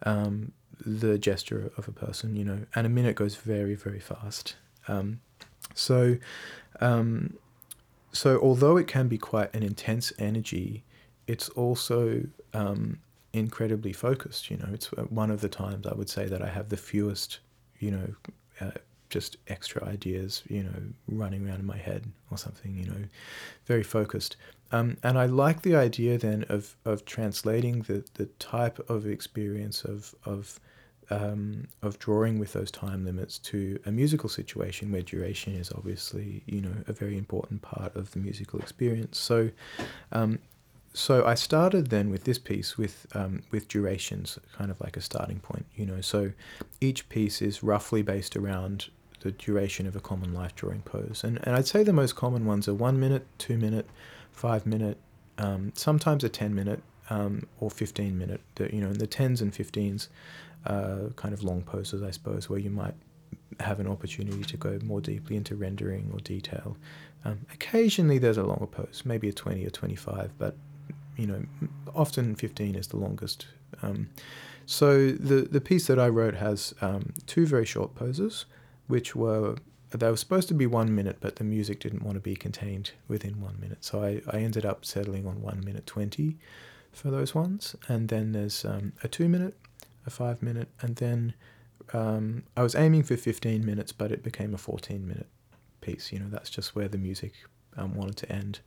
um, 0.03 0.51
the 0.85 1.17
gesture 1.17 1.71
of 1.77 1.87
a 1.87 1.91
person. 1.91 2.35
You 2.35 2.45
know, 2.45 2.59
and 2.75 2.85
a 2.85 2.89
minute 2.89 3.15
goes 3.15 3.35
very 3.35 3.75
very 3.75 3.99
fast. 3.99 4.55
Um, 4.87 5.21
so 5.73 6.17
um, 6.81 7.37
so 8.11 8.39
although 8.39 8.77
it 8.77 8.87
can 8.87 9.07
be 9.07 9.17
quite 9.17 9.53
an 9.55 9.63
intense 9.63 10.13
energy 10.19 10.83
it's 11.27 11.49
also 11.49 12.23
um, 12.53 12.99
incredibly 13.33 13.93
focused. 13.93 14.49
You 14.49 14.57
know, 14.57 14.69
it's 14.73 14.91
uh, 14.93 15.03
one 15.03 15.31
of 15.31 15.41
the 15.41 15.49
times 15.49 15.87
I 15.87 15.93
would 15.93 16.09
say 16.09 16.25
that 16.27 16.41
I 16.41 16.47
have 16.47 16.69
the 16.69 16.77
fewest, 16.77 17.39
you 17.79 17.91
know, 17.91 18.15
uh, 18.61 18.71
just 19.15 19.37
extra 19.47 19.81
ideas, 19.95 20.43
you 20.49 20.63
know, 20.63 20.81
running 21.07 21.47
around 21.47 21.61
in 21.61 21.65
my 21.65 21.77
head 21.77 22.03
or 22.31 22.37
something. 22.37 22.75
You 22.75 22.87
know, 22.91 23.03
very 23.65 23.83
focused. 23.97 24.35
Um, 24.73 24.97
and 25.03 25.17
I 25.17 25.25
like 25.25 25.61
the 25.61 25.75
idea 25.87 26.17
then 26.17 26.43
of 26.49 26.75
of 26.83 27.05
translating 27.05 27.75
the 27.83 28.03
the 28.15 28.25
type 28.55 28.77
of 28.89 29.07
experience 29.07 29.85
of 29.85 30.13
of 30.25 30.59
um, 31.09 31.67
of 31.81 31.97
drawing 31.97 32.39
with 32.39 32.51
those 32.51 32.71
time 32.71 33.05
limits 33.05 33.37
to 33.51 33.79
a 33.85 33.91
musical 33.91 34.27
situation 34.27 34.91
where 34.91 35.03
duration 35.03 35.55
is 35.55 35.71
obviously 35.71 36.43
you 36.45 36.61
know 36.65 36.75
a 36.87 36.93
very 36.93 37.17
important 37.17 37.61
part 37.61 37.95
of 37.95 38.11
the 38.11 38.19
musical 38.19 38.59
experience. 38.59 39.17
So 39.17 39.49
um, 40.11 40.39
so 40.95 41.25
I 41.25 41.35
started 41.35 41.89
then 41.89 42.09
with 42.09 42.23
this 42.23 42.39
piece 42.39 42.77
with 42.77 43.05
um, 43.13 43.43
with 43.51 43.67
durations, 43.67 44.39
kind 44.57 44.71
of 44.71 44.79
like 44.79 44.95
a 44.97 45.01
starting 45.01 45.39
point, 45.39 45.65
you 45.75 45.85
know. 45.85 46.01
So 46.01 46.31
each 46.79 47.09
piece 47.09 47.41
is 47.41 47.61
roughly 47.61 48.01
based 48.01 48.35
around 48.37 48.89
the 49.25 49.31
duration 49.31 49.87
of 49.87 49.95
a 49.95 49.99
common 49.99 50.35
life 50.35 50.55
drawing 50.55 50.83
pose, 50.83 51.23
and 51.23 51.39
and 51.43 51.55
I'd 51.55 51.65
say 51.65 51.81
the 51.81 51.91
most 51.91 52.15
common 52.15 52.45
ones 52.45 52.67
are 52.67 52.75
one 52.75 52.99
minute, 52.99 53.25
two 53.39 53.57
minute, 53.57 53.87
five 54.31 54.67
minute, 54.67 54.99
um, 55.39 55.71
sometimes 55.73 56.23
a 56.23 56.29
ten 56.29 56.53
minute 56.53 56.83
um, 57.09 57.47
or 57.59 57.71
fifteen 57.71 58.19
minute. 58.19 58.41
The, 58.53 58.71
you 58.71 58.81
know, 58.81 58.89
in 58.89 58.99
the 58.99 59.07
tens 59.07 59.41
and 59.41 59.51
fifteens, 59.53 60.09
uh, 60.67 61.09
kind 61.15 61.33
of 61.33 61.43
long 61.43 61.63
poses, 61.63 62.03
I 62.03 62.11
suppose, 62.11 62.51
where 62.51 62.59
you 62.59 62.69
might 62.69 62.93
have 63.59 63.79
an 63.79 63.87
opportunity 63.87 64.43
to 64.43 64.57
go 64.57 64.77
more 64.83 65.01
deeply 65.01 65.35
into 65.37 65.55
rendering 65.55 66.11
or 66.13 66.19
detail. 66.19 66.77
Um, 67.23 67.47
occasionally, 67.51 68.19
there's 68.19 68.37
a 68.37 68.43
longer 68.43 68.67
pose, 68.67 69.01
maybe 69.05 69.27
a 69.27 69.33
twenty 69.33 69.65
or 69.65 69.71
twenty-five, 69.71 70.33
but 70.37 70.55
you 71.17 71.25
know, 71.25 71.41
often 71.95 72.35
15 72.35 72.75
is 72.75 72.87
the 72.89 72.97
longest. 72.97 73.47
Um, 73.81 74.09
so 74.67 75.11
the 75.11 75.47
the 75.49 75.61
piece 75.61 75.87
that 75.87 75.97
I 75.97 76.09
wrote 76.09 76.35
has 76.35 76.75
um, 76.81 77.13
two 77.25 77.47
very 77.47 77.65
short 77.65 77.95
poses, 77.95 78.45
which 78.87 79.15
were 79.15 79.55
they 79.91 80.09
were 80.09 80.17
supposed 80.17 80.47
to 80.49 80.53
be 80.53 80.65
one 80.65 80.93
minute, 80.93 81.17
but 81.19 81.37
the 81.37 81.43
music 81.43 81.79
didn't 81.79 82.03
want 82.03 82.15
to 82.15 82.21
be 82.21 82.35
contained 82.35 82.91
within 83.07 83.39
one 83.39 83.57
minute. 83.59 83.83
So 83.85 84.03
I, 84.03 84.21
I 84.27 84.39
ended 84.39 84.65
up 84.65 84.83
settling 84.83 85.25
on 85.25 85.41
one 85.41 85.63
minute 85.63 85.85
20 85.85 86.37
for 86.91 87.11
those 87.11 87.35
ones. 87.35 87.75
And 87.87 88.09
then 88.09 88.31
there's 88.31 88.65
um, 88.65 88.93
a 89.03 89.07
two 89.07 89.29
minute, 89.29 89.55
a 90.05 90.09
five 90.09 90.41
minute, 90.41 90.69
and 90.81 90.95
then 90.97 91.33
um, 91.93 92.43
I 92.57 92.63
was 92.63 92.75
aiming 92.75 93.03
for 93.03 93.15
15 93.15 93.65
minutes, 93.65 93.91
but 93.91 94.11
it 94.11 94.23
became 94.23 94.53
a 94.53 94.57
14 94.57 95.07
minute 95.07 95.27
piece. 95.81 96.11
You 96.11 96.19
know, 96.19 96.29
that's 96.29 96.49
just 96.49 96.75
where 96.75 96.87
the 96.87 96.97
music 96.97 97.33
um, 97.77 97.95
wanted 97.95 98.17
to 98.17 98.31
end. 98.31 98.59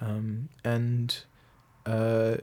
Um, 0.00 0.48
and 0.64 1.18
uh, 1.84 2.36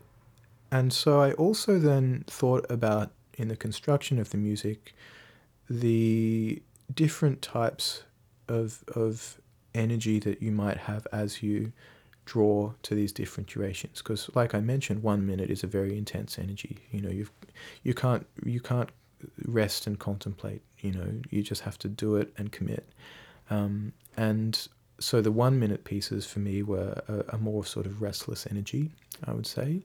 and 0.71 0.91
so 0.91 1.21
I 1.21 1.33
also 1.33 1.77
then 1.77 2.23
thought 2.27 2.65
about 2.69 3.11
in 3.37 3.47
the 3.47 3.55
construction 3.55 4.19
of 4.19 4.31
the 4.31 4.37
music 4.37 4.93
the 5.69 6.61
different 6.95 7.41
types 7.41 8.03
of 8.47 8.83
of 8.95 9.39
energy 9.73 10.19
that 10.19 10.41
you 10.41 10.51
might 10.51 10.77
have 10.77 11.07
as 11.11 11.41
you 11.41 11.71
draw 12.25 12.73
to 12.83 12.95
these 12.95 13.11
different 13.11 13.49
durations. 13.49 14.01
Because 14.01 14.29
like 14.33 14.53
I 14.55 14.59
mentioned 14.59 15.03
one 15.03 15.25
minute 15.25 15.49
is 15.49 15.63
a 15.63 15.67
very 15.67 15.97
intense 15.97 16.37
energy. 16.39 16.77
You 16.91 17.01
know 17.01 17.09
you 17.09 17.27
you 17.83 17.93
can't 17.93 18.25
you 18.43 18.59
can't 18.59 18.89
rest 19.45 19.87
and 19.87 19.97
contemplate. 19.99 20.61
You 20.79 20.91
know 20.91 21.21
you 21.29 21.43
just 21.43 21.61
have 21.61 21.77
to 21.79 21.87
do 21.87 22.15
it 22.15 22.33
and 22.37 22.51
commit. 22.51 22.87
Um, 23.49 23.93
and 24.15 24.67
so 24.99 25.21
the 25.21 25.31
one 25.31 25.59
minute 25.59 25.83
pieces 25.83 26.25
for 26.25 26.39
me 26.39 26.63
were 26.63 27.01
a, 27.07 27.35
a 27.35 27.37
more 27.37 27.65
sort 27.65 27.85
of 27.85 28.01
restless 28.01 28.47
energy 28.49 28.91
I 29.25 29.33
would 29.33 29.47
say. 29.47 29.83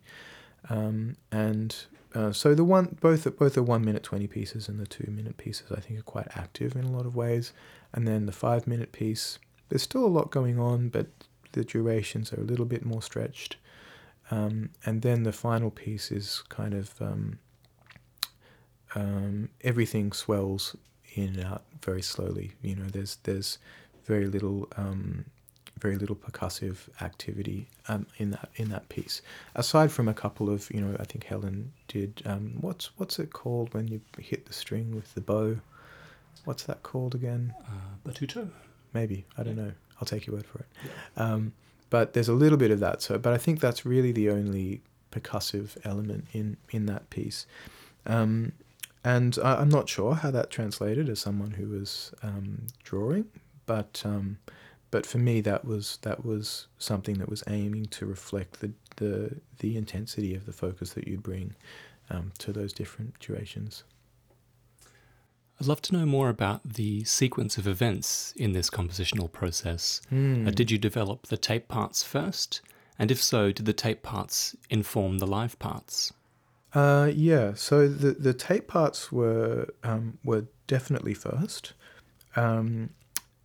Um, 0.71 1.17
and 1.33 1.75
uh, 2.19 2.33
so 2.33 2.53
the 2.53 2.65
one 2.65 2.99
both 3.01 3.39
both 3.39 3.55
the 3.55 3.63
one 3.63 3.85
minute 3.85 4.03
twenty 4.03 4.27
pieces 4.27 4.69
and 4.69 4.81
the 4.81 4.87
two 4.87 5.09
minute 5.09 5.37
pieces 5.37 5.71
I 5.71 5.79
think 5.79 6.01
are 6.01 6.03
quite 6.03 6.27
active 6.35 6.75
in 6.75 6.83
a 6.83 6.91
lot 6.91 7.07
of 7.07 7.15
ways. 7.15 7.53
And 7.93 8.09
then 8.09 8.27
the 8.27 8.33
five 8.33 8.67
minute 8.67 8.91
piece, 8.91 9.39
there's 9.69 9.85
still 9.85 10.05
a 10.05 10.17
lot 10.19 10.33
going 10.33 10.59
on, 10.59 10.89
but 10.89 11.07
the 11.53 11.65
durations 11.65 12.33
are 12.33 12.41
a 12.41 12.45
little 12.45 12.65
bit 12.65 12.85
more 12.85 13.03
stretched. 13.03 13.57
Um, 14.33 14.71
and 14.85 15.03
then 15.03 15.23
the 15.23 15.33
final 15.33 15.71
piece 15.71 16.11
is 16.11 16.43
kind 16.49 16.75
of 16.75 17.01
um, 17.01 17.39
um, 18.97 19.51
everything 19.61 20.11
swells 20.11 20.75
in 21.15 21.37
and 21.37 21.45
out 21.45 21.63
very 21.85 22.03
slowly. 22.03 22.53
You 22.63 22.75
know, 22.75 22.87
there's 22.87 23.19
there's 23.23 23.59
very 24.07 24.27
little 24.27 24.69
um, 24.77 25.27
very 25.79 25.97
little 25.97 26.17
percussive 26.17 26.89
activity 27.01 27.69
um, 27.89 28.07
in 28.19 28.31
that 28.33 28.49
in 28.57 28.69
that 28.71 28.89
piece. 28.89 29.23
Aside 29.55 29.93
from 29.93 30.09
a 30.09 30.15
couple 30.15 30.51
of, 30.51 30.71
you 30.71 30.81
know, 30.81 30.97
I 30.99 31.05
think 31.05 31.25
Helen 31.25 31.73
did. 31.89 32.23
Um, 32.25 32.55
what's 32.61 32.91
what's 32.99 33.19
it 33.19 33.33
called 33.33 33.73
when 33.75 33.89
you 33.89 34.01
hit 34.19 34.47
the 34.47 34.53
string 34.53 34.95
with 34.95 35.15
the 35.15 35.21
bow? 35.21 35.59
What's 36.45 36.65
that 36.65 36.83
called 36.83 37.15
again? 37.15 37.55
Uh, 37.67 38.09
battuto. 38.09 38.51
Maybe 38.95 39.27
I 39.37 39.43
don't 39.43 39.57
know. 39.57 39.73
I'll 40.01 40.07
take 40.07 40.27
your 40.27 40.37
word 40.37 40.47
for 40.47 40.61
it. 40.61 40.67
Yeah. 40.85 41.23
Um, 41.25 41.53
but 41.91 42.13
there's 42.13 42.29
a 42.29 42.35
little 42.35 42.59
bit 42.59 42.71
of 42.71 42.81
that. 42.81 43.03
So, 43.03 43.19
but 43.19 43.33
I 43.33 43.39
think 43.39 43.61
that's 43.61 43.85
really 43.85 44.13
the 44.13 44.31
only 44.31 44.83
percussive 45.11 45.77
element 45.85 46.27
in 46.33 46.57
in 46.71 46.87
that 46.87 47.11
piece. 47.11 47.47
Um, 48.07 48.53
and 49.05 49.39
I, 49.43 49.61
am 49.63 49.69
not 49.69 49.89
sure 49.89 50.15
how 50.15 50.31
that 50.33 50.51
translated 50.51 51.09
as 51.09 51.21
someone 51.21 51.53
who 51.53 51.69
was 51.69 52.13
um, 52.23 52.67
drawing, 52.83 53.27
but 53.65 54.03
um, 54.05 54.39
but 54.91 55.07
for 55.07 55.19
me 55.19 55.41
that 55.41 55.65
was 55.65 55.99
that 56.03 56.25
was 56.25 56.67
something 56.79 57.19
that 57.19 57.29
was 57.29 57.43
aiming 57.49 57.87
to 57.87 58.07
reflect 58.07 58.61
the 58.61 58.73
the 58.97 59.41
the 59.59 59.77
intensity 59.77 60.35
of 60.35 60.47
the 60.47 60.53
focus 60.53 60.93
that 60.93 61.07
you 61.09 61.19
bring 61.19 61.55
um, 62.11 62.33
to 62.39 62.53
those 62.53 62.73
different 62.73 63.19
durations. 63.21 63.85
I'd 65.61 65.67
love 65.67 65.83
to 65.83 65.93
know 65.93 66.07
more 66.07 66.29
about 66.29 66.61
the 66.63 67.03
sequence 67.05 67.59
of 67.59 67.67
events 67.67 68.33
in 68.37 68.53
this 68.53 68.71
compositional 68.71 69.31
process. 69.31 70.01
Mm. 70.13 70.47
Uh, 70.47 70.51
did 70.53 70.71
you 70.71 70.79
develop 70.79 71.27
the 71.27 71.37
tape 71.37 71.67
parts 71.67 72.05
first? 72.05 72.61
And 72.97 73.11
if 73.11 73.21
so, 73.21 73.51
did 73.51 73.67
the 73.67 73.73
tape 73.73 74.03
parts 74.03 74.57
inform 74.71 75.19
the 75.19 75.27
live 75.27 75.59
parts? 75.59 76.13
Uh, 76.75 77.11
yeah, 77.13 77.55
so 77.55 77.89
the, 77.89 78.13
the 78.13 78.35
tape 78.35 78.69
parts 78.69 79.11
were 79.11 79.69
um, 79.83 80.19
were 80.23 80.47
definitely 80.67 81.15
first. 81.15 81.73
Um, 82.37 82.91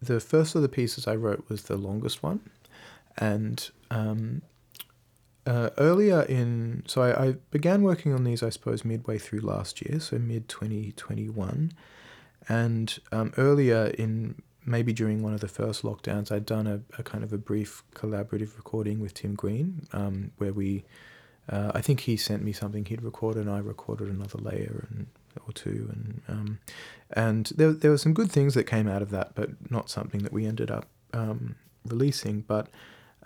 the 0.06 0.20
first 0.20 0.56
of 0.56 0.62
the 0.62 0.70
pieces 0.70 1.08
I 1.08 1.16
wrote 1.16 1.46
was 1.50 1.64
the 1.64 1.78
longest 1.78 2.24
one, 2.24 2.42
and 3.18 3.70
um, 3.92 4.42
uh, 5.46 5.70
earlier 5.78 6.22
in 6.24 6.84
so 6.88 7.02
I, 7.02 7.26
I, 7.26 7.32
began 7.52 7.84
working 7.84 8.14
on 8.14 8.24
these 8.24 8.42
I 8.42 8.50
suppose 8.50 8.86
midway 8.86 9.18
through 9.18 9.42
last 9.42 9.82
year, 9.82 10.00
so 10.00 10.18
mid 10.18 10.48
twenty 10.48 10.94
twenty 10.94 11.30
one, 11.30 11.74
and 12.48 12.98
um, 13.12 13.34
earlier 13.38 13.88
in 13.98 14.42
maybe 14.66 14.94
during 14.94 15.22
one 15.22 15.34
of 15.34 15.42
the 15.42 15.48
first 15.48 15.84
lockdowns 15.84 16.32
I'd 16.32 16.46
done 16.46 16.68
a, 16.68 16.82
a 16.98 17.04
kind 17.04 17.24
of 17.24 17.34
a 17.34 17.38
brief 17.38 17.84
collaborative 17.94 18.56
recording 18.56 19.00
with 19.00 19.14
Tim 19.14 19.36
Green, 19.36 19.88
um, 19.94 20.32
where 20.38 20.54
we. 20.54 20.84
Uh, 21.50 21.74
I 21.76 21.82
think 21.82 22.00
he 22.02 22.16
sent 22.16 22.42
me 22.42 22.54
something 22.54 22.86
he'd 22.86 23.02
recorded, 23.02 23.42
and 23.42 23.52
I 23.52 23.58
recorded 23.58 24.08
another 24.08 24.40
layer, 24.40 24.88
and 24.90 25.08
or 25.48 25.54
two, 25.54 25.90
and 25.92 26.22
um, 26.28 26.60
and 27.12 27.52
there 27.56 27.72
there 27.72 27.92
were 27.92 27.98
some 27.98 28.14
good 28.14 28.32
things 28.32 28.54
that 28.54 28.66
came 28.66 28.88
out 28.88 29.02
of 29.02 29.10
that, 29.12 29.36
but 29.36 29.50
not 29.70 29.90
something 29.90 30.24
that 30.24 30.34
we 30.34 30.46
ended 30.46 30.72
up 30.72 30.88
um, 31.14 31.56
releasing. 31.86 32.42
But 32.42 32.68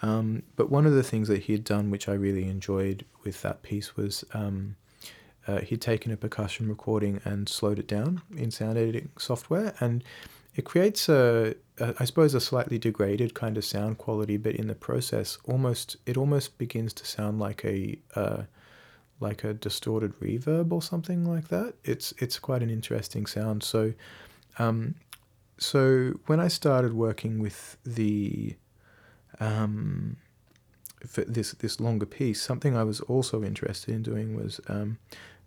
um, 0.01 0.43
but 0.55 0.69
one 0.69 0.85
of 0.85 0.93
the 0.93 1.03
things 1.03 1.27
that 1.27 1.43
he 1.43 1.53
had 1.53 1.63
done, 1.63 1.89
which 1.89 2.07
I 2.07 2.13
really 2.13 2.47
enjoyed 2.47 3.05
with 3.23 3.41
that 3.41 3.63
piece, 3.63 3.95
was 3.95 4.23
um, 4.33 4.75
uh, 5.47 5.59
he'd 5.61 5.81
taken 5.81 6.11
a 6.11 6.17
percussion 6.17 6.67
recording 6.67 7.21
and 7.23 7.47
slowed 7.49 7.79
it 7.79 7.87
down 7.87 8.21
in 8.35 8.51
sound 8.51 8.77
editing 8.77 9.09
software, 9.17 9.73
and 9.79 10.03
it 10.55 10.65
creates 10.65 11.07
a, 11.07 11.55
a 11.79 11.93
I 11.99 12.05
suppose 12.05 12.33
a 12.33 12.41
slightly 12.41 12.77
degraded 12.77 13.33
kind 13.33 13.57
of 13.57 13.65
sound 13.65 13.97
quality, 13.97 14.37
but 14.37 14.55
in 14.55 14.67
the 14.67 14.75
process, 14.75 15.37
almost 15.45 15.97
it 16.05 16.17
almost 16.17 16.57
begins 16.57 16.93
to 16.93 17.05
sound 17.05 17.39
like 17.39 17.63
a 17.63 17.97
uh, 18.15 18.43
like 19.19 19.43
a 19.43 19.53
distorted 19.53 20.19
reverb 20.19 20.71
or 20.71 20.81
something 20.81 21.25
like 21.25 21.47
that. 21.49 21.73
It's 21.83 22.13
it's 22.17 22.39
quite 22.39 22.61
an 22.61 22.69
interesting 22.69 23.25
sound. 23.25 23.63
So, 23.63 23.93
um, 24.59 24.95
so 25.57 26.13
when 26.27 26.39
I 26.39 26.47
started 26.47 26.93
working 26.93 27.39
with 27.39 27.77
the 27.85 28.55
um, 29.39 30.17
this 31.15 31.51
this 31.53 31.79
longer 31.79 32.05
piece, 32.05 32.41
something 32.41 32.75
I 32.75 32.83
was 32.83 33.01
also 33.01 33.43
interested 33.43 33.93
in 33.93 34.03
doing 34.03 34.35
was 34.35 34.59
um, 34.67 34.99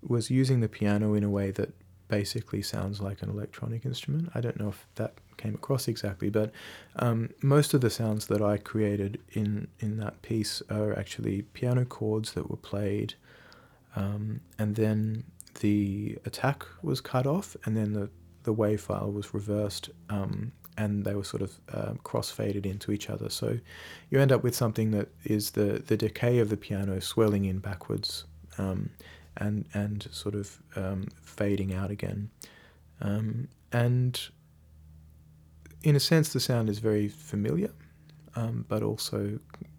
was 0.03 0.31
using 0.31 0.61
the 0.61 0.69
piano 0.69 1.15
in 1.15 1.25
a 1.25 1.31
way 1.31 1.51
that 1.53 1.71
basically 2.09 2.61
sounds 2.61 3.01
like 3.01 3.23
an 3.23 3.31
electronic 3.31 3.87
instrument. 3.87 4.31
I 4.35 4.41
don't 4.41 4.59
know 4.59 4.69
if 4.69 4.87
that 4.97 5.15
came 5.37 5.55
across 5.55 5.87
exactly, 5.87 6.29
but 6.29 6.53
um, 6.97 7.31
most 7.41 7.73
of 7.73 7.81
the 7.81 7.91
sounds 7.91 8.27
that 8.27 8.43
I 8.43 8.59
created 8.59 9.21
in 9.33 9.69
in 9.79 9.99
that 9.99 10.21
piece 10.23 10.63
are 10.69 10.99
actually 10.99 11.43
piano 11.43 11.85
chords 11.85 12.33
that 12.33 12.51
were 12.51 12.57
played 12.57 13.15
um, 13.97 14.41
and 14.59 14.77
then 14.77 15.25
the 15.61 16.19
attack 16.25 16.65
was 16.83 17.01
cut 17.01 17.27
off, 17.27 17.57
and 17.65 17.77
then 17.77 17.93
the, 17.93 18.11
the 18.45 18.53
wave 18.53 18.81
file 18.81 19.11
was 19.11 19.35
reversed, 19.35 19.91
um, 20.09 20.53
and 20.77 21.05
they 21.05 21.15
were 21.15 21.25
sort 21.25 21.43
of 21.43 21.61
uh, 21.73 21.93
cross 22.05 22.31
faded 22.31 22.65
into 22.65 22.93
each 22.93 23.11
other. 23.11 23.29
So 23.29 23.59
you 24.11 24.21
end 24.21 24.33
up 24.33 24.43
with 24.43 24.55
something 24.55 24.93
that 24.93 25.09
is 25.25 25.51
the, 25.51 25.83
the 25.87 25.97
decay 25.97 26.39
of 26.39 26.49
the 26.49 26.57
piano 26.57 27.01
swelling 27.01 27.45
in 27.45 27.59
backwards. 27.59 28.25
Um, 28.59 28.91
and 29.37 29.65
and 29.75 30.07
sort 30.11 30.35
of 30.35 30.59
um, 30.77 31.09
fading 31.23 31.75
out 31.75 31.91
again. 31.91 32.31
Um, 33.01 33.49
and 33.73 34.21
in 35.83 35.97
a 35.97 36.01
sense, 36.01 36.33
the 36.33 36.41
sound 36.41 36.69
is 36.69 36.79
very 36.79 37.09
familiar, 37.09 37.71
um, 38.37 38.65
but 38.69 38.83
also, 38.83 39.39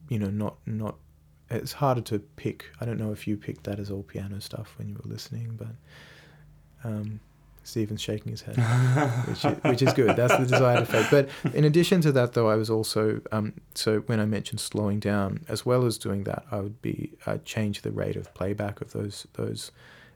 you 0.09 0.19
know, 0.19 0.29
not 0.29 0.57
not. 0.65 0.95
It's 1.51 1.73
harder 1.73 2.01
to 2.01 2.19
pick. 2.19 2.65
I 2.79 2.85
don't 2.85 2.97
know 2.99 3.11
if 3.11 3.27
you 3.27 3.37
picked 3.37 3.65
that 3.65 3.79
as 3.79 3.91
all 3.91 4.03
piano 4.03 4.41
stuff 4.41 4.73
when 4.77 4.89
you 4.89 4.95
were 4.95 5.11
listening, 5.11 5.57
but 5.57 5.75
um, 6.83 7.19
Steven's 7.63 8.01
shaking 8.01 8.31
his 8.31 8.41
head, 8.41 8.57
which 9.27 9.45
is, 9.45 9.63
which 9.63 9.81
is 9.81 9.93
good. 9.93 10.15
That's 10.15 10.35
the 10.35 10.45
desired 10.45 10.83
effect. 10.83 11.11
But 11.11 11.29
in 11.53 11.63
addition 11.63 12.01
to 12.01 12.11
that, 12.13 12.33
though, 12.33 12.49
I 12.49 12.55
was 12.55 12.69
also 12.69 13.21
um, 13.31 13.53
so 13.75 13.99
when 14.01 14.19
I 14.19 14.25
mentioned 14.25 14.59
slowing 14.59 14.99
down, 14.99 15.45
as 15.47 15.65
well 15.65 15.85
as 15.85 15.97
doing 15.97 16.23
that, 16.23 16.45
I 16.51 16.59
would 16.59 16.81
be 16.81 17.11
uh, 17.25 17.37
change 17.45 17.81
the 17.81 17.91
rate 17.91 18.15
of 18.15 18.33
playback 18.33 18.81
of 18.81 18.93
those 18.93 19.27
those. 19.33 19.71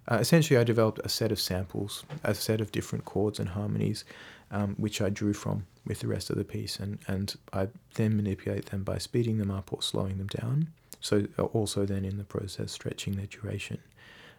Uh, 0.07 0.17
essentially, 0.17 0.59
I 0.59 0.63
developed 0.63 0.99
a 1.03 1.09
set 1.09 1.31
of 1.31 1.39
samples, 1.39 2.03
a 2.23 2.35
set 2.35 2.61
of 2.61 2.71
different 2.71 3.05
chords 3.05 3.39
and 3.39 3.49
harmonies, 3.49 4.05
um, 4.51 4.75
which 4.77 5.01
I 5.01 5.09
drew 5.09 5.33
from 5.33 5.65
with 5.85 5.99
the 5.99 6.07
rest 6.07 6.29
of 6.29 6.37
the 6.37 6.43
piece, 6.43 6.79
and 6.79 6.99
and 7.07 7.35
I 7.53 7.67
then 7.95 8.15
manipulate 8.15 8.67
them 8.67 8.83
by 8.83 8.97
speeding 8.97 9.37
them 9.37 9.51
up 9.51 9.71
or 9.71 9.81
slowing 9.81 10.17
them 10.17 10.27
down. 10.27 10.67
So 11.05 11.27
uh, 11.37 11.43
also 11.43 11.85
then 11.85 12.03
in 12.03 12.17
the 12.17 12.23
process 12.23 12.71
stretching 12.71 13.15
their 13.15 13.27
duration. 13.27 13.77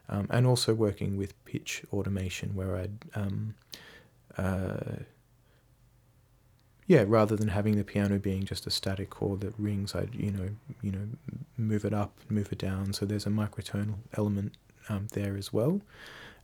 Um, 0.09 0.27
and 0.31 0.47
also 0.47 0.75
working 0.75 1.17
with 1.17 1.33
pitch 1.45 1.85
automation 1.93 2.57
where 2.57 2.77
I'd 2.77 2.99
um, 3.15 3.55
uh, 4.37 4.97
yeah 6.89 7.05
rather 7.07 7.37
than 7.37 7.49
having 7.49 7.77
the 7.77 7.85
piano 7.85 8.19
being 8.19 8.45
just 8.45 8.67
a 8.67 8.71
static 8.71 9.11
chord 9.11 9.41
that 9.41 9.55
rings 9.59 9.95
I'd 9.95 10.15
you 10.15 10.31
know 10.31 10.49
you 10.83 10.93
know 10.93 11.07
move 11.57 11.85
it 11.85 11.95
up 11.95 12.19
move 12.29 12.53
it 12.53 12.59
down. 12.59 12.93
So 12.93 13.07
there's 13.07 13.27
a 13.27 13.31
microtonal 13.31 13.99
element 14.15 14.57
um, 14.89 15.07
there 15.13 15.37
as 15.37 15.53
well. 15.53 15.81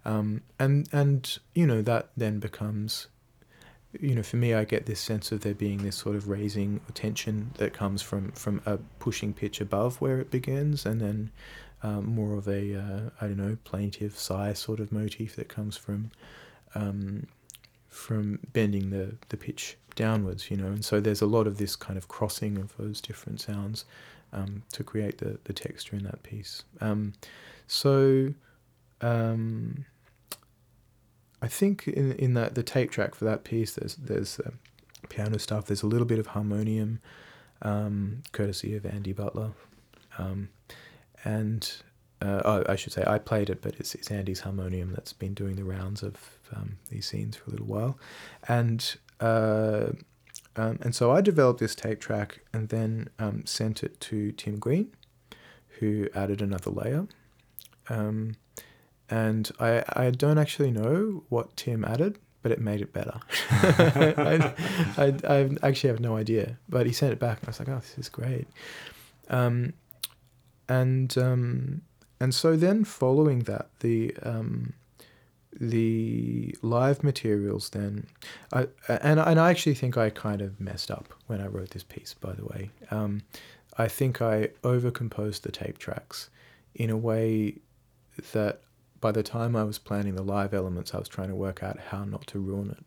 Um, 0.05 0.43
and 0.59 0.89
and 0.93 1.39
you 1.53 1.67
know 1.67 1.83
that 1.83 2.11
then 2.17 2.39
becomes 2.39 3.09
you 4.01 4.15
know 4.15 4.23
for 4.23 4.37
me 4.37 4.55
I 4.55 4.65
get 4.65 4.87
this 4.87 5.01
sense 5.01 5.33
of 5.33 5.41
there 5.41 5.55
being 5.55 5.83
this 5.83 5.97
sort 5.97 6.17
of 6.17 6.29
raising 6.29 6.81
tension 6.95 7.53
that 7.59 7.73
comes 7.73 8.03
from 8.03 8.33
from 8.33 8.63
a 8.67 8.79
pushing 8.99 9.33
pitch 9.33 9.61
above 9.61 10.01
where 10.01 10.19
it 10.21 10.31
begins 10.31 10.87
and 10.87 11.01
then 11.01 11.31
um, 11.83 12.15
more 12.15 12.35
of 12.35 12.49
a 12.49 12.77
uh, 12.77 13.11
I 13.21 13.27
don't 13.27 13.37
know 13.37 13.57
plaintive 13.65 14.17
sigh 14.19 14.53
sort 14.53 14.81
of 14.81 14.93
motif 14.93 15.37
that 15.37 15.49
comes 15.49 15.77
from 15.77 16.11
um, 16.75 17.27
from 17.89 18.39
bending 18.53 18.91
the 18.91 19.17
the 19.29 19.37
pitch 19.37 19.77
downwards, 19.95 20.51
you 20.51 20.57
know, 20.57 20.67
and 20.67 20.85
so 20.85 21.01
there's 21.01 21.21
a 21.21 21.27
lot 21.27 21.47
of 21.47 21.59
this 21.59 21.77
kind 21.77 21.99
of 21.99 22.09
crossing 22.09 22.57
of 22.57 22.75
those 22.79 23.01
different 23.01 23.41
sounds 23.41 23.85
um, 24.33 24.63
to 24.73 24.83
create 24.85 25.19
the 25.19 25.39
the 25.45 25.53
texture 25.53 25.97
in 25.97 26.05
that 26.05 26.23
piece. 26.23 26.65
Um, 26.81 27.13
so. 27.67 28.35
Um, 29.01 29.85
I 31.43 31.49
think 31.49 31.89
in 31.89 32.13
in 32.13 32.35
that 32.35 32.55
the 32.55 32.63
tape 32.63 32.91
track 32.91 33.15
for 33.15 33.25
that 33.25 33.45
piece, 33.45 33.75
there's 33.75 33.97
there's 33.97 34.39
uh, 34.41 34.53
piano 35.09 35.39
stuff. 35.39 35.67
There's 35.67 35.83
a 35.83 35.89
little 35.89 36.07
bit 36.07 36.21
of 36.21 36.29
harmonium, 36.29 37.01
um, 37.61 38.23
courtesy 38.31 38.77
of 38.77 38.87
Andy 38.87 39.13
Butler, 39.13 39.51
um, 40.19 40.51
and 41.25 41.71
uh, 42.23 42.41
oh, 42.45 42.65
I 42.69 42.77
should 42.77 42.93
say 42.93 43.03
I 43.05 43.19
played 43.19 43.51
it, 43.51 43.61
but 43.61 43.75
it's, 43.81 43.97
it's 43.97 44.11
Andy's 44.11 44.41
harmonium 44.41 44.93
that's 44.93 45.13
been 45.13 45.35
doing 45.35 45.57
the 45.57 45.65
rounds 45.65 46.05
of 46.05 46.39
um, 46.55 46.79
these 46.89 47.07
scenes 47.07 47.37
for 47.37 47.49
a 47.49 47.51
little 47.51 47.67
while, 47.67 47.99
and 48.47 48.95
uh, 49.19 49.89
um, 50.55 50.79
and 50.83 50.95
so 50.95 51.11
I 51.11 51.21
developed 51.21 51.59
this 51.59 51.75
tape 51.75 52.01
track 52.01 52.45
and 52.53 52.69
then 52.69 53.09
um, 53.19 53.45
sent 53.47 53.83
it 53.83 54.01
to 54.01 54.31
Tim 54.33 54.59
Green, 54.59 54.93
who 55.81 56.09
added 56.15 56.41
another 56.41 56.71
layer, 56.71 57.09
um, 57.89 58.37
and 59.13 59.51
I 59.61 59.85
I 59.93 60.11
don't 60.11 60.39
actually 60.39 60.71
know 60.71 61.23
what 61.29 61.55
Tim 61.55 61.85
added, 61.85 62.19
but 62.41 62.51
it 62.51 62.61
made 62.61 62.81
it 62.81 62.95
better. 62.95 63.21
I, 63.51 64.55
I, 64.97 65.15
I 65.29 65.51
actually 65.63 65.91
have 65.91 66.01
no 66.01 66.17
idea, 66.17 66.57
but 66.67 66.87
he 66.87 66.93
sent 66.93 67.13
it 67.13 67.19
back, 67.19 67.41
and 67.41 67.49
I 67.49 67.51
was 67.51 67.59
like, 67.59 67.69
oh, 67.69 67.81
this 67.81 67.99
is 67.99 68.09
great. 68.09 68.49
Um, 69.29 69.75
and 70.67 71.17
um, 71.19 71.83
and 72.21 72.35
so 72.35 72.57
then 72.57 72.85
following 72.85 73.41
that, 73.41 73.69
the 73.81 74.15
um, 74.23 74.73
the 75.61 76.57
live 76.63 77.05
materials 77.05 77.69
then, 77.69 78.07
I 78.51 78.69
and 78.89 79.21
and 79.21 79.39
I 79.39 79.51
actually 79.51 79.75
think 79.75 79.99
I 79.99 80.09
kind 80.09 80.41
of 80.41 80.59
messed 80.59 80.91
up 80.91 81.13
when 81.27 81.43
I 81.43 81.49
wrote 81.49 81.71
this 81.71 81.85
piece. 81.85 82.15
By 82.15 82.33
the 82.33 82.47
way, 82.47 82.71
um, 82.91 83.25
I 83.77 83.89
think 83.89 84.23
I 84.23 84.49
overcomposed 84.63 85.43
the 85.43 85.53
tape 85.53 85.77
tracks 85.77 86.31
in 86.75 86.89
a 86.89 86.97
way 86.97 87.59
that 88.33 88.63
by 89.03 89.13
the 89.13 89.23
time 89.23 89.55
I 89.55 89.65
was 89.65 89.79
planning 89.79 90.15
the 90.15 90.23
live 90.23 90.55
elements, 90.55 90.95
I 90.95 90.99
was 90.99 91.09
trying 91.09 91.29
to 91.29 91.35
work 91.35 91.63
out 91.63 91.79
how 91.91 92.05
not 92.05 92.27
to 92.29 92.39
ruin 92.39 92.71
it. 92.71 92.85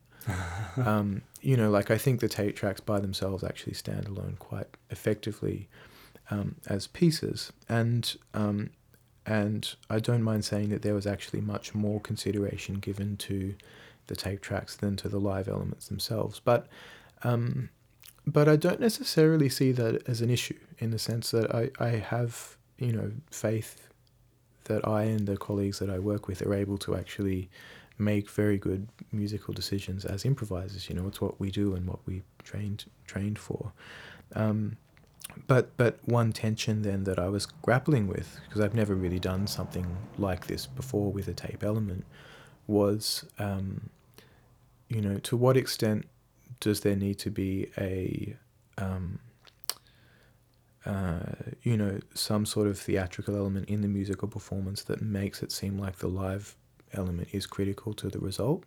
um, 0.87 1.21
you 1.41 1.55
know, 1.55 1.69
like 1.69 1.91
I 1.91 1.99
think 1.99 2.21
the 2.21 2.29
tape 2.29 2.55
tracks 2.55 2.79
by 2.79 2.99
themselves 2.99 3.43
actually 3.43 3.73
stand 3.73 4.07
alone 4.07 4.37
quite 4.39 4.65
effectively 4.89 5.67
um, 6.31 6.55
as 6.65 6.87
pieces, 6.87 7.51
and 7.69 8.15
um, 8.33 8.71
and 9.27 9.75
I 9.89 9.99
don't 9.99 10.23
mind 10.23 10.45
saying 10.45 10.69
that 10.69 10.81
there 10.81 10.95
was 10.95 11.05
actually 11.05 11.41
much 11.41 11.75
more 11.75 11.99
consideration 11.99 12.75
given 12.75 13.17
to 13.17 13.53
the 14.07 14.15
tape 14.15 14.41
tracks 14.41 14.75
than 14.75 14.95
to 14.97 15.09
the 15.09 15.19
live 15.19 15.47
elements 15.47 15.89
themselves. 15.89 16.39
But 16.39 16.67
um, 17.23 17.69
but 18.25 18.47
I 18.47 18.55
don't 18.55 18.79
necessarily 18.79 19.49
see 19.49 19.71
that 19.73 20.07
as 20.07 20.21
an 20.21 20.29
issue 20.29 20.57
in 20.79 20.91
the 20.91 20.99
sense 20.99 21.29
that 21.31 21.53
I, 21.53 21.69
I 21.77 21.89
have 21.89 22.57
you 22.79 22.93
know 22.93 23.11
faith 23.29 23.89
that 24.65 24.87
I 24.87 25.03
and 25.03 25.27
the 25.27 25.37
colleagues 25.37 25.79
that 25.79 25.89
I 25.89 25.99
work 25.99 26.27
with 26.27 26.41
are 26.41 26.53
able 26.53 26.77
to 26.79 26.95
actually 26.95 27.49
make 27.97 28.29
very 28.29 28.57
good 28.57 28.87
musical 29.11 29.53
decisions 29.53 30.05
as 30.05 30.25
improvisers. 30.25 30.89
You 30.89 30.95
know, 30.95 31.07
it's 31.07 31.21
what 31.21 31.39
we 31.39 31.49
do 31.49 31.75
and 31.75 31.87
what 31.87 31.99
we 32.05 32.23
trained 32.43 32.85
trained 33.05 33.39
for. 33.39 33.71
Um, 34.35 34.77
but 35.47 35.75
but 35.77 35.99
one 36.05 36.31
tension 36.31 36.81
then 36.81 37.03
that 37.05 37.19
I 37.19 37.29
was 37.29 37.45
grappling 37.45 38.07
with 38.07 38.39
because 38.45 38.61
I've 38.61 38.75
never 38.75 38.95
really 38.95 39.19
done 39.19 39.47
something 39.47 39.85
like 40.17 40.47
this 40.47 40.65
before 40.65 41.11
with 41.11 41.27
a 41.27 41.33
tape 41.33 41.63
element 41.63 42.05
was 42.67 43.25
um, 43.39 43.89
you 44.87 45.01
know 45.01 45.17
to 45.19 45.35
what 45.37 45.57
extent 45.57 46.05
does 46.59 46.81
there 46.81 46.95
need 46.95 47.19
to 47.19 47.29
be 47.29 47.71
a 47.77 48.35
um, 48.77 49.19
uh, 50.85 51.19
you 51.63 51.77
know 51.77 51.99
some 52.13 52.45
sort 52.45 52.67
of 52.67 52.77
theatrical 52.77 53.35
element 53.35 53.67
in 53.69 53.81
the 53.81 53.87
musical 53.87 54.27
performance 54.27 54.83
that 54.83 55.01
makes 55.01 55.41
it 55.41 55.51
seem 55.51 55.77
like 55.77 55.97
the 55.97 56.07
live 56.07 56.55
element 56.93 57.27
is 57.31 57.45
critical 57.45 57.93
to 57.93 58.09
the 58.09 58.19
result 58.19 58.63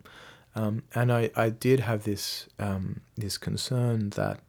um, 0.55 0.83
and 0.95 1.11
I, 1.11 1.31
I 1.35 1.49
did 1.49 1.79
have 1.79 2.03
this 2.03 2.47
um, 2.59 3.01
this 3.15 3.37
concern 3.37 4.09
that 4.11 4.41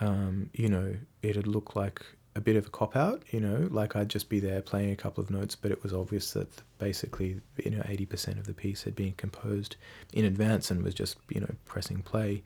um, 0.00 0.50
you 0.54 0.68
know, 0.68 0.96
it'd 1.22 1.46
look 1.46 1.76
like 1.76 2.02
a 2.36 2.40
bit 2.40 2.56
of 2.56 2.66
a 2.66 2.70
cop 2.70 2.96
out, 2.96 3.22
you 3.30 3.40
know, 3.40 3.68
like 3.70 3.96
I'd 3.96 4.08
just 4.08 4.28
be 4.28 4.40
there 4.40 4.62
playing 4.62 4.92
a 4.92 4.96
couple 4.96 5.22
of 5.22 5.30
notes, 5.30 5.54
but 5.54 5.70
it 5.70 5.82
was 5.82 5.92
obvious 5.92 6.32
that 6.32 6.48
basically, 6.78 7.40
you 7.62 7.70
know, 7.70 7.82
80% 7.82 8.38
of 8.38 8.46
the 8.46 8.54
piece 8.54 8.84
had 8.84 8.94
been 8.94 9.12
composed 9.12 9.76
in 10.12 10.24
advance 10.24 10.70
and 10.70 10.82
was 10.82 10.94
just, 10.94 11.16
you 11.28 11.40
know, 11.40 11.54
pressing 11.66 12.02
play. 12.02 12.42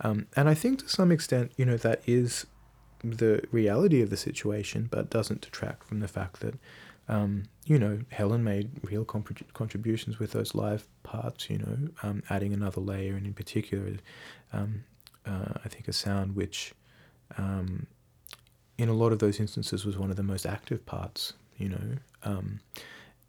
Um, 0.00 0.26
and 0.36 0.48
I 0.48 0.54
think 0.54 0.80
to 0.80 0.88
some 0.88 1.12
extent, 1.12 1.52
you 1.56 1.64
know, 1.64 1.76
that 1.78 2.02
is 2.06 2.46
the 3.02 3.42
reality 3.50 4.02
of 4.02 4.10
the 4.10 4.16
situation, 4.16 4.88
but 4.90 5.10
doesn't 5.10 5.40
detract 5.40 5.84
from 5.84 6.00
the 6.00 6.08
fact 6.08 6.40
that, 6.40 6.54
um, 7.08 7.44
you 7.64 7.78
know, 7.78 8.00
Helen 8.10 8.44
made 8.44 8.70
real 8.82 9.04
comp- 9.04 9.52
contributions 9.54 10.18
with 10.18 10.32
those 10.32 10.54
live 10.54 10.86
parts, 11.02 11.48
you 11.48 11.58
know, 11.58 11.76
um, 12.02 12.22
adding 12.28 12.52
another 12.52 12.80
layer, 12.80 13.14
and 13.14 13.26
in 13.26 13.34
particular, 13.34 13.92
um, 14.52 14.84
uh, 15.26 15.54
I 15.64 15.68
think 15.68 15.88
a 15.88 15.92
sound 15.92 16.34
which 16.34 16.72
um, 17.36 17.86
in 18.76 18.88
a 18.88 18.94
lot 18.94 19.12
of 19.12 19.18
those 19.18 19.40
instances 19.40 19.84
was 19.84 19.98
one 19.98 20.10
of 20.10 20.16
the 20.16 20.22
most 20.22 20.46
active 20.46 20.84
parts, 20.86 21.34
you 21.56 21.68
know. 21.68 21.96
Um, 22.24 22.60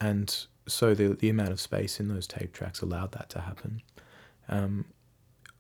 and 0.02 0.46
so 0.68 0.94
the 0.94 1.10
the 1.10 1.30
amount 1.30 1.52
of 1.52 1.60
space 1.60 2.00
in 2.00 2.08
those 2.08 2.28
tape 2.28 2.54
tracks 2.54 2.82
allowed 2.82 3.12
that 3.14 3.30
to 3.30 3.42
happen. 3.42 3.82
Um, 4.48 4.86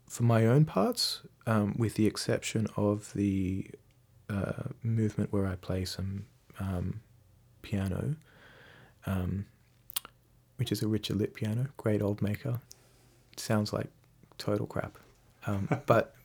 for 0.07 0.23
my 0.23 0.45
own 0.45 0.65
parts, 0.65 1.21
with 1.75 1.95
the 1.95 2.07
exception 2.07 2.67
of 2.75 3.13
the 3.13 3.69
uh, 4.29 4.63
movement 4.83 5.31
where 5.31 5.47
I 5.47 5.55
play 5.55 5.85
some 5.85 6.25
um, 6.59 7.01
piano, 7.61 8.15
um, 9.05 9.45
which 10.57 10.71
is 10.71 10.81
a 10.81 10.87
Richard 10.87 11.17
Lipp 11.17 11.35
piano, 11.35 11.67
great 11.77 12.01
old 12.01 12.21
maker. 12.21 12.59
It 13.33 13.39
sounds 13.39 13.73
like 13.73 13.87
total 14.37 14.67
crap, 14.67 14.97
um, 15.47 15.67
but 15.85 16.15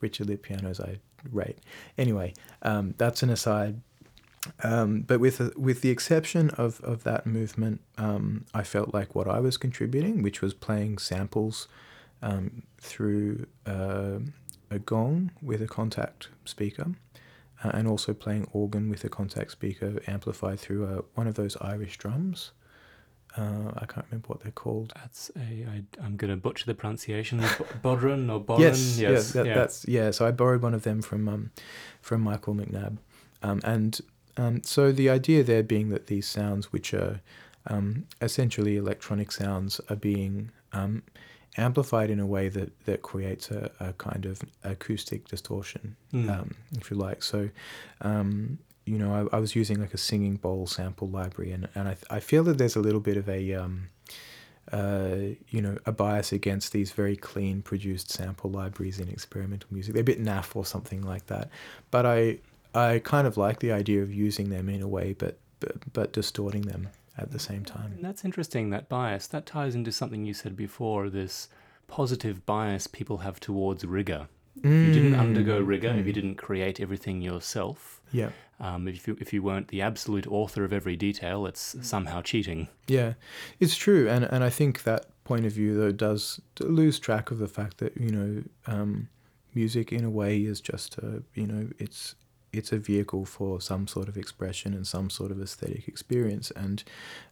Richard 0.00 0.28
Lipp 0.28 0.42
pianos 0.42 0.80
I 0.80 0.98
rate. 1.30 1.58
Anyway, 1.96 2.34
um, 2.62 2.94
that's 2.98 3.22
an 3.22 3.30
aside. 3.30 3.80
Um, 4.64 5.02
but 5.02 5.20
with 5.20 5.38
the, 5.38 5.52
with 5.56 5.82
the 5.82 5.90
exception 5.90 6.50
of, 6.50 6.80
of 6.80 7.04
that 7.04 7.26
movement, 7.26 7.80
um, 7.96 8.44
I 8.52 8.64
felt 8.64 8.92
like 8.92 9.14
what 9.14 9.28
I 9.28 9.38
was 9.38 9.56
contributing, 9.56 10.22
which 10.22 10.42
was 10.42 10.52
playing 10.52 10.98
samples 10.98 11.68
um, 12.22 12.64
through 12.78 13.46
uh, 13.66 14.18
a 14.72 14.78
gong 14.78 15.30
with 15.40 15.62
a 15.62 15.66
contact 15.66 16.28
speaker, 16.44 16.92
uh, 17.62 17.70
and 17.74 17.86
also 17.86 18.12
playing 18.12 18.48
organ 18.52 18.88
with 18.90 19.04
a 19.04 19.08
contact 19.08 19.52
speaker 19.52 20.00
amplified 20.06 20.58
through 20.58 20.84
a, 20.84 21.02
one 21.14 21.26
of 21.26 21.34
those 21.34 21.56
Irish 21.60 21.98
drums. 21.98 22.52
Uh, 23.36 23.72
I 23.76 23.86
can't 23.86 24.04
remember 24.10 24.28
what 24.28 24.40
they're 24.40 24.52
called. 24.52 24.92
That's 24.94 25.30
a. 25.36 25.66
I, 25.66 25.82
I'm 26.04 26.16
going 26.16 26.30
to 26.30 26.36
butcher 26.36 26.66
the 26.66 26.74
pronunciation. 26.74 27.40
Bodron 27.82 28.30
or 28.30 28.44
Bodron? 28.44 28.60
Yes, 28.60 28.98
yes, 28.98 29.10
yes, 29.10 29.32
that, 29.32 29.46
yeah. 29.46 29.54
that's 29.54 29.88
yeah. 29.88 30.10
So 30.10 30.26
I 30.26 30.32
borrowed 30.32 30.62
one 30.62 30.74
of 30.74 30.82
them 30.82 31.00
from 31.00 31.28
um, 31.28 31.50
from 32.02 32.20
Michael 32.20 32.54
McNabb, 32.54 32.98
um, 33.42 33.60
and 33.64 33.98
um, 34.36 34.62
so 34.64 34.92
the 34.92 35.08
idea 35.08 35.42
there 35.42 35.62
being 35.62 35.88
that 35.90 36.08
these 36.08 36.26
sounds, 36.26 36.72
which 36.72 36.92
are 36.92 37.20
um, 37.66 38.06
essentially 38.20 38.76
electronic 38.76 39.32
sounds, 39.32 39.80
are 39.88 39.96
being 39.96 40.50
um, 40.74 41.02
amplified 41.56 42.10
in 42.10 42.18
a 42.20 42.26
way 42.26 42.48
that 42.48 42.70
that 42.86 43.02
creates 43.02 43.50
a, 43.50 43.70
a 43.80 43.92
kind 43.94 44.24
of 44.26 44.40
acoustic 44.64 45.28
distortion, 45.28 45.96
Mm. 46.12 46.30
um, 46.30 46.54
if 46.78 46.90
you 46.90 46.96
like. 46.96 47.22
So, 47.22 47.50
um, 48.00 48.58
you 48.86 48.98
know, 48.98 49.28
I, 49.32 49.36
I 49.36 49.38
was 49.40 49.54
using 49.54 49.80
like 49.80 49.94
a 49.94 49.98
singing 49.98 50.36
bowl 50.36 50.66
sample 50.66 51.08
library, 51.08 51.52
and, 51.52 51.68
and 51.74 51.88
I, 51.88 51.96
I 52.10 52.20
feel 52.20 52.42
that 52.44 52.58
there's 52.58 52.76
a 52.76 52.80
little 52.80 53.00
bit 53.00 53.16
of 53.16 53.28
a, 53.28 53.54
um, 53.54 53.88
uh, 54.72 55.16
you 55.48 55.60
know, 55.60 55.76
a 55.86 55.92
bias 55.92 56.32
against 56.32 56.72
these 56.72 56.92
very 56.92 57.16
clean 57.16 57.62
produced 57.62 58.10
sample 58.10 58.50
libraries 58.50 58.98
in 58.98 59.08
experimental 59.08 59.68
music. 59.70 59.94
They're 59.94 60.00
a 60.02 60.04
bit 60.04 60.22
naff 60.22 60.56
or 60.56 60.64
something 60.64 61.02
like 61.02 61.26
that. 61.26 61.48
But 61.90 62.06
I, 62.06 62.38
I 62.74 63.00
kind 63.04 63.26
of 63.26 63.36
like 63.36 63.60
the 63.60 63.72
idea 63.72 64.02
of 64.02 64.12
using 64.12 64.50
them 64.50 64.68
in 64.68 64.80
a 64.82 64.88
way, 64.88 65.14
but, 65.18 65.38
but, 65.60 65.92
but 65.92 66.12
distorting 66.12 66.62
them 66.62 66.88
at 67.18 67.30
the 67.30 67.38
same 67.38 67.64
time. 67.64 67.92
And 67.96 68.04
that's 68.04 68.24
interesting, 68.24 68.70
that 68.70 68.88
bias. 68.88 69.26
That 69.26 69.46
ties 69.46 69.74
into 69.74 69.92
something 69.92 70.24
you 70.24 70.34
said 70.34 70.56
before 70.56 71.08
this 71.10 71.48
positive 71.88 72.46
bias 72.46 72.86
people 72.86 73.18
have 73.18 73.38
towards 73.40 73.84
rigor. 73.84 74.28
If 74.56 74.64
you 74.64 74.92
didn't 74.92 75.14
undergo 75.14 75.60
rigor, 75.60 75.88
if 75.96 76.06
you 76.06 76.12
didn't 76.12 76.34
create 76.36 76.78
everything 76.78 77.22
yourself, 77.22 78.00
Yeah. 78.12 78.30
um, 78.60 78.86
if, 78.86 79.08
you, 79.08 79.16
if 79.18 79.32
you 79.32 79.42
weren't 79.42 79.68
the 79.68 79.80
absolute 79.80 80.26
author 80.26 80.62
of 80.64 80.72
every 80.74 80.94
detail, 80.94 81.46
it's 81.46 81.74
somehow 81.80 82.20
cheating. 82.20 82.68
Yeah, 82.86 83.14
it's 83.60 83.76
true, 83.76 84.08
and 84.10 84.24
and 84.24 84.44
I 84.44 84.50
think 84.50 84.82
that 84.82 85.06
point 85.24 85.46
of 85.46 85.52
view 85.52 85.74
though 85.76 85.90
does 85.92 86.38
lose 86.60 86.98
track 86.98 87.30
of 87.30 87.38
the 87.38 87.48
fact 87.48 87.78
that 87.78 87.96
you 87.96 88.10
know 88.10 88.42
um, 88.66 89.08
music 89.54 89.90
in 89.90 90.04
a 90.04 90.10
way 90.10 90.40
is 90.40 90.60
just 90.60 90.98
a 90.98 91.22
you 91.34 91.46
know 91.46 91.68
it's 91.78 92.14
it's 92.52 92.72
a 92.72 92.78
vehicle 92.78 93.24
for 93.24 93.60
some 93.60 93.86
sort 93.86 94.08
of 94.08 94.16
expression 94.16 94.74
and 94.74 94.86
some 94.86 95.10
sort 95.10 95.30
of 95.30 95.40
aesthetic 95.40 95.88
experience, 95.88 96.50
and 96.52 96.84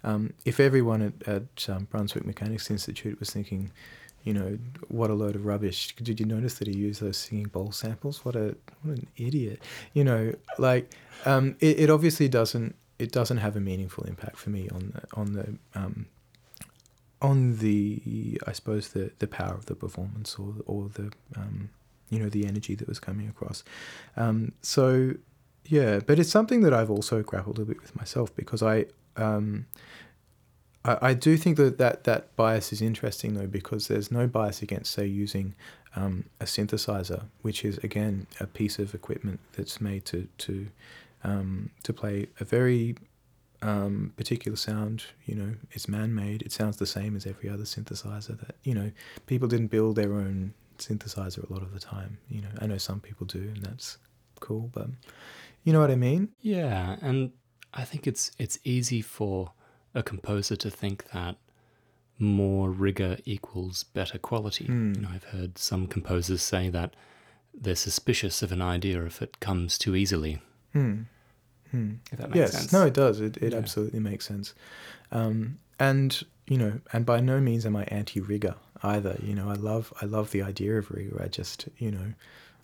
um, 0.05 0.35
if 0.45 0.61
everyone 0.61 1.03
at, 1.03 1.29
at 1.29 1.69
um, 1.69 1.85
Brunswick 1.91 2.25
Mechanics 2.25 2.71
Institute 2.71 3.19
was 3.19 3.31
thinking. 3.31 3.71
You 4.23 4.35
know 4.35 4.59
what 4.89 5.09
a 5.09 5.15
load 5.15 5.35
of 5.35 5.47
rubbish! 5.47 5.97
Did 5.97 6.21
you 6.21 6.27
notice 6.27 6.59
that 6.59 6.69
he 6.69 6.77
used 6.77 7.01
those 7.01 7.17
singing 7.17 7.47
bowl 7.47 7.73
samples? 7.73 8.23
What 8.23 8.37
a 8.37 8.55
what 8.83 8.99
an 8.99 9.07
idiot! 9.17 9.63
You 9.95 10.05
know, 10.05 10.35
like 10.59 10.93
um, 11.25 11.57
it, 11.59 11.81
it 11.81 11.91
obviously 11.91 12.29
doesn't 12.29 12.75
it 13.01 13.13
doesn't 13.13 13.39
have 13.39 13.57
a 13.57 13.61
meaningful 13.61 14.05
impact 14.05 14.37
for 14.37 14.51
me 14.51 14.69
on 14.69 14.93
the 14.95 15.03
on 15.19 15.33
the 15.33 15.57
um, 15.75 16.07
on 17.23 17.59
the 17.59 18.39
I 18.47 18.53
suppose 18.53 18.91
the 18.91 19.13
the 19.19 19.27
power 19.27 19.55
of 19.55 19.67
the 19.67 19.75
performance 19.75 20.37
or 20.39 20.55
or 20.67 20.89
the 20.89 21.13
um, 21.35 21.71
you 22.11 22.19
know 22.19 22.29
the 22.29 22.47
energy 22.47 22.75
that 22.75 22.89
was 22.89 23.01
coming 23.01 23.29
across. 23.29 23.65
Um, 24.17 24.53
so 24.63 25.15
yeah, 25.67 26.01
but 26.01 26.19
it's 26.19 26.31
something 26.31 26.63
that 26.63 26.75
I've 26.75 26.91
also 26.91 27.23
grappled 27.23 27.59
a 27.59 27.65
bit 27.65 27.81
with 27.81 27.97
myself 27.97 28.35
because 28.37 28.63
I. 28.63 28.87
Um, 29.17 29.67
I, 30.83 30.99
I 31.03 31.15
do 31.15 31.37
think 31.37 31.59
that, 31.59 31.77
that 31.77 32.05
that 32.05 32.35
bias 32.37 32.73
is 32.73 32.81
interesting 32.81 33.35
though 33.35 33.47
because 33.47 33.89
there's 33.89 34.11
no 34.11 34.27
bias 34.27 34.63
against 34.63 34.93
say 34.93 35.05
using 35.05 35.55
um, 35.97 36.25
a 36.41 36.45
synthesizer, 36.45 37.25
which 37.43 37.65
is 37.65 37.79
again 37.79 38.27
a 38.39 38.47
piece 38.47 38.79
of 38.79 38.95
equipment 38.95 39.41
that's 39.53 39.81
made 39.81 40.05
to 40.07 40.29
to 40.39 40.69
um, 41.25 41.71
to 41.83 41.93
play 41.93 42.29
a 42.39 42.45
very 42.45 42.97
um, 43.63 44.13
particular 44.17 44.57
sound. 44.57 45.05
You 45.27 45.35
know, 45.35 45.55
it's 45.73 45.89
man-made. 45.89 46.43
It 46.43 46.53
sounds 46.53 46.77
the 46.79 46.87
same 46.87 47.17
as 47.17 47.27
every 47.27 47.49
other 47.49 47.65
synthesizer. 47.65 48.39
That 48.39 48.57
you 48.63 48.75
know, 48.75 48.91
people 49.27 49.49
didn't 49.49 49.69
build 49.69 49.97
their 49.97 50.15
own 50.15 50.55
synthesizer 50.81 51.49
a 51.49 51.53
lot 51.53 51.63
of 51.63 51.73
the 51.73 51.81
time. 51.81 52.19
You 52.29 52.43
know, 52.43 52.49
I 52.61 52.67
know 52.67 52.79
some 52.79 53.01
people 53.01 53.27
do, 53.27 53.39
and 53.39 53.63
that's 53.63 53.99
cool. 54.41 54.71
But 54.73 54.89
you 55.65 55.73
know 55.73 55.81
what 55.81 55.91
I 55.91 55.97
mean? 55.97 56.31
Yeah, 56.41 56.97
and 57.01 57.33
I 57.73 57.85
think 57.85 58.07
it's 58.07 58.33
it's 58.39 58.59
easy 58.65 59.01
for 59.03 59.53
a 59.95 60.03
composer 60.03 60.57
to 60.57 60.71
think 60.71 61.11
that 61.13 61.37
more 62.19 62.71
rigor 62.71 63.17
equals 63.25 63.85
better 63.85 64.19
quality. 64.19 64.67
Hmm. 64.67 64.95
You 64.95 65.01
know, 65.03 65.09
I've 65.13 65.25
heard 65.25 65.59
some 65.59 65.87
composers 65.87 66.43
say 66.43 66.69
that 66.69 66.95
they're 67.55 67.75
suspicious 67.75 68.43
of 68.43 68.53
an 68.53 68.63
idea 68.63 69.05
if 69.05 69.23
it 69.23 69.41
comes 69.41 69.79
too 69.79 69.97
easily. 69.97 70.41
Hmm. 70.73 71.03
Hmm. 71.71 71.95
If 72.13 72.19
that 72.19 72.31
makes 72.31 72.37
yes, 72.39 72.53
sense. 72.53 72.73
no, 72.73 72.87
it 72.87 72.95
does. 72.95 73.21
It 73.21 73.37
it 73.39 73.53
Yeah. 73.53 73.59
absolutely 73.59 74.01
makes 74.01 74.27
sense. 74.27 74.55
Um, 75.13 75.59
and 75.79 76.23
you 76.47 76.59
know, 76.59 76.81
and 76.93 77.07
by 77.07 77.21
no 77.21 77.41
means 77.41 77.65
am 77.65 77.77
I 77.77 77.85
anti-rigor 77.85 78.55
either. 78.83 79.19
You 79.23 79.35
know, 79.35 79.49
I 79.51 79.55
love 79.55 79.93
I 80.01 80.07
love 80.07 80.31
the 80.31 80.43
idea 80.43 80.79
of 80.79 80.91
rigor. 80.91 81.21
I 81.23 81.29
just 81.29 81.69
you 81.79 81.91
know, 81.91 82.13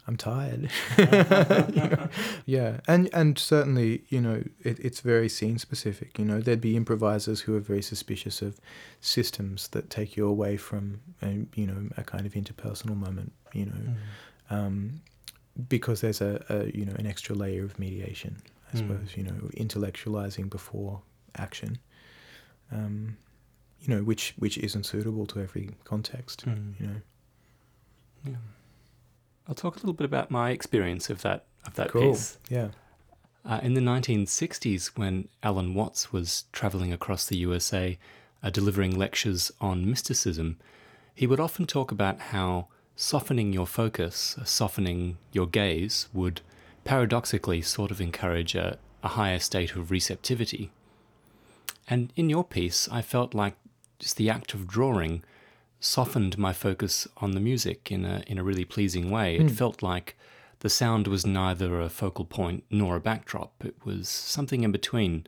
I'm 0.07 0.17
tired. 0.17 0.71
You 0.99 1.05
know? 1.07 2.09
Yeah, 2.47 2.81
and 2.87 3.09
and 3.13 3.39
certainly 3.39 4.03
you 4.09 4.21
know 4.21 4.43
it, 4.63 4.79
it's 4.81 5.01
very 5.01 5.29
scene 5.29 5.59
specific. 5.59 6.19
You 6.19 6.25
know, 6.25 6.41
there'd 6.41 6.61
be 6.61 6.77
improvisers 6.77 7.41
who 7.43 7.57
are 7.57 7.61
very 7.61 7.83
suspicious 7.83 8.41
of 8.43 8.59
systems 9.01 9.69
that 9.69 9.91
take 9.91 10.17
you 10.17 10.27
away 10.29 10.57
from 10.57 11.01
a, 11.23 11.47
you 11.55 11.67
know 11.67 11.89
a 11.97 12.05
kind 12.05 12.27
of 12.27 12.33
interpersonal 12.35 12.97
moment. 12.97 13.33
You 13.53 13.67
know, 13.67 13.73
Mm. 14.51 14.57
um, 14.57 15.01
because 15.69 16.01
there's 16.03 16.21
a, 16.21 16.45
a 16.49 16.67
you 16.77 16.85
know 16.85 16.95
an 16.99 17.07
extra 17.07 17.35
layer 17.35 17.65
of 17.65 17.79
mediation. 17.79 18.37
I 18.73 18.77
Mm. 18.77 18.79
suppose 18.79 19.17
you 19.17 19.25
know 19.25 19.51
intellectualizing 19.57 20.49
before 20.51 21.01
action. 21.37 21.79
Um, 22.73 23.17
you 23.87 23.95
know 23.95 24.03
which 24.03 24.35
which 24.37 24.59
isn't 24.59 24.85
suitable 24.85 25.27
to 25.27 25.41
every 25.41 25.71
context. 25.85 26.45
Mm. 26.47 26.81
You 26.81 26.87
know. 26.87 27.01
Yeah. 28.25 28.37
I'll 29.49 29.55
talk 29.55 29.77
a 29.77 29.79
little 29.79 29.93
bit 29.93 30.05
about 30.05 30.31
my 30.31 30.51
experience 30.51 31.09
of 31.09 31.23
that 31.23 31.45
of 31.67 31.75
that 31.75 31.91
Cool. 31.91 32.13
piece. 32.13 32.39
Yeah. 32.49 32.69
Uh, 33.45 33.61
in 33.63 33.75
the 33.75 33.81
1960s, 33.81 34.89
when 34.97 35.29
Alan 35.43 35.73
Watts 35.73 36.13
was 36.13 36.45
traveling 36.51 36.93
across 36.93 37.27
the 37.27 37.37
USA 37.37 37.97
uh, 38.43 38.51
delivering 38.51 38.99
lectures 38.99 39.53
on 39.61 39.89
mysticism, 39.89 40.59
he 41.15 41.29
would 41.29 41.39
often 41.39 41.65
talk 41.65 41.93
about 41.93 42.19
how 42.33 42.67
softening 42.97 43.53
your 43.53 43.67
focus, 43.67 44.37
uh, 44.41 44.45
softening 44.45 45.19
your 45.33 45.47
gaze, 45.47 46.09
would 46.13 46.41
paradoxically 46.83 47.63
sort 47.63 47.93
of 47.93 48.01
encourage 48.01 48.57
a, 48.57 48.79
a 49.05 49.09
higher 49.09 49.39
state 49.39 49.77
of 49.77 49.93
receptivity. 49.93 50.73
And 51.89 52.13
in 52.17 52.29
your 52.29 52.43
piece, 52.43 52.89
I 52.91 53.01
felt 53.01 53.33
like 53.33 53.55
just 53.99 54.17
the 54.17 54.31
act 54.31 54.55
of 54.55 54.67
drawing 54.67 55.23
softened 55.81 56.37
my 56.39 56.53
focus 56.53 57.07
on 57.19 57.33
the 57.33 57.41
music 57.41 57.91
in 57.93 58.05
a 58.05 58.23
in 58.27 58.39
a 58.39 58.43
really 58.45 58.65
pleasing 58.65 59.11
way. 59.11 59.37
It 59.37 59.43
Hmm. 59.43 59.49
felt 59.49 59.83
like 59.83 60.17
the 60.61 60.71
sound 60.71 61.07
was 61.07 61.27
neither 61.27 61.81
a 61.81 61.89
focal 61.91 62.25
point 62.25 62.65
nor 62.71 62.97
a 62.97 63.01
backdrop. 63.01 63.53
It 63.65 63.77
was 63.85 64.09
something 64.09 64.65
in 64.65 64.73
between. 64.73 65.27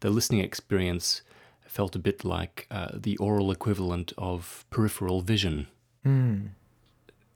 The 0.00 0.10
listening 0.10 0.40
experience 0.40 1.22
felt 1.66 1.96
a 1.96 1.98
bit 1.98 2.24
like 2.24 2.66
uh, 2.70 2.88
the 2.94 3.16
oral 3.18 3.50
equivalent 3.52 4.12
of 4.18 4.64
peripheral 4.70 5.20
vision. 5.22 5.68
Mm. 6.04 6.48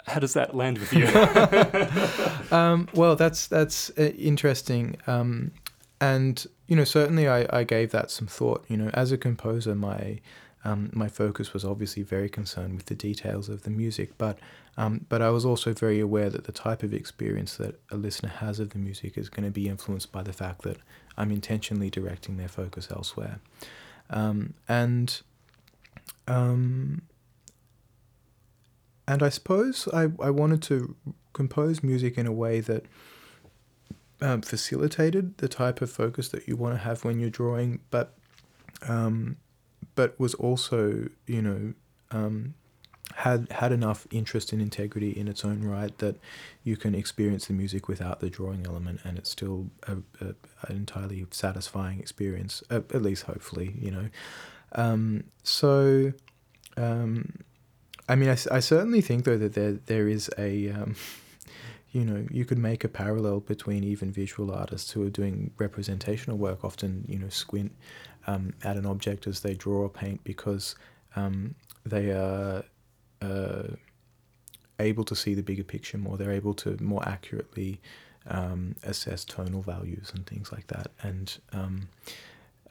How 0.06 0.18
does 0.20 0.32
that 0.34 0.54
land 0.54 0.78
with 0.78 0.92
you? 0.92 1.06
Um, 2.50 2.88
well, 2.94 3.14
that's 3.14 3.46
that's 3.46 3.90
uh, 3.98 4.10
interesting, 4.18 4.96
um, 5.06 5.52
and 6.00 6.46
you 6.66 6.76
know 6.76 6.84
certainly 6.84 7.28
I, 7.28 7.46
I 7.60 7.64
gave 7.64 7.90
that 7.90 8.10
some 8.10 8.26
thought. 8.26 8.64
You 8.68 8.76
know, 8.78 8.90
as 8.94 9.12
a 9.12 9.18
composer, 9.18 9.74
my 9.74 10.20
um, 10.64 10.90
my 10.92 11.08
focus 11.08 11.52
was 11.52 11.64
obviously 11.64 12.02
very 12.02 12.28
concerned 12.28 12.74
with 12.76 12.86
the 12.86 12.94
details 12.94 13.48
of 13.48 13.62
the 13.62 13.70
music, 13.70 14.18
but 14.18 14.38
um, 14.76 15.06
but 15.08 15.22
I 15.22 15.30
was 15.30 15.44
also 15.44 15.72
very 15.72 15.98
aware 15.98 16.30
that 16.30 16.44
the 16.44 16.52
type 16.52 16.82
of 16.82 16.94
experience 16.94 17.56
that 17.56 17.80
a 17.90 17.96
listener 17.96 18.28
has 18.28 18.60
of 18.60 18.70
the 18.70 18.78
music 18.78 19.18
is 19.18 19.28
going 19.28 19.44
to 19.44 19.50
be 19.50 19.68
influenced 19.68 20.12
by 20.12 20.22
the 20.22 20.32
fact 20.32 20.62
that 20.62 20.78
I'm 21.16 21.30
intentionally 21.30 21.90
directing 21.90 22.36
their 22.36 22.48
focus 22.48 22.88
elsewhere, 22.90 23.40
um, 24.10 24.54
and 24.68 25.20
um, 26.26 27.02
and 29.06 29.22
I 29.22 29.28
suppose 29.30 29.88
I, 29.92 30.08
I 30.20 30.30
wanted 30.30 30.62
to 30.64 30.94
compose 31.32 31.82
music 31.82 32.18
in 32.18 32.26
a 32.26 32.32
way 32.32 32.60
that 32.60 32.84
um, 34.20 34.42
facilitated 34.42 35.38
the 35.38 35.48
type 35.48 35.80
of 35.80 35.90
focus 35.90 36.28
that 36.30 36.48
you 36.48 36.56
want 36.56 36.74
to 36.74 36.78
have 36.78 37.04
when 37.04 37.20
you're 37.20 37.30
drawing, 37.30 37.80
but 37.90 38.14
um, 38.86 39.36
but 39.98 40.14
was 40.16 40.32
also 40.34 41.08
you 41.26 41.42
know 41.42 41.74
um, 42.12 42.54
had 43.16 43.50
had 43.50 43.72
enough 43.72 44.06
interest 44.12 44.52
and 44.52 44.62
integrity 44.62 45.10
in 45.10 45.26
its 45.26 45.44
own 45.44 45.64
right 45.64 45.98
that 45.98 46.14
you 46.62 46.76
can 46.76 46.94
experience 46.94 47.46
the 47.46 47.52
music 47.52 47.88
without 47.88 48.20
the 48.20 48.30
drawing 48.30 48.64
element, 48.64 49.00
and 49.02 49.18
it's 49.18 49.28
still 49.28 49.70
a, 49.88 49.96
a, 50.20 50.26
an 50.68 50.76
entirely 50.76 51.26
satisfying 51.32 51.98
experience, 51.98 52.62
at, 52.70 52.94
at 52.94 53.02
least 53.02 53.24
hopefully, 53.24 53.74
you 53.76 53.90
know. 53.90 54.08
Um, 54.72 55.24
so. 55.42 56.12
Um, 56.76 57.40
I 58.10 58.14
mean, 58.14 58.30
I, 58.30 58.38
I 58.52 58.60
certainly 58.60 59.02
think 59.02 59.24
though 59.24 59.36
that 59.36 59.54
there 59.54 59.72
there 59.72 60.08
is 60.08 60.30
a 60.38 60.70
um, 60.70 60.94
you 61.90 62.04
know, 62.04 62.24
you 62.30 62.44
could 62.44 62.58
make 62.58 62.84
a 62.84 62.88
parallel 62.88 63.40
between 63.40 63.82
even 63.82 64.12
visual 64.12 64.52
artists 64.52 64.92
who 64.92 65.04
are 65.04 65.10
doing 65.10 65.50
representational 65.58 66.38
work, 66.38 66.64
often, 66.64 67.04
you 67.08 67.18
know, 67.18 67.30
squint 67.30 67.72
um, 68.28 68.52
at 68.62 68.76
an 68.76 68.84
object 68.84 69.26
as 69.26 69.40
they 69.40 69.54
draw 69.54 69.80
or 69.80 69.88
paint 69.88 70.22
because 70.22 70.76
um, 71.16 71.54
they 71.84 72.10
are 72.10 72.62
uh, 73.22 73.68
able 74.78 75.04
to 75.04 75.16
see 75.16 75.34
the 75.34 75.42
bigger 75.42 75.64
picture 75.64 75.96
more. 75.96 76.18
They're 76.18 76.30
able 76.30 76.54
to 76.54 76.80
more 76.80 77.06
accurately 77.08 77.80
um, 78.26 78.76
assess 78.82 79.24
tonal 79.24 79.62
values 79.62 80.12
and 80.14 80.26
things 80.26 80.52
like 80.52 80.66
that, 80.66 80.88
and 81.02 81.38
um, 81.52 81.88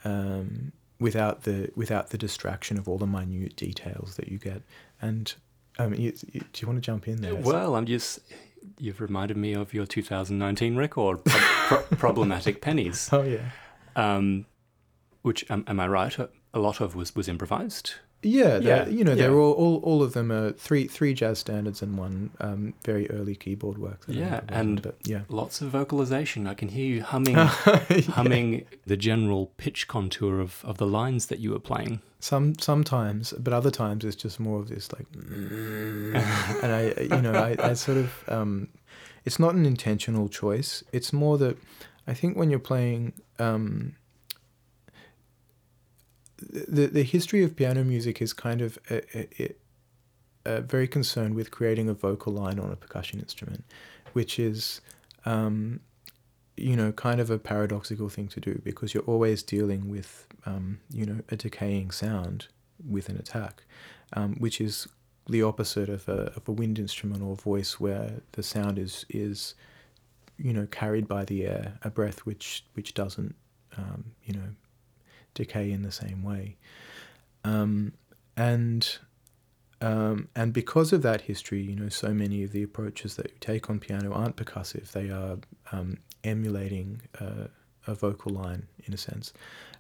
um, 0.06 0.72
without 1.00 1.44
the 1.44 1.72
without 1.76 2.12
the 2.12 2.20
distraction 2.20 2.78
of 2.78 2.88
all 2.88 3.00
the 3.00 3.08
minute 3.08 3.56
details 3.56 4.16
that 4.16 4.30
you 4.30 4.38
get. 4.38 4.62
And 5.02 5.34
um, 5.80 5.96
you, 5.96 6.14
you, 6.32 6.42
do 6.54 6.62
you 6.62 6.68
want 6.68 6.78
to 6.78 6.86
jump 6.86 7.08
in 7.08 7.22
there? 7.22 7.34
Well, 7.34 7.76
I'm 7.76 7.88
just 7.88 8.20
you've 8.78 9.02
reminded 9.02 9.38
me 9.38 9.54
of 9.54 9.74
your 9.74 9.88
2019 9.88 10.76
record, 10.76 11.26
pro- 11.26 11.40
pro- 11.40 11.82
problematic 11.98 12.62
pennies. 12.62 13.10
Oh 13.12 13.24
yeah. 13.24 13.50
Um, 13.96 14.46
which 15.28 15.46
am, 15.52 15.64
am 15.68 15.80
I 15.80 15.88
right? 15.88 16.16
A 16.54 16.60
lot 16.60 16.82
of 16.82 16.96
was 16.96 17.16
was 17.16 17.28
improvised. 17.28 17.88
Yeah, 18.24 18.58
Yeah, 18.58 18.88
you 18.88 19.04
know, 19.04 19.12
yeah. 19.12 19.22
they're 19.28 19.40
all, 19.44 19.54
all 19.54 19.76
all 19.84 20.02
of 20.02 20.14
them 20.14 20.32
are 20.32 20.52
three 20.52 20.88
three 20.88 21.14
jazz 21.14 21.38
standards 21.38 21.84
and 21.84 22.00
one 22.00 22.32
um, 22.40 22.74
very 22.84 23.06
early 23.12 23.36
keyboard 23.36 23.78
work. 23.78 24.06
That 24.08 24.16
Yeah, 24.16 24.42
and- 24.50 24.82
but 24.82 24.96
yeah, 25.04 25.22
Lots 25.30 25.62
of 25.62 25.68
vocalization. 25.70 26.48
I 26.48 26.56
can 26.56 26.70
hear 26.70 26.86
you 26.96 27.04
humming, 27.04 27.36
humming 28.18 28.66
the 28.88 28.98
general 28.98 29.52
pitch 29.58 29.88
contour 29.88 30.40
of, 30.40 30.66
of 30.66 30.78
the 30.78 30.88
lines 30.88 31.28
that 31.28 31.40
you 31.40 31.52
were 31.52 31.60
playing. 31.72 32.02
Some 32.20 32.56
sometimes, 32.60 33.34
but 33.38 33.54
other 33.54 33.70
times 33.72 34.04
it's 34.04 34.16
just 34.16 34.40
more 34.40 34.60
of 34.60 34.68
this 34.70 34.92
like, 34.94 35.06
and 36.64 36.72
I, 36.74 36.94
you 37.16 37.22
know, 37.22 37.34
I, 37.34 37.56
I 37.70 37.74
sort 37.74 37.98
of, 38.00 38.24
um, 38.28 38.70
it's 39.26 39.38
not 39.40 39.54
an 39.54 39.66
intentional 39.66 40.28
choice. 40.28 40.84
It's 40.92 41.14
more 41.14 41.38
that 41.38 41.56
I 42.08 42.14
think 42.16 42.36
when 42.36 42.50
you're 42.50 42.60
playing, 42.74 43.14
um, 43.38 43.96
the 46.38 46.88
the 46.88 47.04
history 47.04 47.44
of 47.44 47.56
piano 47.56 47.84
music 47.84 48.22
is 48.22 48.34
kind 48.34 48.62
of 48.62 48.78
uh 48.90 49.02
uh 49.16 49.48
uh 50.46 50.62
very 50.62 50.88
concerned 50.88 51.36
with 51.36 51.52
creating 51.52 51.90
a 51.90 51.94
vocal 51.94 52.34
line 52.34 52.60
on 52.60 52.72
a 52.72 52.76
percussion 52.76 53.20
instrument, 53.20 53.64
which 54.14 54.40
is. 54.40 54.82
Um, 55.26 55.82
you 56.60 56.76
know, 56.76 56.92
kind 56.92 57.22
of 57.22 57.30
a 57.30 57.38
paradoxical 57.38 58.10
thing 58.10 58.28
to 58.30 58.40
do 58.40 58.60
because 58.64 58.94
you're 58.94 59.04
always 59.04 59.44
dealing 59.44 59.88
with, 59.90 60.26
um, 60.48 60.80
you 60.92 61.06
know, 61.06 61.20
a 61.30 61.36
decaying 61.36 61.92
sound 61.92 62.48
with 62.90 63.10
an 63.10 63.18
attack, 63.18 63.64
um, 64.14 64.36
which 64.40 64.60
is 64.60 64.88
the 65.30 65.44
opposite 65.44 65.88
of 65.88 66.08
a, 66.10 66.34
of 66.36 66.48
a 66.48 66.52
wind 66.52 66.80
instrument 66.80 67.22
or 67.22 67.36
voice 67.36 67.80
where 67.80 68.22
the 68.32 68.42
sound 68.44 68.80
is 68.80 69.06
is, 69.10 69.54
you 70.38 70.52
know, 70.52 70.68
carried 70.72 71.08
by 71.08 71.26
the 71.26 71.46
air, 71.46 71.78
a 71.84 71.90
breath 71.90 72.20
which 72.20 72.66
which 72.74 72.94
doesn't, 72.96 73.36
um, 73.78 74.06
you 74.24 74.34
know, 74.34 74.50
decay 75.38 75.72
in 75.72 75.84
the 75.84 75.92
same 75.92 76.24
way, 76.24 76.58
um, 77.44 77.94
and. 78.36 78.98
Um, 79.80 80.30
and 80.36 80.54
because 80.54 80.92
of 80.92 81.04
that 81.04 81.22
history, 81.22 81.62
you 81.62 81.76
know, 81.76 81.90
so 81.90 82.12
many 82.12 82.44
of 82.44 82.52
the 82.52 82.64
approaches 82.64 83.16
that 83.18 83.28
you 83.28 83.38
take 83.40 83.70
on 83.70 83.80
piano 83.80 84.12
aren't 84.12 84.36
percussive. 84.36 84.92
They 84.92 85.12
are 85.12 85.38
um, 85.72 86.00
emulating 86.24 87.04
uh, 87.22 87.50
a 87.86 87.94
vocal 87.94 88.32
line 88.32 88.66
in 88.86 88.96
a 88.96 88.98
sense. 88.98 89.34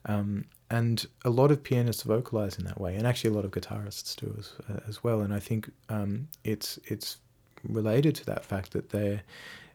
Um, 0.05 0.45
and 0.69 1.03
a 1.25 1.31
lot 1.31 1.49
of 1.51 1.63
pianists 1.63 2.03
vocalize 2.03 2.59
in 2.59 2.65
that 2.65 2.79
way, 2.79 2.95
and 2.95 3.07
actually 3.07 3.31
a 3.31 3.33
lot 3.33 3.45
of 3.45 3.51
guitarists 3.51 4.15
do 4.15 4.35
as, 4.37 4.53
uh, 4.69 4.81
as 4.87 5.03
well. 5.03 5.21
And 5.21 5.33
I 5.33 5.39
think 5.39 5.71
um, 5.89 6.27
it's 6.43 6.77
it's 6.85 7.17
related 7.63 8.13
to 8.15 8.25
that 8.25 8.45
fact 8.45 8.73
that 8.73 8.89
they're 8.91 9.23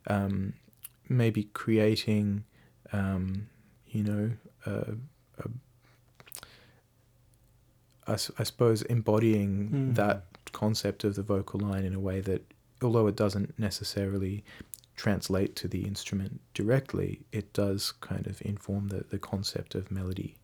um, 0.07 0.55
maybe 1.09 1.45
creating, 1.53 2.45
you 3.89 4.05
know, 4.05 4.31
a, 4.67 4.71
a, 5.39 5.49
I, 8.07 8.13
I 8.13 8.43
suppose 8.43 8.83
embodying 8.83 9.71
Mm. 9.71 9.95
that 9.97 10.25
concept 10.53 11.05
of 11.05 11.15
the 11.15 11.23
vocal 11.23 11.61
line 11.61 11.85
in 11.85 11.95
a 11.95 12.01
way 12.01 12.21
that, 12.21 12.43
although 12.83 13.07
it 13.07 13.17
doesn't 13.17 13.59
necessarily 13.59 14.45
translate 14.97 15.57
to 15.57 15.69
the 15.69 15.85
instrument 15.87 16.41
directly, 16.55 17.21
it 17.33 17.53
does 17.53 17.93
kind 18.01 18.27
of 18.27 18.43
inform 18.43 18.89
the, 18.89 19.05
the 19.09 19.19
concept 19.19 19.75
of 19.75 19.91
melody. 19.91 20.37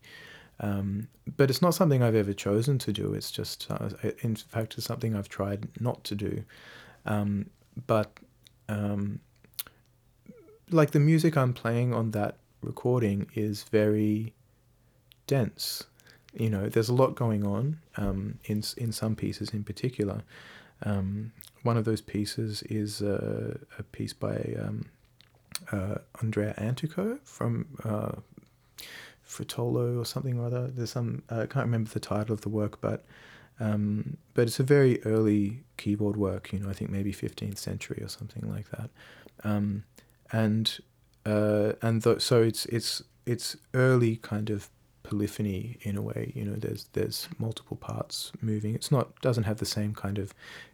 Um, 0.61 1.07
but 1.37 1.49
it's 1.49 1.61
not 1.61 1.73
something 1.75 2.01
I've 2.03 2.15
ever 2.15 2.33
chosen 2.33 2.77
to 2.79 2.91
do. 2.91 3.13
It's 3.13 3.31
just, 3.31 3.67
uh, 3.69 3.89
in 4.21 4.35
fact, 4.35 4.75
it's 4.77 4.87
something 4.87 5.15
I've 5.15 5.29
tried 5.29 5.67
not 5.79 6.03
to 6.05 6.15
do. 6.15 6.43
Um, 7.05 7.49
but 7.87 8.19
um, 8.67 9.19
like 10.71 10.91
the 10.91 10.99
music 10.99 11.37
I'm 11.37 11.53
playing 11.53 11.93
on 11.93 12.11
that 12.11 12.37
recording 12.61 13.27
is 13.35 13.63
very 13.63 14.33
dense. 15.27 15.83
You 16.33 16.49
know, 16.49 16.69
there's 16.69 16.89
a 16.89 16.93
lot 16.93 17.15
going 17.15 17.45
on 17.45 17.79
um, 17.97 18.39
in 18.45 18.63
in 18.77 18.91
some 18.91 19.15
pieces 19.15 19.49
in 19.49 19.63
particular. 19.63 20.23
Um, 20.83 21.33
one 21.63 21.75
of 21.75 21.85
those 21.85 22.01
pieces 22.01 22.63
is 22.63 23.01
uh, 23.01 23.57
a 23.77 23.83
piece 23.83 24.13
by 24.13 24.55
um, 24.61 24.85
uh, 25.71 25.95
Andrea 26.21 26.53
Antico 26.57 27.19
from 27.23 27.67
uh, 27.83 28.11
Fritolo 29.27 29.99
or 29.99 30.05
something 30.05 30.39
or 30.39 30.45
other. 30.45 30.67
There's 30.67 30.91
some 30.91 31.23
uh, 31.29 31.41
I 31.41 31.45
can't 31.47 31.65
remember 31.65 31.89
the 31.89 31.99
title 31.99 32.33
of 32.33 32.41
the 32.41 32.49
work, 32.49 32.79
but 32.81 33.05
um, 33.59 34.17
but 34.33 34.47
it's 34.47 34.59
a 34.59 34.63
very 34.63 35.03
early 35.03 35.63
keyboard 35.77 36.15
work. 36.15 36.53
You 36.53 36.59
know, 36.59 36.69
I 36.69 36.73
think 36.73 36.91
maybe 36.91 37.11
15th 37.11 37.57
century 37.57 38.01
or 38.01 38.07
something 38.07 38.49
like 38.49 38.69
that. 38.71 38.89
Um, 39.43 39.83
and 40.31 40.79
uh, 41.25 41.73
and 41.81 42.03
th- 42.03 42.21
so 42.21 42.41
it's 42.41 42.65
it's 42.67 43.03
it's 43.25 43.57
early 43.73 44.15
kind 44.17 44.49
of 44.49 44.69
polyphony 45.09 45.77
in 45.81 45.97
a 45.97 46.01
way. 46.01 46.31
You 46.35 46.45
know, 46.45 46.55
there's 46.55 46.85
there's 46.93 47.27
multiple 47.39 47.77
parts 47.77 48.31
moving. 48.41 48.75
It's 48.75 48.91
not 48.91 49.19
doesn't 49.21 49.45
have 49.45 49.57
the 49.57 49.65
same 49.65 49.95
kind 49.95 50.19
of 50.19 50.33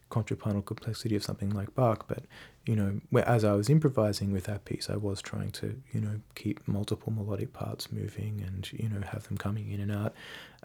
contrapuntal 0.09 0.61
complexity 0.61 1.15
of 1.15 1.23
something 1.23 1.49
like 1.49 1.73
Bach, 1.73 2.05
but 2.07 2.23
you 2.65 2.75
know, 2.75 2.99
as 3.23 3.45
I 3.45 3.53
was 3.53 3.69
improvising 3.69 4.31
with 4.33 4.43
that 4.43 4.65
piece, 4.65 4.89
I 4.89 4.97
was 4.97 5.21
trying 5.21 5.51
to 5.51 5.81
you 5.93 6.01
know 6.01 6.19
keep 6.35 6.67
multiple 6.67 7.13
melodic 7.13 7.53
parts 7.53 7.91
moving 7.93 8.43
and 8.45 8.69
you 8.73 8.89
know 8.89 9.01
have 9.07 9.23
them 9.27 9.37
coming 9.37 9.71
in 9.71 9.79
and 9.79 9.91
out, 9.91 10.13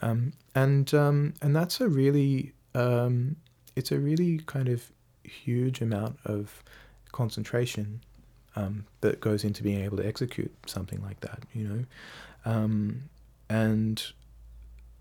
um, 0.02 0.32
and 0.56 0.92
um, 0.92 1.34
and 1.40 1.54
that's 1.54 1.80
a 1.80 1.88
really 1.88 2.52
um, 2.74 3.36
it's 3.76 3.92
a 3.92 4.00
really 4.00 4.38
kind 4.38 4.68
of 4.68 4.90
huge 5.22 5.80
amount 5.80 6.18
of 6.24 6.64
concentration 7.12 8.00
um, 8.56 8.84
that 9.00 9.20
goes 9.20 9.44
into 9.44 9.62
being 9.62 9.84
able 9.84 9.96
to 9.98 10.06
execute 10.06 10.52
something 10.66 11.00
like 11.02 11.20
that, 11.20 11.44
you 11.54 11.68
know, 11.68 11.84
um, 12.44 13.02
and 13.50 14.12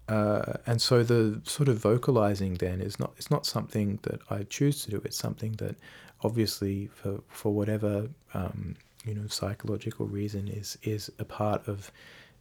uh, 0.09 0.53
and 0.65 0.81
so 0.81 1.03
the 1.03 1.39
sort 1.45 1.69
of 1.69 1.77
vocalizing 1.77 2.55
then 2.55 2.81
is 2.81 2.99
not 2.99 3.13
it's 3.15 3.29
not 3.29 3.45
something 3.45 3.99
that 4.01 4.19
I 4.29 4.43
choose 4.43 4.83
to 4.83 4.91
do. 4.91 5.01
It's 5.05 5.17
something 5.17 5.53
that 5.53 5.75
obviously 6.23 6.87
for 6.87 7.21
for 7.29 7.53
whatever 7.53 8.09
um, 8.33 8.75
you 9.05 9.13
know 9.13 9.27
psychological 9.27 10.07
reason 10.07 10.47
is 10.47 10.77
is 10.81 11.11
a 11.19 11.25
part 11.25 11.67
of 11.67 11.91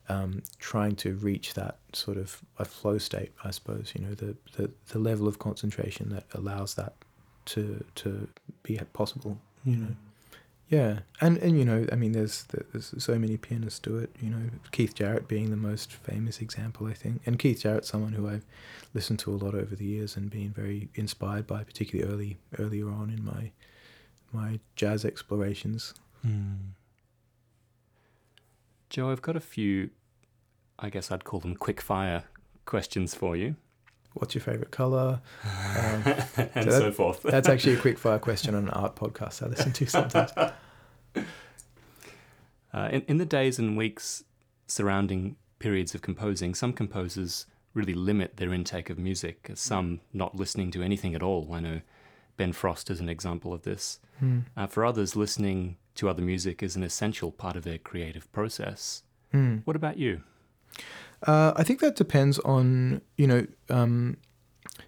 um, 0.09 0.43
trying 0.59 0.97
to 0.97 1.15
reach 1.17 1.53
that 1.55 1.77
sort 1.93 2.17
of 2.17 2.41
a 2.59 2.65
flow 2.65 2.97
state. 2.97 3.33
I 3.45 3.51
suppose 3.51 3.93
you 3.95 4.01
know 4.05 4.15
the, 4.15 4.35
the 4.57 4.71
the 4.89 4.99
level 4.99 5.29
of 5.29 5.39
concentration 5.39 6.09
that 6.09 6.25
allows 6.33 6.75
that 6.75 6.95
to 7.47 7.85
to 7.97 8.29
be 8.63 8.81
possible. 8.95 9.39
You 9.65 9.77
know. 9.77 9.97
Yeah, 10.69 11.01
and 11.21 11.39
and 11.39 11.59
you 11.59 11.65
know, 11.65 11.87
I 11.91 11.97
mean, 11.97 12.13
there's 12.13 12.45
there's 12.45 12.95
so 12.99 13.19
many 13.19 13.39
pianists 13.39 13.79
do 13.79 13.97
it. 13.97 14.15
You 14.21 14.29
know, 14.31 14.51
Keith 14.71 14.95
Jarrett 14.95 15.27
being 15.27 15.51
the 15.51 15.57
most 15.57 15.93
famous 15.93 16.41
example, 16.41 16.87
I 16.87 16.93
think. 16.93 17.23
And 17.25 17.39
Keith 17.39 17.63
Jarrett's 17.63 17.89
someone 17.89 18.13
who 18.13 18.29
I've 18.29 18.45
listened 18.93 19.19
to 19.21 19.33
a 19.33 19.37
lot 19.37 19.55
over 19.55 19.75
the 19.75 19.87
years 19.87 20.17
and 20.17 20.31
been 20.31 20.51
very 20.51 20.91
inspired 20.95 21.47
by, 21.47 21.65
particularly 21.65 22.13
early 22.13 22.39
earlier 22.59 22.91
on 22.91 23.09
in 23.09 23.25
my 23.25 23.51
my 24.31 24.61
jazz 24.77 25.07
explorations. 25.07 25.95
Hmm. 26.23 26.73
Joe, 28.91 29.11
I've 29.11 29.23
got 29.23 29.37
a 29.37 29.41
few, 29.41 29.91
I 30.79 30.91
guess 30.91 31.11
I'd 31.11 31.25
call 31.25 31.41
them 31.41 31.55
quick 31.57 31.81
fire 31.81 32.25
questions 32.65 33.15
for 33.15 33.37
you. 33.37 33.57
What's 34.15 34.35
your 34.35 34.43
favorite 34.43 34.71
color? 34.71 35.21
Um, 35.79 36.03
and 36.55 36.65
so 36.65 36.79
so, 36.79 36.93
forth. 36.93 37.23
That's 37.23 37.49
actually 37.49 37.75
a 37.75 37.81
quick 37.81 37.99
fire 37.99 38.19
question 38.19 38.55
on 38.55 38.65
an 38.65 38.71
art 38.71 38.97
podcast 38.97 39.43
I 39.43 39.47
listen 39.47 39.73
to 39.73 39.87
sometimes. 39.87 40.33
Uh, 42.71 42.89
in, 42.93 43.01
in 43.09 43.17
the 43.17 43.25
days 43.25 43.59
and 43.59 43.79
weeks 43.79 44.25
surrounding 44.67 45.37
periods 45.59 45.95
of 45.95 46.03
composing, 46.03 46.55
some 46.55 46.73
composers 46.73 47.47
really 47.73 47.95
limit 47.95 48.37
their 48.37 48.53
intake 48.53 48.91
of 48.91 48.99
music, 48.99 49.51
some 49.55 50.01
not 50.13 50.37
listening 50.37 50.71
to 50.73 50.83
anything 50.83 51.15
at 51.15 51.23
all. 51.23 51.49
I 51.53 51.61
know 51.61 51.81
Ben 52.37 52.53
Frost 52.53 52.91
is 52.91 53.01
an 53.01 53.09
example 53.09 53.53
of 53.53 53.63
this. 53.63 54.01
Hmm. 54.19 54.41
Uh, 54.57 54.67
for 54.67 54.85
others, 54.85 55.17
listening 55.17 55.77
to 55.95 56.09
other 56.09 56.23
music 56.23 56.63
is 56.63 56.77
an 56.77 56.83
essential 56.83 57.31
part 57.33 57.57
of 57.57 57.65
their 57.65 57.79
creative 57.79 58.31
process. 58.33 59.03
Hmm. 59.33 59.59
What 59.65 59.77
about 59.77 59.97
you? 59.99 60.23
Uh, 61.27 61.53
I 61.57 61.63
think 61.65 61.81
that 61.81 61.97
depends 61.97 62.39
on 62.41 63.03
you 63.17 63.27
know. 63.27 63.47
Um, 63.69 64.17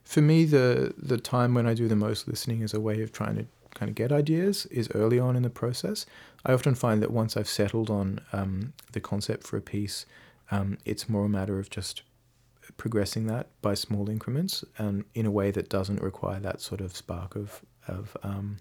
for 0.04 0.20
me, 0.20 0.44
the 0.44 0.94
the 0.98 1.18
time 1.18 1.54
when 1.54 1.66
I 1.66 1.74
do 1.74 1.88
the 1.88 1.96
most 1.96 2.26
listening 2.26 2.62
as 2.62 2.74
a 2.74 2.80
way 2.80 3.02
of 3.02 3.12
trying 3.12 3.36
to 3.36 3.46
kind 3.74 3.88
of 3.88 3.94
get 3.94 4.12
ideas 4.12 4.66
is 4.66 4.88
early 4.94 5.18
on 5.18 5.36
in 5.36 5.42
the 5.42 5.50
process. 5.50 6.06
I 6.44 6.52
often 6.52 6.74
find 6.74 7.02
that 7.02 7.10
once 7.10 7.36
I've 7.36 7.48
settled 7.48 7.90
on 7.90 8.20
um, 8.32 8.72
the 8.92 9.00
concept 9.00 9.46
for 9.46 9.56
a 9.56 9.60
piece, 9.60 10.06
um, 10.50 10.78
it's 10.84 11.08
more 11.08 11.26
a 11.26 11.28
matter 11.28 11.58
of 11.58 11.70
just 11.70 12.02
progressing 12.76 13.26
that 13.26 13.48
by 13.62 13.74
small 13.74 14.08
increments 14.08 14.64
and 14.78 15.04
in 15.14 15.26
a 15.26 15.30
way 15.30 15.50
that 15.50 15.68
doesn't 15.68 16.00
require 16.00 16.40
that 16.40 16.60
sort 16.60 16.80
of 16.80 16.96
spark 16.96 17.36
of 17.36 17.60
of 17.88 18.16
um, 18.22 18.58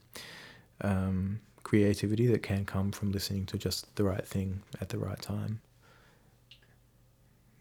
um, 0.82 1.40
creativity 1.64 2.26
that 2.28 2.42
can 2.42 2.66
come 2.66 2.92
from 2.92 3.12
listening 3.12 3.46
to 3.46 3.58
just 3.58 3.96
the 3.96 4.04
right 4.04 4.28
thing 4.28 4.62
at 4.82 4.90
the 4.90 4.98
right 4.98 5.22
time. 5.22 5.62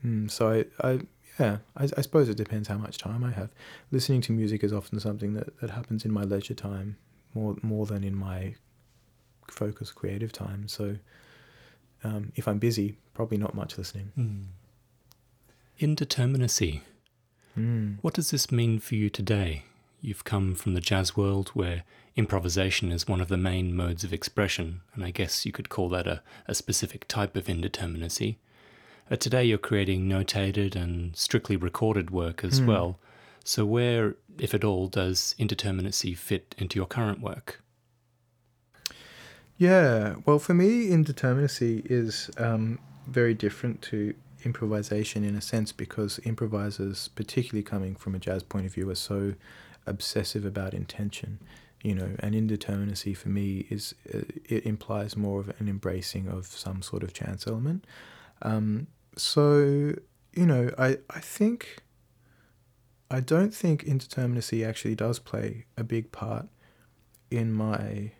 Mm, 0.05 0.31
so 0.31 0.51
I, 0.51 0.89
I 0.89 1.01
yeah, 1.39 1.59
I, 1.77 1.85
I, 1.97 2.01
suppose 2.01 2.29
it 2.29 2.37
depends 2.37 2.69
how 2.69 2.79
much 2.79 2.99
time 2.99 3.23
I 3.23 3.31
have. 3.31 3.51
Listening 3.91 4.21
to 4.23 4.33
music 4.33 4.65
is 4.65 4.73
often 4.73 4.99
something 4.99 5.35
that, 5.35 5.61
that 5.61 5.71
happens 5.71 6.05
in 6.05 6.13
my 6.13 6.23
leisure 6.23 6.55
time 6.55 6.97
more 7.35 7.57
more 7.63 7.87
than 7.87 8.05
in 8.05 8.15
my 8.15 8.55
focused 9.49 9.95
creative 9.95 10.33
time. 10.33 10.69
So 10.69 10.97
um, 12.05 12.33
if 12.37 12.47
I'm 12.47 12.59
busy, 12.59 12.97
probably 13.15 13.39
not 13.39 13.55
much 13.55 13.79
listening. 13.79 14.13
Mm. 14.19 14.45
Indeterminacy. 15.81 16.81
Mm. 17.57 17.99
What 18.03 18.15
does 18.15 18.31
this 18.31 18.53
mean 18.53 18.79
for 18.79 18.95
you 18.95 19.11
today? 19.11 19.65
You've 20.01 20.25
come 20.25 20.55
from 20.55 20.75
the 20.75 20.81
jazz 20.81 21.17
world 21.17 21.51
where 21.55 21.83
improvisation 22.17 22.93
is 22.93 23.09
one 23.09 23.21
of 23.21 23.29
the 23.29 23.37
main 23.37 23.75
modes 23.75 24.05
of 24.05 24.13
expression, 24.13 24.81
and 24.95 25.05
I 25.05 25.11
guess 25.11 25.45
you 25.45 25.53
could 25.53 25.69
call 25.69 25.89
that 25.91 26.07
a, 26.07 26.23
a 26.47 26.55
specific 26.55 27.09
type 27.09 27.37
of 27.37 27.47
indeterminacy. 27.47 28.37
Uh, 29.11 29.17
today 29.17 29.45
you're 29.45 29.59
creating 29.59 30.07
notated 30.09 30.77
and 30.77 31.17
strictly 31.17 31.57
recorded 31.57 32.11
work 32.11 32.45
as 32.45 32.61
mm. 32.61 32.67
well. 32.67 32.99
So, 33.45 33.65
where, 33.65 34.17
if 34.39 34.53
at 34.53 34.65
all, 34.65 34.89
does 34.89 35.35
indeterminacy 35.39 36.17
fit 36.17 36.55
into 36.59 36.77
your 36.77 36.87
current 36.87 37.21
work? 37.21 37.63
Yeah, 39.57 40.17
well, 40.27 40.39
for 40.39 40.53
me, 40.55 40.89
indeterminacy 40.89 41.91
is 41.91 42.31
um, 42.37 42.79
very 43.07 43.33
different 43.33 43.81
to 43.83 44.15
improvisation 44.45 45.25
in 45.25 45.35
a 45.35 45.41
sense 45.41 45.73
because 45.73 46.21
improvisers, 46.25 47.09
particularly 47.09 47.63
coming 47.63 47.95
from 47.95 48.15
a 48.15 48.19
jazz 48.19 48.43
point 48.43 48.67
of 48.67 48.75
view, 48.75 48.89
are 48.91 48.95
so 48.95 49.35
obsessive 49.87 50.45
about 50.45 50.75
intention. 50.75 51.39
You 51.83 51.95
know, 51.95 52.11
and 52.19 52.35
indeterminacy 52.35 53.17
for 53.17 53.31
me 53.31 53.67
is 53.71 53.95
uh, 54.13 54.23
it 54.45 54.67
implies 54.67 55.17
more 55.17 55.41
of 55.41 55.49
an 55.61 55.69
embracing 55.69 56.29
of 56.29 56.47
some 56.47 56.83
sort 56.83 57.03
of 57.03 57.15
chance 57.15 57.47
element. 57.47 57.85
Um, 58.43 58.89
so 59.19 59.95
you 60.33 60.47
know, 60.47 60.71
I 60.79 60.99
I 61.11 61.21
think 61.21 61.83
I 63.11 63.21
don't 63.21 63.55
think 63.55 63.85
indeterminacy 63.85 64.67
actually 64.67 64.95
does 64.95 65.19
play 65.19 65.67
a 65.77 65.85
big 65.85 66.13
part 66.13 66.49
in 67.31 67.53
my 67.53 68.13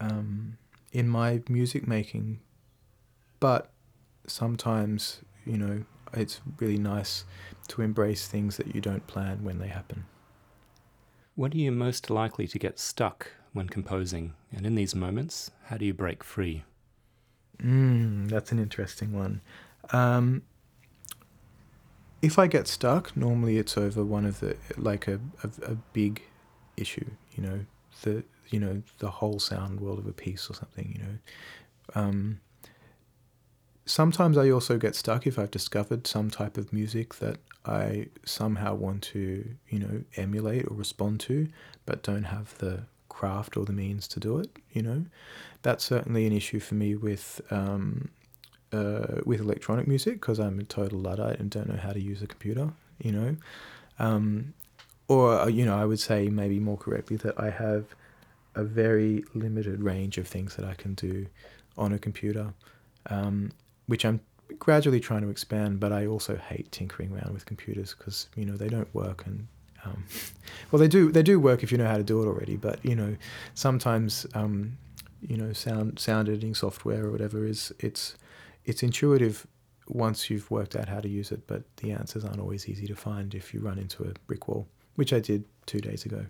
um, 0.00 0.58
in 0.92 1.08
my 1.08 1.42
music 1.48 1.88
making, 1.88 2.40
but 3.40 3.70
sometimes 4.26 5.22
you 5.44 5.58
know 5.58 5.84
it's 6.12 6.40
really 6.60 6.78
nice 6.78 7.24
to 7.68 7.82
embrace 7.82 8.28
things 8.28 8.56
that 8.58 8.74
you 8.74 8.80
don't 8.80 9.06
plan 9.06 9.42
when 9.42 9.58
they 9.58 9.68
happen. 9.68 10.04
When 11.34 11.52
are 11.52 11.56
you 11.56 11.72
most 11.72 12.10
likely 12.10 12.46
to 12.46 12.58
get 12.60 12.78
stuck 12.78 13.32
when 13.52 13.68
composing? 13.68 14.34
And 14.52 14.64
in 14.64 14.76
these 14.76 14.94
moments, 14.94 15.50
how 15.64 15.78
do 15.78 15.84
you 15.84 15.92
break 15.92 16.22
free? 16.22 16.62
Mm, 17.62 18.28
that's 18.28 18.52
an 18.52 18.58
interesting 18.58 19.12
one. 19.12 19.40
Um, 19.92 20.42
if 22.22 22.38
I 22.38 22.46
get 22.46 22.66
stuck, 22.66 23.16
normally 23.16 23.58
it's 23.58 23.76
over 23.76 24.04
one 24.04 24.24
of 24.24 24.40
the 24.40 24.56
like 24.76 25.08
a, 25.08 25.20
a, 25.42 25.72
a 25.72 25.74
big 25.92 26.22
issue. 26.76 27.10
You 27.36 27.42
know 27.42 27.60
the 28.02 28.24
you 28.48 28.60
know 28.60 28.82
the 28.98 29.10
whole 29.10 29.38
sound 29.38 29.80
world 29.80 29.98
of 29.98 30.06
a 30.06 30.12
piece 30.12 30.48
or 30.50 30.54
something. 30.54 30.94
You 30.96 31.04
know. 31.04 31.18
Um, 31.94 32.40
sometimes 33.86 34.36
I 34.38 34.50
also 34.50 34.78
get 34.78 34.94
stuck 34.94 35.26
if 35.26 35.38
I've 35.38 35.50
discovered 35.50 36.06
some 36.06 36.30
type 36.30 36.56
of 36.56 36.72
music 36.72 37.16
that 37.16 37.38
I 37.64 38.08
somehow 38.24 38.74
want 38.74 39.02
to, 39.12 39.44
you 39.68 39.78
know, 39.78 40.04
emulate 40.16 40.66
or 40.66 40.74
respond 40.74 41.20
to, 41.20 41.48
but 41.86 42.02
don't 42.02 42.24
have 42.24 42.56
the 42.58 42.84
craft 43.08 43.56
or 43.56 43.64
the 43.64 43.72
means 43.72 44.08
to 44.08 44.20
do 44.20 44.38
it. 44.38 44.50
You 44.72 44.82
know, 44.82 45.04
that's 45.64 45.82
certainly 45.82 46.26
an 46.26 46.32
issue 46.32 46.60
for 46.60 46.74
me 46.74 46.94
with 46.94 47.40
um, 47.50 48.10
uh, 48.72 49.20
with 49.24 49.40
electronic 49.40 49.88
music 49.88 50.20
because 50.20 50.38
I'm 50.38 50.60
a 50.60 50.64
total 50.64 51.00
luddite 51.00 51.40
and 51.40 51.50
don't 51.50 51.68
know 51.68 51.76
how 51.76 51.92
to 51.92 52.00
use 52.00 52.22
a 52.22 52.26
computer. 52.28 52.70
You 53.02 53.12
know, 53.12 53.36
um, 53.98 54.54
or 55.08 55.40
uh, 55.40 55.46
you 55.46 55.64
know, 55.64 55.76
I 55.76 55.84
would 55.86 55.98
say 55.98 56.28
maybe 56.28 56.60
more 56.60 56.76
correctly 56.76 57.16
that 57.16 57.40
I 57.40 57.50
have 57.50 57.86
a 58.54 58.62
very 58.62 59.24
limited 59.34 59.82
range 59.82 60.18
of 60.18 60.28
things 60.28 60.54
that 60.56 60.64
I 60.64 60.74
can 60.74 60.94
do 60.94 61.26
on 61.76 61.92
a 61.92 61.98
computer. 61.98 62.54
Um, 63.10 63.50
which 63.86 64.04
I'm 64.06 64.20
gradually 64.58 65.00
trying 65.00 65.22
to 65.22 65.28
expand. 65.28 65.80
But 65.80 65.92
I 65.92 66.06
also 66.06 66.36
hate 66.36 66.70
tinkering 66.72 67.12
around 67.12 67.32
with 67.32 67.46
computers 67.46 67.94
because 67.96 68.28
you 68.36 68.44
know 68.44 68.56
they 68.56 68.68
don't 68.68 68.94
work 68.94 69.24
and 69.26 69.46
um, 69.84 70.04
well 70.70 70.78
they 70.78 70.88
do 70.88 71.10
they 71.10 71.22
do 71.22 71.40
work 71.40 71.62
if 71.62 71.72
you 71.72 71.78
know 71.78 71.88
how 71.88 71.96
to 71.96 72.04
do 72.04 72.22
it 72.22 72.26
already. 72.26 72.56
But 72.56 72.84
you 72.84 72.94
know 72.94 73.16
sometimes 73.54 74.26
um, 74.34 74.76
you 75.28 75.36
know 75.36 75.52
sound 75.52 75.98
sound 75.98 76.28
editing 76.28 76.54
software 76.54 77.06
or 77.06 77.10
whatever 77.10 77.44
is 77.44 77.72
it's 77.78 78.16
it's 78.64 78.82
intuitive 78.82 79.46
once 79.88 80.30
you've 80.30 80.50
worked 80.50 80.76
out 80.76 80.88
how 80.88 81.00
to 81.00 81.08
use 81.08 81.30
it, 81.30 81.46
but 81.46 81.62
the 81.76 81.92
answers 81.92 82.24
aren't 82.24 82.40
always 82.40 82.68
easy 82.68 82.86
to 82.86 82.94
find 82.94 83.34
if 83.34 83.52
you 83.52 83.60
run 83.60 83.78
into 83.78 84.02
a 84.02 84.12
brick 84.26 84.48
wall, 84.48 84.66
which 84.94 85.12
I 85.12 85.20
did 85.20 85.44
two 85.66 85.80
days 85.80 86.06
ago. 86.06 86.24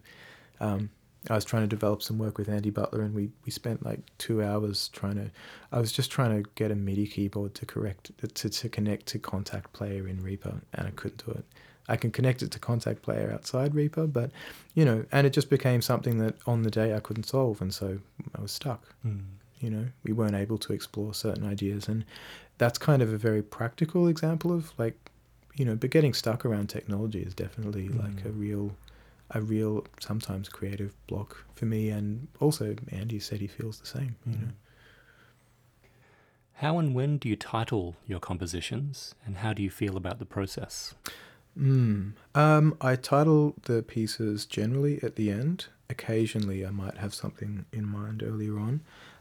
Um, 0.61 0.90
I 1.30 1.34
was 1.34 1.45
trying 1.45 1.62
to 1.62 1.68
develop 1.68 2.03
some 2.03 2.18
work 2.18 2.36
with 2.36 2.51
Andy 2.51 2.70
Butler, 2.70 3.01
and 3.01 3.14
we, 3.14 3.30
we 3.47 3.51
spent 3.51 3.84
like 3.84 4.01
two 4.18 4.42
hours 4.42 4.88
trying 4.88 5.14
to. 5.14 5.30
I 5.72 5.78
was 5.78 5.90
just 5.90 6.11
trying 6.11 6.42
to 6.42 6.49
get 6.55 6.70
a 6.70 6.74
MIDI 6.74 7.07
keyboard 7.07 7.55
to 7.55 7.66
correct 7.66 8.11
to, 8.34 8.51
to 8.51 8.68
connect 8.68 9.07
to 9.07 9.18
Kontakt 9.18 9.72
Player 9.72 10.07
in 10.07 10.22
Reaper, 10.22 10.61
and 10.74 10.86
I 10.86 10.90
couldn't 10.90 11.24
do 11.24 11.32
it. 11.32 11.45
I 11.89 11.97
can 11.97 12.11
connect 12.11 12.43
it 12.43 12.51
to 12.53 12.59
Kontakt 12.59 13.03
Player 13.03 13.30
outside 13.32 13.74
Reaper, 13.74 14.07
but 14.07 14.30
you 14.74 14.85
know, 14.85 15.05
and 15.12 15.26
it 15.26 15.30
just 15.30 15.51
became 15.51 15.82
something 15.82 16.18
that 16.18 16.37
on 16.47 16.62
the 16.62 16.70
day 16.70 16.95
I 16.95 17.01
couldn't 17.01 17.24
solve, 17.24 17.61
and 17.61 17.72
so 17.72 17.99
I 18.35 18.41
was 18.41 18.53
stuck. 18.53 18.95
Mm. 19.07 19.24
You 19.61 19.70
know, 19.70 19.87
we 20.03 20.12
weren't 20.12 20.35
able 20.35 20.59
to 20.59 20.72
explore 20.72 21.14
certain 21.14 21.47
ideas, 21.47 21.89
and 21.89 22.05
that's 22.59 22.78
kind 22.78 23.03
of 23.03 23.12
a 23.12 23.18
very 23.18 23.43
practical 23.43 24.09
example 24.09 24.53
of 24.53 24.72
like, 24.78 24.97
you 25.55 25.64
know, 25.64 25.76
but 25.76 25.91
getting 25.91 26.14
stuck 26.14 26.45
around 26.45 26.68
technology 26.68 27.22
is 27.22 27.35
definitely 27.35 27.89
mm. 27.89 28.03
like 28.03 28.24
a 28.24 28.30
real 28.30 28.74
a 29.30 29.41
real 29.41 29.85
sometimes 30.01 30.49
creative 30.49 30.95
block 31.07 31.45
for 31.55 31.64
me 31.64 31.89
and 31.89 32.28
also 32.41 32.76
Andy 32.91 33.18
said 33.18 33.41
he 33.41 33.47
feels 33.47 33.80
the 33.80 33.87
same 33.87 34.16
you 34.26 34.35
mm. 34.35 34.41
know 34.43 34.49
how 36.59 36.78
and 36.78 36.95
when 36.95 37.18
do 37.18 37.28
you 37.28 37.37
title 37.37 37.97
your 38.07 38.20
compositions 38.20 39.14
and 39.26 39.39
how 39.39 39.53
do 39.53 39.62
you 39.62 39.70
feel 39.70 39.97
about 39.97 40.18
the 40.18 40.26
process 40.26 40.95
mm. 41.59 42.12
um, 42.34 42.76
I 42.80 42.96
title 42.96 43.55
the 43.62 43.82
pieces 43.82 44.46
generally 44.46 45.00
at 45.02 45.16
the 45.16 45.30
end 45.30 45.66
occasionally 45.88 46.66
I 46.66 46.70
might 46.70 46.96
have 46.96 47.14
something 47.14 47.66
in 47.72 47.86
mind 47.86 48.22
earlier 48.22 48.59
on 48.59 48.80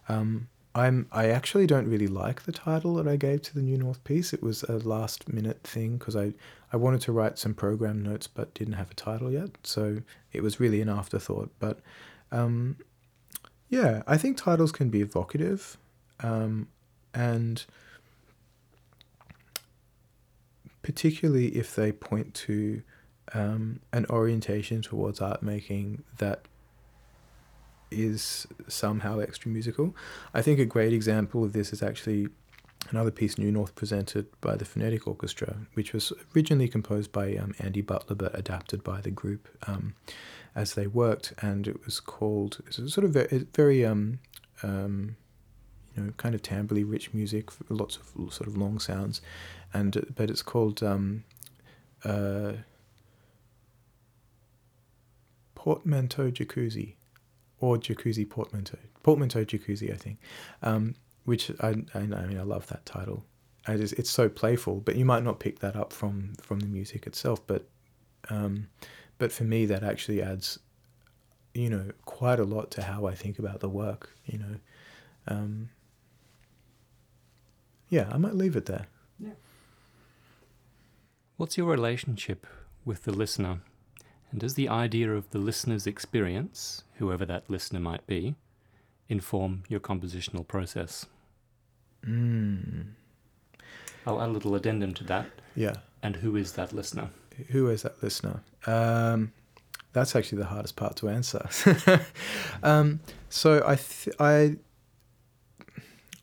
um, 0.10 0.48
I'm 0.76 1.08
I 1.12 1.28
actually 1.28 1.68
don't 1.68 1.88
really 1.88 2.08
like 2.08 2.44
the 2.44 2.52
title 2.52 2.96
that 2.96 3.08
I 3.08 3.16
gave 3.16 3.44
to 3.44 3.54
the 3.54 3.62
New 3.62 3.78
North 3.78 4.04
piece. 4.04 4.34
It 4.34 4.42
was 4.42 4.64
a 4.64 4.78
last 4.78 5.32
minute 5.32 5.62
thing 5.64 5.98
because 5.98 6.16
I 6.16 6.34
I 6.72 6.78
wanted 6.78 7.02
to 7.02 7.12
write 7.12 7.38
some 7.38 7.54
program 7.54 8.02
notes 8.02 8.28
but 8.28 8.54
didn't 8.56 8.74
have 8.74 8.90
a 8.90 8.96
title 8.96 9.32
yet, 9.32 9.52
so 9.64 10.00
it 10.32 10.42
was 10.42 10.60
really 10.60 10.82
an 10.82 10.90
afterthought. 10.90 11.52
But 11.60 11.80
um, 12.32 12.78
yeah, 13.70 14.02
I 14.08 14.18
think 14.18 14.38
titles 14.38 14.72
can 14.72 14.90
be 14.90 15.02
evocative, 15.02 15.78
um, 16.22 16.68
and 17.14 17.64
particularly 20.84 21.48
if 21.48 21.76
they 21.76 21.92
point 21.92 22.34
to 22.36 22.84
um, 23.34 23.80
an 23.92 24.06
orientation 24.10 24.82
towards 24.82 25.20
art 25.20 25.42
making 25.42 26.04
that 26.20 26.46
is 27.90 28.48
somehow 28.68 29.20
extra 29.20 29.50
musical. 29.50 29.96
I 30.34 30.42
think 30.42 30.60
a 30.60 30.66
great 30.66 30.94
example 30.94 31.44
of 31.44 31.54
this 31.54 31.74
is 31.74 31.82
actually 31.82 32.28
another 32.90 33.12
piece 33.12 33.38
New 33.38 33.52
North 33.52 33.76
presented 33.76 34.28
by 34.42 34.56
the 34.56 34.66
Phonetic 34.66 35.08
Orchestra, 35.08 35.56
which 35.74 35.94
was 35.94 36.12
originally 36.36 36.68
composed 36.68 37.12
by 37.12 37.36
um, 37.36 37.54
Andy 37.60 37.82
Butler 37.82 38.16
but 38.16 38.38
adapted 38.38 38.84
by 38.84 39.02
the 39.02 39.12
group 39.12 39.48
um, 39.68 39.96
as 40.56 40.74
they 40.74 40.88
worked, 40.88 41.34
and 41.42 41.68
it 41.68 41.86
was 41.86 42.00
called 42.00 42.60
it 42.68 42.78
was 42.80 42.94
sort 42.94 43.06
of 43.06 43.12
very, 43.12 43.48
very 43.56 43.86
um, 43.86 44.20
um, 44.64 45.16
you 45.96 46.04
know 46.04 46.12
kind 46.18 46.36
of 46.36 46.42
timbrely 46.42 46.84
rich 46.84 47.14
music, 47.14 47.50
lots 47.70 47.98
of 47.98 48.34
sort 48.34 48.48
of 48.48 48.58
long 48.58 48.80
sounds, 48.80 49.22
and 49.74 50.14
but 50.16 50.30
it's 50.30 50.42
called 50.42 50.84
um, 50.84 51.24
uh, 52.04 52.54
Portmanteau 55.56 56.32
Jacuzzi 56.32 56.96
or 57.60 57.78
Jacuzzi 57.78 58.30
Portmanteau, 58.30 58.78
Portmanteau 59.04 59.46
Jacuzzi, 59.46 59.92
I 59.92 59.98
think, 59.98 60.20
um, 60.62 60.96
which 61.26 61.52
I, 61.62 61.70
I, 61.94 62.00
I 62.00 62.02
mean 62.02 62.40
I 62.40 62.44
love 62.44 62.68
that 62.68 62.86
title. 62.86 63.26
It's 63.66 64.10
so 64.10 64.28
playful, 64.28 64.82
but 64.82 64.98
you 64.98 65.06
might 65.06 65.24
not 65.24 65.40
pick 65.40 65.60
that 65.60 65.78
up 65.78 65.94
from 65.94 66.34
from 66.42 66.60
the 66.60 66.68
music 66.68 67.08
itself. 67.08 67.46
But 67.48 67.68
um, 68.30 68.68
but 69.18 69.32
for 69.32 69.46
me, 69.46 69.66
that 69.66 69.84
actually 69.84 70.22
adds 70.22 70.60
you 71.54 71.70
know, 71.70 71.92
quite 72.06 72.40
a 72.40 72.44
lot 72.44 72.72
to 72.72 72.84
how 72.84 73.06
I 73.06 73.14
think 73.14 73.40
about 73.40 73.60
the 73.60 73.70
work. 73.70 74.16
You 74.26 74.40
know, 74.40 74.56
um, 75.28 75.70
yeah, 77.90 78.10
I 78.12 78.18
might 78.18 78.36
leave 78.36 78.56
it 78.56 78.66
there. 78.66 78.88
What's 81.36 81.58
your 81.58 81.66
relationship 81.66 82.46
with 82.86 83.06
the 83.06 83.12
listener? 83.12 83.62
And 84.32 84.40
does 84.40 84.54
the 84.54 84.70
idea 84.70 85.12
of 85.14 85.32
the 85.32 85.40
listener's 85.40 85.88
experience, 85.88 86.84
whoever 86.98 87.26
that 87.26 87.50
listener 87.50 87.80
might 87.80 88.06
be, 88.06 88.36
inform 89.10 89.64
your 89.68 89.80
compositional 89.80 90.48
process? 90.48 91.08
Mm. 92.06 92.86
I'll 94.06 94.22
add 94.22 94.30
a 94.30 94.32
little 94.32 94.54
addendum 94.54 94.94
to 94.94 95.04
that. 95.06 95.26
Yeah. 95.56 95.76
And 96.04 96.18
who 96.18 96.36
is 96.36 96.54
that 96.54 96.72
listener? 96.72 97.10
Who 97.50 97.68
is 97.70 97.82
that 97.82 98.02
listener? 98.04 98.42
Um, 98.68 99.32
that's 99.92 100.16
actually 100.16 100.38
the 100.38 100.46
hardest 100.46 100.76
part 100.76 100.96
to 100.98 101.10
answer. 101.10 101.50
um, 102.64 103.00
so 103.30 103.64
I, 103.66 103.76
th- 103.76 104.16
I, 104.20 104.58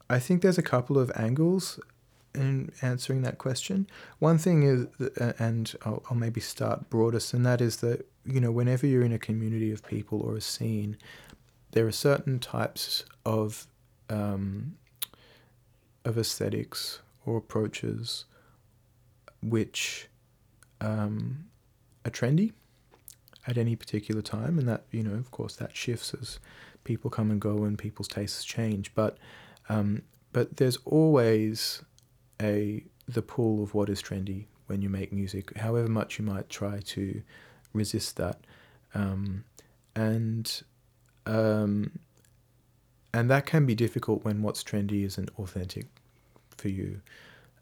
I 0.09 0.21
think 0.21 0.43
there's 0.43 0.59
a 0.59 0.63
couple 0.63 0.99
of 0.99 1.11
angles 1.17 1.81
in 2.35 2.73
answering 2.83 3.23
that 3.23 3.39
question. 3.39 3.87
One 4.19 4.39
thing 4.39 4.63
is, 4.63 5.11
and 5.39 5.73
I'll, 5.85 6.03
I'll 6.11 6.17
maybe 6.17 6.41
start 6.41 6.91
broadest, 6.91 7.35
and 7.35 7.45
that 7.47 7.61
is 7.61 7.79
that 7.79 8.07
you 8.25 8.41
know 8.41 8.53
whenever 8.53 8.87
you're 8.87 9.05
in 9.05 9.13
a 9.13 9.19
community 9.19 9.73
of 9.73 9.85
people 9.85 10.21
or 10.21 10.37
a 10.37 10.41
scene, 10.41 10.97
there 11.73 11.87
are 11.87 11.93
certain 11.93 12.39
types 12.39 13.05
of 13.25 13.67
um, 14.09 14.77
of 16.05 16.19
aesthetics 16.19 17.01
or 17.27 17.37
approaches 17.37 18.25
which 19.43 20.09
um, 20.81 21.47
are 22.05 22.11
trendy 22.11 22.53
at 23.47 23.57
any 23.57 23.75
particular 23.75 24.23
time, 24.23 24.59
and 24.59 24.69
that 24.69 24.85
you 24.91 25.03
know, 25.03 25.15
of 25.15 25.31
course, 25.31 25.57
that 25.57 25.75
shifts 25.75 26.15
as 26.15 26.39
people 26.85 27.11
come 27.11 27.31
and 27.31 27.41
go 27.41 27.65
and 27.65 27.79
people's 27.79 28.09
tastes 28.09 28.45
change. 28.45 28.95
But 28.95 29.19
um, 29.69 30.03
but 30.33 30.57
there's 30.57 30.79
always 30.85 31.83
a 32.41 32.85
the 33.09 33.23
pull 33.23 33.63
of 33.63 33.75
what 33.75 33.89
is 33.89 34.03
trendy 34.03 34.47
when 34.67 34.83
you 34.83 34.89
make 34.89 35.13
music, 35.13 35.57
however 35.59 35.89
much 35.89 36.19
you 36.19 36.25
might 36.25 36.49
try 36.49 36.79
to 36.79 37.23
resist 37.73 38.17
that, 38.17 38.39
um, 38.95 39.45
and 39.95 40.63
um, 41.27 41.99
and 43.13 43.29
that 43.31 43.47
can 43.47 43.67
be 43.67 43.75
difficult 43.75 44.25
when 44.25 44.43
what's 44.43 44.63
trendy 44.63 45.05
isn't 45.05 45.31
authentic 45.39 45.87
for 46.57 46.69
you. 46.69 47.01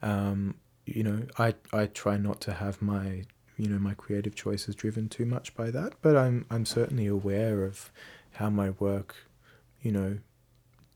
Um, 0.03 0.55
you 0.85 1.03
know, 1.03 1.23
I 1.39 1.55
I 1.73 1.87
try 1.87 2.17
not 2.17 2.41
to 2.43 2.53
have 2.55 2.81
my 2.83 3.25
you 3.57 3.69
know 3.69 3.79
my 3.79 3.95
creative 3.95 4.35
choices 4.35 4.75
driven 4.75 5.09
too 5.09 5.25
much 5.25 5.55
by 5.55 5.71
that, 5.71 5.95
but 6.03 6.17
I'm 6.17 6.47
I'm 6.51 6.65
certainly 6.65 7.07
aware 7.07 7.65
of 7.65 7.91
how 8.33 8.51
my 8.51 8.71
work, 8.71 9.17
you 9.83 9.93
know, 9.93 10.19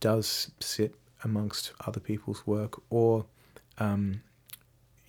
does 0.01 0.51
sit 0.61 0.95
amongst 1.25 1.73
other 1.87 2.01
people's 2.01 2.47
work, 2.47 2.81
or 2.91 3.27
um, 3.79 4.23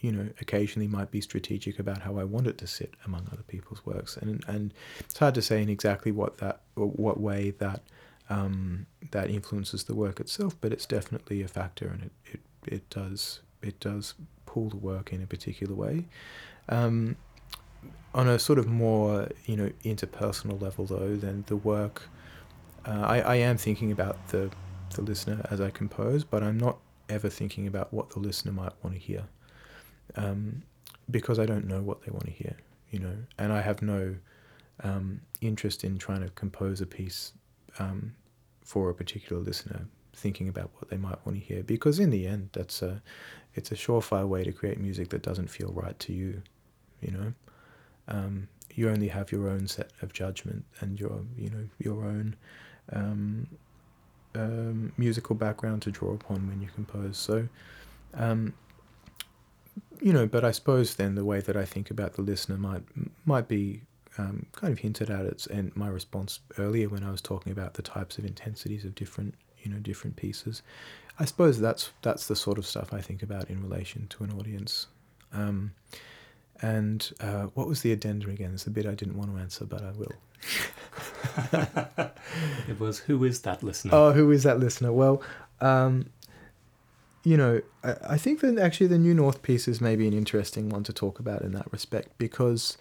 you 0.03 0.11
know, 0.11 0.27
occasionally 0.41 0.87
might 0.87 1.11
be 1.11 1.21
strategic 1.21 1.79
about 1.79 2.01
how 2.01 2.17
I 2.17 2.25
want 2.25 2.47
it 2.47 2.57
to 2.59 2.67
sit 2.67 2.93
among 3.05 3.27
other 3.31 3.43
people's 3.43 3.85
works, 3.85 4.17
and 4.17 4.43
and 4.47 4.73
it's 4.99 5.17
hard 5.17 5.35
to 5.35 5.41
say 5.41 5.61
in 5.61 5.69
exactly 5.69 6.11
what 6.11 6.37
that 6.39 6.61
what 6.75 7.19
way 7.19 7.51
that 7.59 7.81
um, 8.29 8.85
that 9.11 9.29
influences 9.29 9.85
the 9.85 9.95
work 9.95 10.19
itself, 10.19 10.55
but 10.59 10.73
it's 10.73 10.85
definitely 10.85 11.41
a 11.41 11.47
factor, 11.47 11.87
and 11.87 12.03
it, 12.03 12.11
it 12.33 12.39
it 12.65 12.89
does 12.89 13.41
it 13.61 13.79
does 13.79 14.13
pull 14.45 14.69
the 14.69 14.77
work 14.77 15.13
in 15.13 15.23
a 15.23 15.25
particular 15.27 15.73
way. 15.73 16.05
Um, 16.67 17.15
on 18.13 18.27
a 18.27 18.37
sort 18.37 18.59
of 18.59 18.67
more 18.67 19.29
you 19.45 19.55
know 19.55 19.71
interpersonal 19.83 20.61
level, 20.61 20.85
though, 20.85 21.15
then 21.15 21.45
the 21.47 21.57
work, 21.57 22.09
uh, 22.85 23.05
I 23.07 23.21
I 23.21 23.35
am 23.35 23.57
thinking 23.57 23.91
about 23.91 24.27
the 24.29 24.51
the 24.95 25.01
listener 25.01 25.45
as 25.49 25.59
I 25.61 25.69
compose, 25.69 26.23
but 26.23 26.43
I'm 26.43 26.57
not 26.57 26.77
ever 27.13 27.29
thinking 27.29 27.67
about 27.67 27.93
what 27.93 28.09
the 28.11 28.19
listener 28.19 28.51
might 28.51 28.73
want 28.83 28.95
to 28.95 28.99
hear, 29.01 29.23
um, 30.15 30.63
because 31.09 31.39
I 31.39 31.45
don't 31.45 31.67
know 31.67 31.81
what 31.81 32.03
they 32.03 32.11
want 32.11 32.25
to 32.25 32.31
hear, 32.31 32.55
you 32.91 32.99
know, 32.99 33.15
and 33.37 33.53
I 33.53 33.61
have 33.61 33.81
no 33.81 34.15
um, 34.83 35.21
interest 35.41 35.83
in 35.83 35.97
trying 35.97 36.21
to 36.21 36.29
compose 36.29 36.81
a 36.81 36.85
piece 36.85 37.33
um, 37.79 38.13
for 38.63 38.89
a 38.89 38.93
particular 38.93 39.41
listener 39.41 39.85
thinking 40.15 40.47
about 40.47 40.69
what 40.75 40.89
they 40.89 40.97
might 40.97 41.23
want 41.25 41.37
to 41.39 41.43
hear. 41.43 41.63
Because 41.63 41.99
in 41.99 42.09
the 42.09 42.27
end 42.27 42.49
that's 42.53 42.81
a 42.81 43.01
it's 43.55 43.71
a 43.71 43.75
surefire 43.75 44.27
way 44.27 44.43
to 44.43 44.51
create 44.51 44.79
music 44.79 45.09
that 45.09 45.21
doesn't 45.21 45.47
feel 45.47 45.71
right 45.73 45.97
to 45.99 46.13
you 46.13 46.41
you 47.03 47.11
know? 47.11 47.33
Um, 48.07 48.47
you 48.73 48.89
only 48.89 49.07
have 49.09 49.31
your 49.31 49.49
own 49.49 49.67
set 49.67 49.91
of 50.01 50.13
judgment 50.13 50.65
and 50.79 50.99
your 50.99 51.21
you 51.37 51.49
know 51.49 51.67
your 51.77 52.03
own 52.05 52.35
um, 54.35 54.91
musical 54.97 55.35
background 55.35 55.81
to 55.83 55.91
draw 55.91 56.13
upon 56.13 56.47
when 56.47 56.61
you 56.61 56.67
compose 56.75 57.17
so 57.17 57.47
um, 58.15 58.53
you 60.01 60.13
know 60.13 60.27
but 60.27 60.43
I 60.43 60.51
suppose 60.51 60.95
then 60.95 61.15
the 61.15 61.25
way 61.25 61.39
that 61.39 61.55
I 61.57 61.65
think 61.65 61.91
about 61.91 62.13
the 62.13 62.21
listener 62.21 62.57
might 62.57 62.83
might 63.25 63.47
be 63.47 63.81
um, 64.17 64.45
kind 64.51 64.71
of 64.71 64.79
hinted 64.79 65.09
at 65.09 65.25
it 65.25 65.47
and 65.47 65.75
my 65.75 65.87
response 65.87 66.39
earlier 66.57 66.87
when 66.87 67.03
I 67.03 67.11
was 67.11 67.21
talking 67.21 67.51
about 67.51 67.73
the 67.73 67.81
types 67.81 68.17
of 68.17 68.25
intensities 68.25 68.85
of 68.85 68.93
different 68.95 69.35
you 69.63 69.71
know 69.71 69.79
different 69.79 70.15
pieces. 70.15 70.61
I 71.19 71.25
suppose 71.25 71.59
that's 71.59 71.91
that's 72.01 72.27
the 72.27 72.35
sort 72.35 72.57
of 72.57 72.65
stuff 72.65 72.93
I 72.93 73.01
think 73.01 73.23
about 73.23 73.49
in 73.49 73.61
relation 73.61 74.07
to 74.09 74.23
an 74.23 74.31
audience. 74.31 74.87
Um, 75.31 75.73
and 76.61 77.11
uh, 77.19 77.43
what 77.55 77.67
was 77.67 77.81
the 77.81 77.91
addendum 77.91 78.29
again? 78.31 78.51
It's 78.53 78.63
the 78.63 78.69
bit 78.69 78.85
I 78.85 78.95
didn't 78.95 79.17
want 79.17 79.33
to 79.33 79.37
answer, 79.37 79.65
but 79.65 79.81
I 79.81 79.91
will. 79.91 80.13
it 82.67 82.79
was 82.79 82.99
who 82.99 83.23
is 83.23 83.41
that 83.41 83.63
listener? 83.63 83.91
Oh, 83.93 84.11
who 84.11 84.31
is 84.31 84.43
that 84.43 84.59
listener? 84.59 84.91
Well, 84.91 85.21
um, 85.61 86.09
you 87.23 87.37
know, 87.37 87.61
I, 87.83 87.95
I 88.11 88.17
think 88.17 88.41
that 88.41 88.57
actually 88.57 88.87
the 88.87 88.97
New 88.97 89.13
North 89.13 89.41
piece 89.41 89.67
is 89.67 89.81
maybe 89.81 90.07
an 90.07 90.13
interesting 90.13 90.69
one 90.69 90.83
to 90.83 90.93
talk 90.93 91.19
about 91.19 91.41
in 91.41 91.53
that 91.53 91.71
respect 91.71 92.09
because 92.17 92.77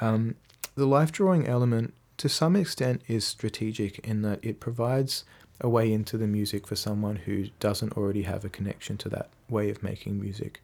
um, 0.00 0.36
the 0.74 0.86
life 0.86 1.12
drawing 1.12 1.46
element, 1.46 1.94
to 2.18 2.28
some 2.28 2.56
extent, 2.56 3.02
is 3.08 3.24
strategic 3.24 3.98
in 4.00 4.22
that 4.22 4.38
it 4.42 4.60
provides 4.60 5.24
a 5.60 5.68
way 5.68 5.90
into 5.90 6.18
the 6.18 6.26
music 6.26 6.66
for 6.66 6.76
someone 6.76 7.16
who 7.16 7.46
doesn't 7.60 7.96
already 7.96 8.22
have 8.22 8.44
a 8.44 8.48
connection 8.48 8.98
to 8.98 9.08
that 9.08 9.30
way 9.48 9.70
of 9.70 9.82
making 9.82 10.20
music. 10.20 10.62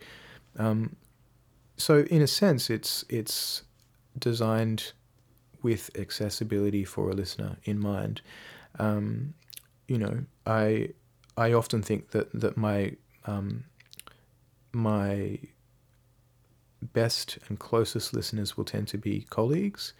Um, 0.59 0.97
so 1.77 2.01
in 2.11 2.21
a 2.21 2.27
sense, 2.27 2.69
it's 2.69 3.05
it's 3.09 3.63
designed 4.19 4.93
with 5.63 5.91
accessibility 5.99 6.85
for 6.85 7.11
a 7.11 7.15
listener 7.15 7.57
in 7.65 7.79
mind. 7.79 8.21
Um, 8.79 9.35
you 9.89 9.99
know, 9.99 10.25
I 10.47 10.91
I 11.37 11.53
often 11.53 11.83
think 11.83 12.11
that 12.11 12.33
that 12.33 12.57
my 12.57 12.97
um, 13.25 13.65
my 14.73 15.39
best 16.93 17.39
and 17.49 17.59
closest 17.59 18.13
listeners 18.13 18.57
will 18.57 18.65
tend 18.65 18.89
to 18.89 18.99
be 18.99 19.27
colleagues 19.31 19.93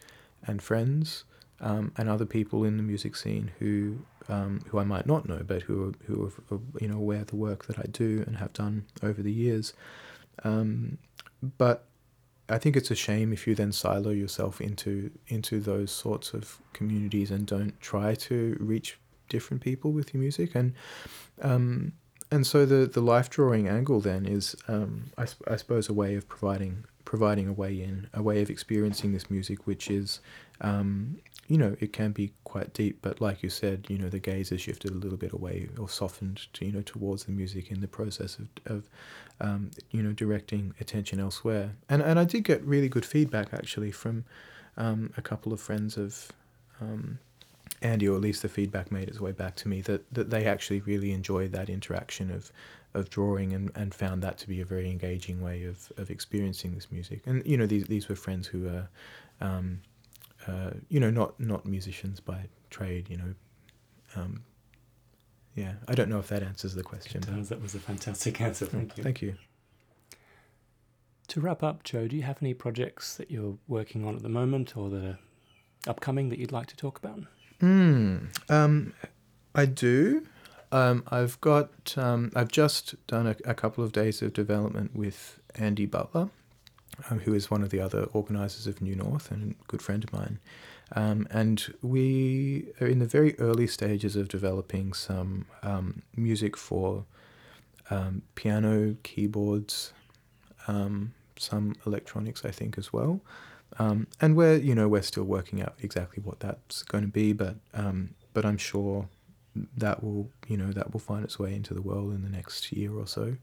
and 0.45 0.61
friends 0.61 1.23
um, 1.61 1.93
and 1.97 2.09
other 2.09 2.25
people 2.25 2.65
in 2.65 2.77
the 2.77 2.83
music 2.83 3.15
scene 3.15 3.51
who 3.59 3.99
um, 4.29 4.61
who 4.67 4.79
I 4.79 4.83
might 4.83 5.05
not 5.05 5.27
know, 5.27 5.41
but 5.45 5.63
who 5.63 5.89
are, 5.89 5.93
who 6.05 6.31
are 6.51 6.59
you 6.79 6.87
know 6.87 6.97
aware 6.97 7.21
of 7.21 7.27
the 7.27 7.35
work 7.35 7.65
that 7.65 7.79
I 7.79 7.85
do 7.91 8.23
and 8.25 8.37
have 8.37 8.53
done 8.53 8.85
over 9.01 9.21
the 9.21 9.31
years. 9.31 9.73
Um, 10.43 10.97
but 11.57 11.85
I 12.49 12.57
think 12.57 12.75
it's 12.75 12.91
a 12.91 12.95
shame 12.95 13.31
if 13.31 13.47
you 13.47 13.55
then 13.55 13.71
silo 13.71 14.09
yourself 14.09 14.59
into 14.59 15.11
into 15.27 15.59
those 15.59 15.91
sorts 15.91 16.33
of 16.33 16.59
communities 16.73 17.31
and 17.31 17.45
don't 17.45 17.79
try 17.79 18.15
to 18.15 18.57
reach 18.59 18.99
different 19.29 19.63
people 19.63 19.91
with 19.91 20.13
your 20.13 20.21
music. 20.21 20.53
And 20.55 20.73
um, 21.41 21.93
and 22.31 22.45
so 22.45 22.65
the 22.65 22.85
the 22.85 23.01
life 23.01 23.29
drawing 23.29 23.67
angle 23.67 24.01
then 24.01 24.25
is 24.25 24.55
um, 24.67 25.11
I, 25.17 25.25
I 25.47 25.55
suppose 25.55 25.87
a 25.87 25.93
way 25.93 26.15
of 26.15 26.27
providing 26.27 26.85
providing 27.05 27.47
a 27.47 27.53
way 27.53 27.81
in 27.81 28.07
a 28.13 28.21
way 28.21 28.41
of 28.41 28.49
experiencing 28.49 29.13
this 29.13 29.29
music 29.29 29.67
which 29.67 29.89
is 29.89 30.19
um, 30.61 31.17
you 31.53 31.59
know, 31.59 31.75
it 31.79 31.93
can 31.93 32.13
be 32.13 32.33
quite 32.45 32.73
deep, 32.73 32.97
but 33.03 33.21
like 33.21 33.43
you 33.43 33.49
said, 33.49 33.85
you 33.87 33.99
know, 33.99 34.09
the 34.09 34.17
gaze 34.17 34.49
has 34.49 34.59
shifted 34.59 34.89
a 34.89 34.95
little 34.95 35.19
bit 35.19 35.33
away 35.33 35.69
or 35.77 35.87
softened, 35.87 36.47
to, 36.53 36.65
you 36.65 36.71
know, 36.71 36.81
towards 36.81 37.25
the 37.25 37.31
music 37.31 37.69
in 37.69 37.79
the 37.79 37.87
process 37.87 38.39
of, 38.39 38.47
of 38.65 38.89
um, 39.39 39.69
you 39.91 40.01
know, 40.01 40.13
directing 40.13 40.73
attention 40.79 41.19
elsewhere. 41.19 41.75
And 41.89 42.01
and 42.01 42.17
I 42.19 42.23
did 42.23 42.43
get 42.43 42.63
really 42.63 42.89
good 42.89 43.05
feedback 43.05 43.53
actually 43.53 43.91
from 43.91 44.25
um, 44.77 45.13
a 45.15 45.21
couple 45.21 45.53
of 45.53 45.59
friends 45.61 45.95
of 45.95 46.31
um, 46.81 47.19
Andy, 47.83 48.09
or 48.09 48.15
at 48.15 48.21
least 48.21 48.41
the 48.41 48.49
feedback 48.49 48.91
made 48.91 49.07
its 49.07 49.21
way 49.21 49.31
back 49.31 49.55
to 49.57 49.67
me 49.67 49.81
that, 49.81 50.11
that 50.11 50.31
they 50.31 50.45
actually 50.45 50.81
really 50.81 51.11
enjoyed 51.11 51.51
that 51.51 51.69
interaction 51.69 52.31
of 52.31 52.51
of 52.95 53.11
drawing 53.11 53.53
and, 53.53 53.69
and 53.75 53.93
found 53.93 54.23
that 54.23 54.39
to 54.39 54.47
be 54.47 54.59
a 54.59 54.65
very 54.65 54.89
engaging 54.89 55.39
way 55.39 55.65
of, 55.65 55.91
of 55.97 56.09
experiencing 56.09 56.73
this 56.73 56.91
music. 56.91 57.21
And 57.27 57.45
you 57.45 57.57
know, 57.57 57.67
these 57.67 57.85
these 57.85 58.09
were 58.09 58.15
friends 58.15 58.47
who 58.47 58.67
are 58.67 58.89
um, 59.39 59.81
uh, 60.47 60.71
you 60.89 60.99
know, 60.99 61.09
not 61.09 61.39
not 61.39 61.65
musicians 61.65 62.19
by 62.19 62.47
trade. 62.69 63.09
You 63.09 63.17
know, 63.17 63.33
um, 64.15 64.43
yeah. 65.55 65.73
I 65.87 65.93
don't 65.93 66.09
know 66.09 66.19
if 66.19 66.27
that 66.27 66.43
answers 66.43 66.75
the 66.75 66.83
question. 66.83 67.21
Does, 67.21 67.49
That 67.49 67.61
was 67.61 67.75
a 67.75 67.79
fantastic 67.79 68.41
answer. 68.47 68.65
Thank 68.65 68.97
you. 68.97 69.03
Thank 69.03 69.21
you. 69.21 69.35
To 71.29 71.41
wrap 71.41 71.63
up, 71.63 71.83
Joe, 71.83 72.07
do 72.07 72.15
you 72.15 72.23
have 72.23 72.37
any 72.41 72.53
projects 72.53 73.15
that 73.15 73.31
you're 73.31 73.57
working 73.67 74.05
on 74.05 74.15
at 74.15 74.21
the 74.23 74.29
moment 74.29 74.75
or 74.75 74.89
that 74.89 75.03
are 75.03 75.19
upcoming 75.87 76.29
that 76.29 76.39
you'd 76.39 76.51
like 76.51 76.67
to 76.67 76.75
talk 76.75 76.97
about? 76.97 77.21
Hmm. 77.59 78.25
Um, 78.49 78.93
I 79.55 79.65
do. 79.65 80.25
Um, 80.71 81.03
I've 81.07 81.39
got. 81.39 81.97
Um, 81.97 82.31
I've 82.35 82.51
just 82.51 82.95
done 83.07 83.27
a, 83.27 83.35
a 83.45 83.53
couple 83.53 83.83
of 83.83 83.91
days 83.91 84.21
of 84.21 84.33
development 84.33 84.95
with 84.95 85.39
Andy 85.55 85.85
Butler, 85.85 86.29
um, 87.09 87.19
who 87.19 87.33
is 87.33 87.49
one 87.49 87.63
of 87.63 87.69
the 87.69 87.79
other 87.79 88.03
organisers 88.13 88.67
of 88.67 88.81
New 88.81 88.95
North 88.95 89.31
and 89.31 89.51
a 89.51 89.65
good 89.67 89.81
friend 89.81 90.03
of 90.03 90.13
mine. 90.13 90.39
Um, 90.95 91.27
and 91.31 91.73
we 91.81 92.67
are 92.79 92.87
in 92.87 92.99
the 92.99 93.05
very 93.05 93.37
early 93.39 93.67
stages 93.67 94.15
of 94.15 94.27
developing 94.27 94.93
some 94.93 95.45
um, 95.63 96.03
music 96.15 96.55
for 96.55 97.05
um, 97.89 98.21
piano, 98.35 98.95
keyboards, 99.03 99.93
um, 100.67 101.13
some 101.37 101.75
electronics, 101.85 102.45
I 102.45 102.51
think, 102.51 102.77
as 102.77 102.93
well. 102.93 103.21
Um, 103.79 104.07
and 104.21 104.35
we're, 104.35 104.57
you 104.57 104.75
know, 104.75 104.87
we're 104.87 105.01
still 105.01 105.23
working 105.23 105.61
out 105.61 105.73
exactly 105.81 106.21
what 106.23 106.39
that's 106.39 106.83
going 106.83 107.03
to 107.03 107.09
be, 107.09 107.33
but 107.33 107.55
but 108.33 108.45
I'm 108.45 108.57
sure 108.57 109.07
that 109.77 110.03
will, 110.03 110.29
you 110.47 110.57
know, 110.57 110.71
that 110.71 110.91
will 110.93 110.99
find 110.99 111.23
its 111.23 111.37
way 111.37 111.53
into 111.53 111.73
the 111.73 111.81
world 111.81 112.13
in 112.13 112.23
the 112.23 112.29
next 112.29 112.71
year 112.71 112.93
or 112.93 113.07
so. 113.07 113.35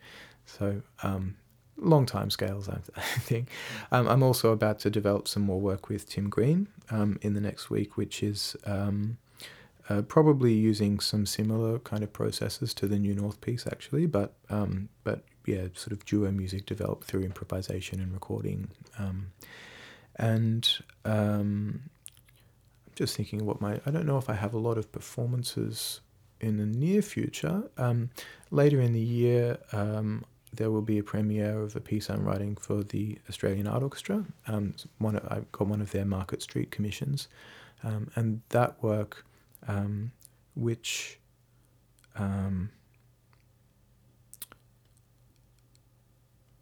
So 0.47 0.83
um, 1.03 1.37
long 1.81 2.07
time 2.07 2.31
scales, 2.31 2.69
I, 2.97 3.01
think. 3.01 3.51
Um, 3.91 4.09
I'm 4.09 4.23
also 4.23 4.53
about 4.53 4.79
to 4.81 4.91
develop 4.91 5.29
some 5.29 5.43
more 5.43 5.61
work 5.61 5.89
with 5.89 6.09
Tim 6.09 6.29
Green 6.29 6.69
um, 6.91 7.19
in 7.23 7.35
the 7.35 7.41
next 7.41 7.71
week, 7.71 7.97
which 7.97 8.23
is 8.23 8.57
um, 8.65 9.19
uh, 9.89 10.03
probably 10.03 10.53
using 10.53 11.01
some 11.01 11.27
similar 11.27 11.79
kind 11.81 12.03
of 12.03 12.13
processes 12.13 12.73
to 12.75 12.87
the 12.87 12.99
New 12.99 13.15
North 13.15 13.41
piece, 13.41 13.67
actually, 13.67 14.07
but 14.07 14.35
um, 14.49 14.89
but 15.05 15.25
yeah, 15.47 15.67
sort 15.75 15.93
of 15.93 16.05
duo 16.05 16.31
music 16.31 16.67
developed 16.67 17.05
through 17.05 17.23
improvisation 17.23 18.01
and 18.01 18.13
recording. 18.13 18.69
Um, 18.99 19.33
and 20.17 20.69
um, 21.05 21.83
I'm 22.87 22.95
just 22.95 23.17
thinking 23.17 23.45
what 23.47 23.61
my 23.61 23.81
I 23.87 23.91
don't 23.91 24.07
know 24.07 24.19
if 24.19 24.31
I 24.31 24.35
have 24.35 24.55
a 24.55 24.59
lot 24.59 24.79
of 24.79 24.93
performances 24.93 26.01
in 26.41 26.57
the 26.57 26.67
near 26.67 27.03
future. 27.03 27.65
Um, 27.77 28.11
later 28.51 28.81
in 28.81 28.93
the 28.93 29.01
year, 29.01 29.59
um, 29.73 30.25
there 30.53 30.71
will 30.71 30.83
be 30.83 30.99
a 30.99 31.03
premiere 31.03 31.63
of 31.63 31.77
a 31.77 31.81
piece 31.81 32.11
I'm 32.11 32.25
writing 32.25 32.57
for 32.57 32.83
the 32.83 33.19
Australian 33.29 33.67
Art 33.67 33.83
Orchestra. 33.83 34.25
Um, 34.47 34.75
one 34.99 35.21
I've 35.29 35.51
got 35.53 35.69
one 35.69 35.81
of 35.81 35.93
their 35.93 36.05
Market 36.05 36.43
Street 36.43 36.71
commissions, 36.71 37.29
um, 37.85 38.11
and 38.17 38.43
that 38.51 38.83
work, 38.83 39.25
um, 39.69 40.13
which 40.55 41.19
um, 42.17 42.71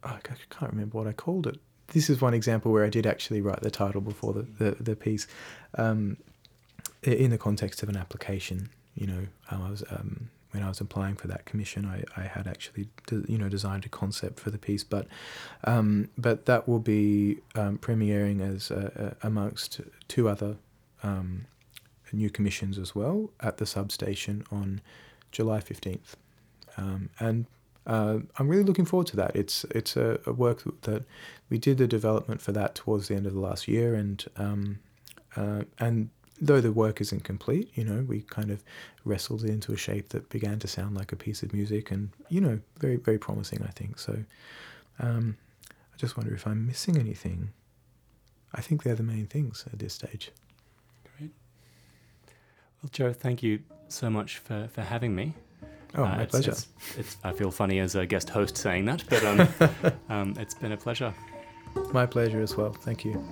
I 0.03 0.17
can't 0.23 0.71
remember 0.71 0.97
what 0.97 1.07
I 1.07 1.13
called 1.13 1.47
it. 1.47 1.59
This 1.87 2.09
is 2.09 2.21
one 2.21 2.35
example 2.35 2.71
where 2.71 2.85
I 2.85 2.89
did 2.89 3.07
actually 3.07 3.41
write 3.41 3.61
the 3.61 3.71
title 3.71 4.01
before 4.01 4.33
the 4.33 4.43
the, 4.59 4.83
the 4.83 4.95
piece, 4.95 5.27
um, 5.75 6.17
in 7.01 7.31
the 7.31 7.37
context 7.37 7.81
of 7.81 7.89
an 7.89 7.97
application. 7.97 8.69
You 8.93 9.07
know, 9.07 9.27
I 9.49 9.57
was 9.57 9.83
um, 9.89 10.29
when 10.51 10.63
I 10.63 10.69
was 10.69 10.81
applying 10.81 11.15
for 11.15 11.27
that 11.27 11.45
commission, 11.45 11.85
I, 11.85 12.03
I 12.19 12.23
had 12.25 12.47
actually 12.47 12.89
you 13.27 13.37
know 13.37 13.49
designed 13.49 13.85
a 13.85 13.89
concept 13.89 14.39
for 14.39 14.49
the 14.49 14.57
piece, 14.57 14.83
but 14.83 15.07
um, 15.63 16.09
but 16.17 16.45
that 16.45 16.67
will 16.67 16.79
be 16.79 17.39
um, 17.55 17.77
premiering 17.77 18.41
as 18.41 18.71
uh, 18.71 19.13
amongst 19.21 19.81
two 20.07 20.27
other 20.27 20.57
um, 21.03 21.45
new 22.11 22.29
commissions 22.29 22.79
as 22.79 22.95
well 22.95 23.29
at 23.39 23.57
the 23.57 23.65
substation 23.65 24.43
on 24.51 24.81
July 25.31 25.59
fifteenth, 25.59 26.15
um, 26.77 27.09
and 27.19 27.45
uh, 27.85 28.19
I'm 28.37 28.47
really 28.47 28.63
looking 28.63 28.85
forward 28.85 29.07
to 29.07 29.15
that. 29.17 29.35
It's 29.35 29.65
it's 29.65 29.95
a, 29.95 30.19
a, 30.25 30.33
work 30.33 30.63
that 30.81 31.03
we 31.49 31.57
did 31.57 31.77
the 31.77 31.87
development 31.87 32.41
for 32.41 32.51
that 32.51 32.75
towards 32.75 33.07
the 33.07 33.15
end 33.15 33.25
of 33.25 33.33
the 33.33 33.39
last 33.39 33.67
year, 33.67 33.95
and 33.95 34.23
um, 34.37 34.79
uh, 35.35 35.63
and 35.79 36.09
though 36.41 36.61
the 36.61 36.71
work 36.71 37.01
isn't 37.01 37.23
complete, 37.23 37.69
you 37.75 37.83
know, 37.83 38.03
we 38.07 38.21
kind 38.21 38.51
of 38.51 38.63
wrestled 39.05 39.43
it 39.43 39.49
into 39.49 39.73
a 39.73 39.77
shape 39.77 40.09
that 40.09 40.29
began 40.29 40.59
to 40.59 40.67
sound 40.67 40.95
like 40.95 41.11
a 41.11 41.15
piece 41.15 41.43
of 41.43 41.53
music, 41.53 41.91
and 41.91 42.09
you 42.29 42.41
know, 42.41 42.59
very 42.79 42.97
very 42.97 43.17
promising, 43.17 43.61
I 43.63 43.71
think. 43.71 43.99
So, 43.99 44.23
um, 44.99 45.37
I 45.69 45.97
just 45.97 46.17
wonder 46.17 46.33
if 46.33 46.45
I'm 46.47 46.65
missing 46.67 46.97
anything. 46.97 47.49
I 48.53 48.61
think 48.61 48.83
they're 48.83 48.95
the 48.95 49.03
main 49.03 49.27
things 49.27 49.65
at 49.71 49.79
this 49.79 49.93
stage. 49.93 50.31
Great. 51.17 51.31
Well, 52.81 52.89
Joe, 52.91 53.13
thank 53.13 53.43
you 53.43 53.59
so 53.89 54.09
much 54.09 54.37
for, 54.37 54.67
for 54.73 54.81
having 54.81 55.15
me. 55.15 55.35
Oh, 55.95 56.03
my 56.03 56.17
uh, 56.17 56.21
it's, 56.21 56.31
pleasure. 56.31 56.51
It's, 56.51 56.67
it's, 56.97 57.17
I 57.23 57.31
feel 57.33 57.51
funny 57.51 57.79
as 57.79 57.95
a 57.95 58.05
guest 58.05 58.29
host 58.29 58.57
saying 58.57 58.85
that, 58.85 59.03
but 59.09 59.23
um, 59.23 59.93
um, 60.09 60.33
it's 60.39 60.55
been 60.55 60.71
a 60.71 60.77
pleasure. 60.77 61.13
My 61.93 62.05
pleasure 62.05 62.41
as 62.41 62.55
well. 62.55 62.71
Thank 62.71 63.05
you. 63.05 63.23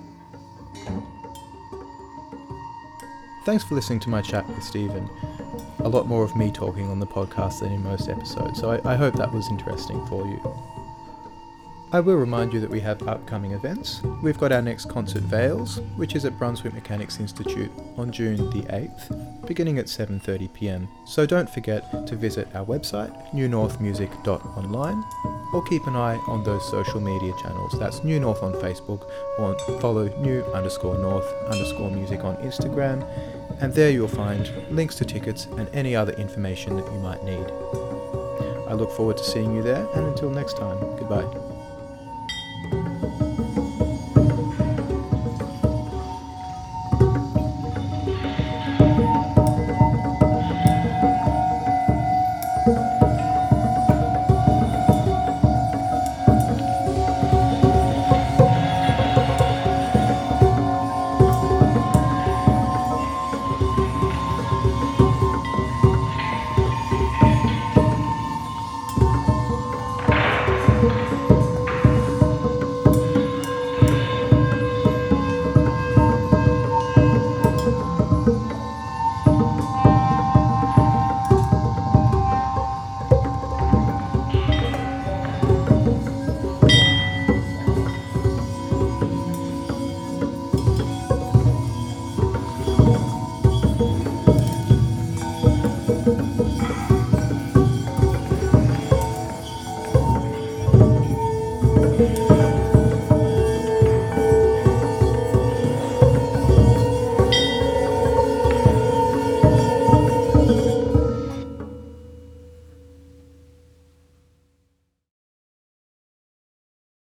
Thanks 3.44 3.64
for 3.64 3.74
listening 3.74 4.00
to 4.00 4.10
my 4.10 4.20
chat 4.20 4.46
with 4.48 4.62
Steven. 4.62 5.08
A 5.80 5.88
lot 5.88 6.06
more 6.06 6.22
of 6.22 6.36
me 6.36 6.50
talking 6.50 6.88
on 6.90 7.00
the 7.00 7.06
podcast 7.06 7.60
than 7.60 7.72
in 7.72 7.82
most 7.82 8.08
episodes, 8.08 8.60
so 8.60 8.70
I, 8.70 8.92
I 8.92 8.96
hope 8.96 9.14
that 9.14 9.32
was 9.32 9.48
interesting 9.48 10.04
for 10.06 10.26
you. 10.26 10.40
I 11.90 12.00
will 12.00 12.16
remind 12.16 12.52
you 12.52 12.60
that 12.60 12.68
we 12.68 12.80
have 12.80 13.08
upcoming 13.08 13.52
events. 13.52 14.02
We've 14.22 14.36
got 14.36 14.52
our 14.52 14.60
next 14.60 14.90
concert 14.90 15.22
Veils, 15.22 15.80
which 15.96 16.14
is 16.14 16.26
at 16.26 16.38
Brunswick 16.38 16.74
Mechanics 16.74 17.18
Institute 17.18 17.70
on 17.96 18.12
June 18.12 18.50
the 18.50 18.62
8th, 18.64 19.46
beginning 19.46 19.78
at 19.78 19.86
7:30 19.86 20.52
p.m. 20.52 20.86
So 21.06 21.24
don't 21.24 21.48
forget 21.48 22.06
to 22.06 22.14
visit 22.14 22.54
our 22.54 22.66
website 22.66 23.10
newnorthmusic.online 23.32 25.02
or 25.54 25.64
keep 25.64 25.86
an 25.86 25.96
eye 25.96 26.20
on 26.28 26.44
those 26.44 26.68
social 26.70 27.00
media 27.00 27.32
channels. 27.40 27.78
That's 27.78 28.04
New 28.04 28.20
North 28.20 28.42
on 28.42 28.52
Facebook 28.52 29.10
or 29.38 29.58
follow 29.80 30.14
new 30.18 30.42
underscore 30.52 30.98
north 30.98 31.26
underscore 31.46 31.90
music 31.90 32.22
on 32.22 32.36
Instagram, 32.36 33.00
and 33.60 33.72
there 33.74 33.90
you'll 33.90 34.08
find 34.08 34.50
links 34.70 34.94
to 34.96 35.04
tickets 35.04 35.46
and 35.56 35.68
any 35.74 35.94
other 35.96 36.12
information 36.12 36.76
that 36.76 36.86
you 36.92 36.98
might 36.98 37.22
need. 37.24 37.46
I 38.68 38.74
look 38.74 38.90
forward 38.92 39.16
to 39.16 39.24
seeing 39.24 39.54
you 39.54 39.62
there, 39.62 39.86
and 39.94 40.06
until 40.06 40.30
next 40.30 40.56
time, 40.56 40.78
goodbye. 40.96 41.57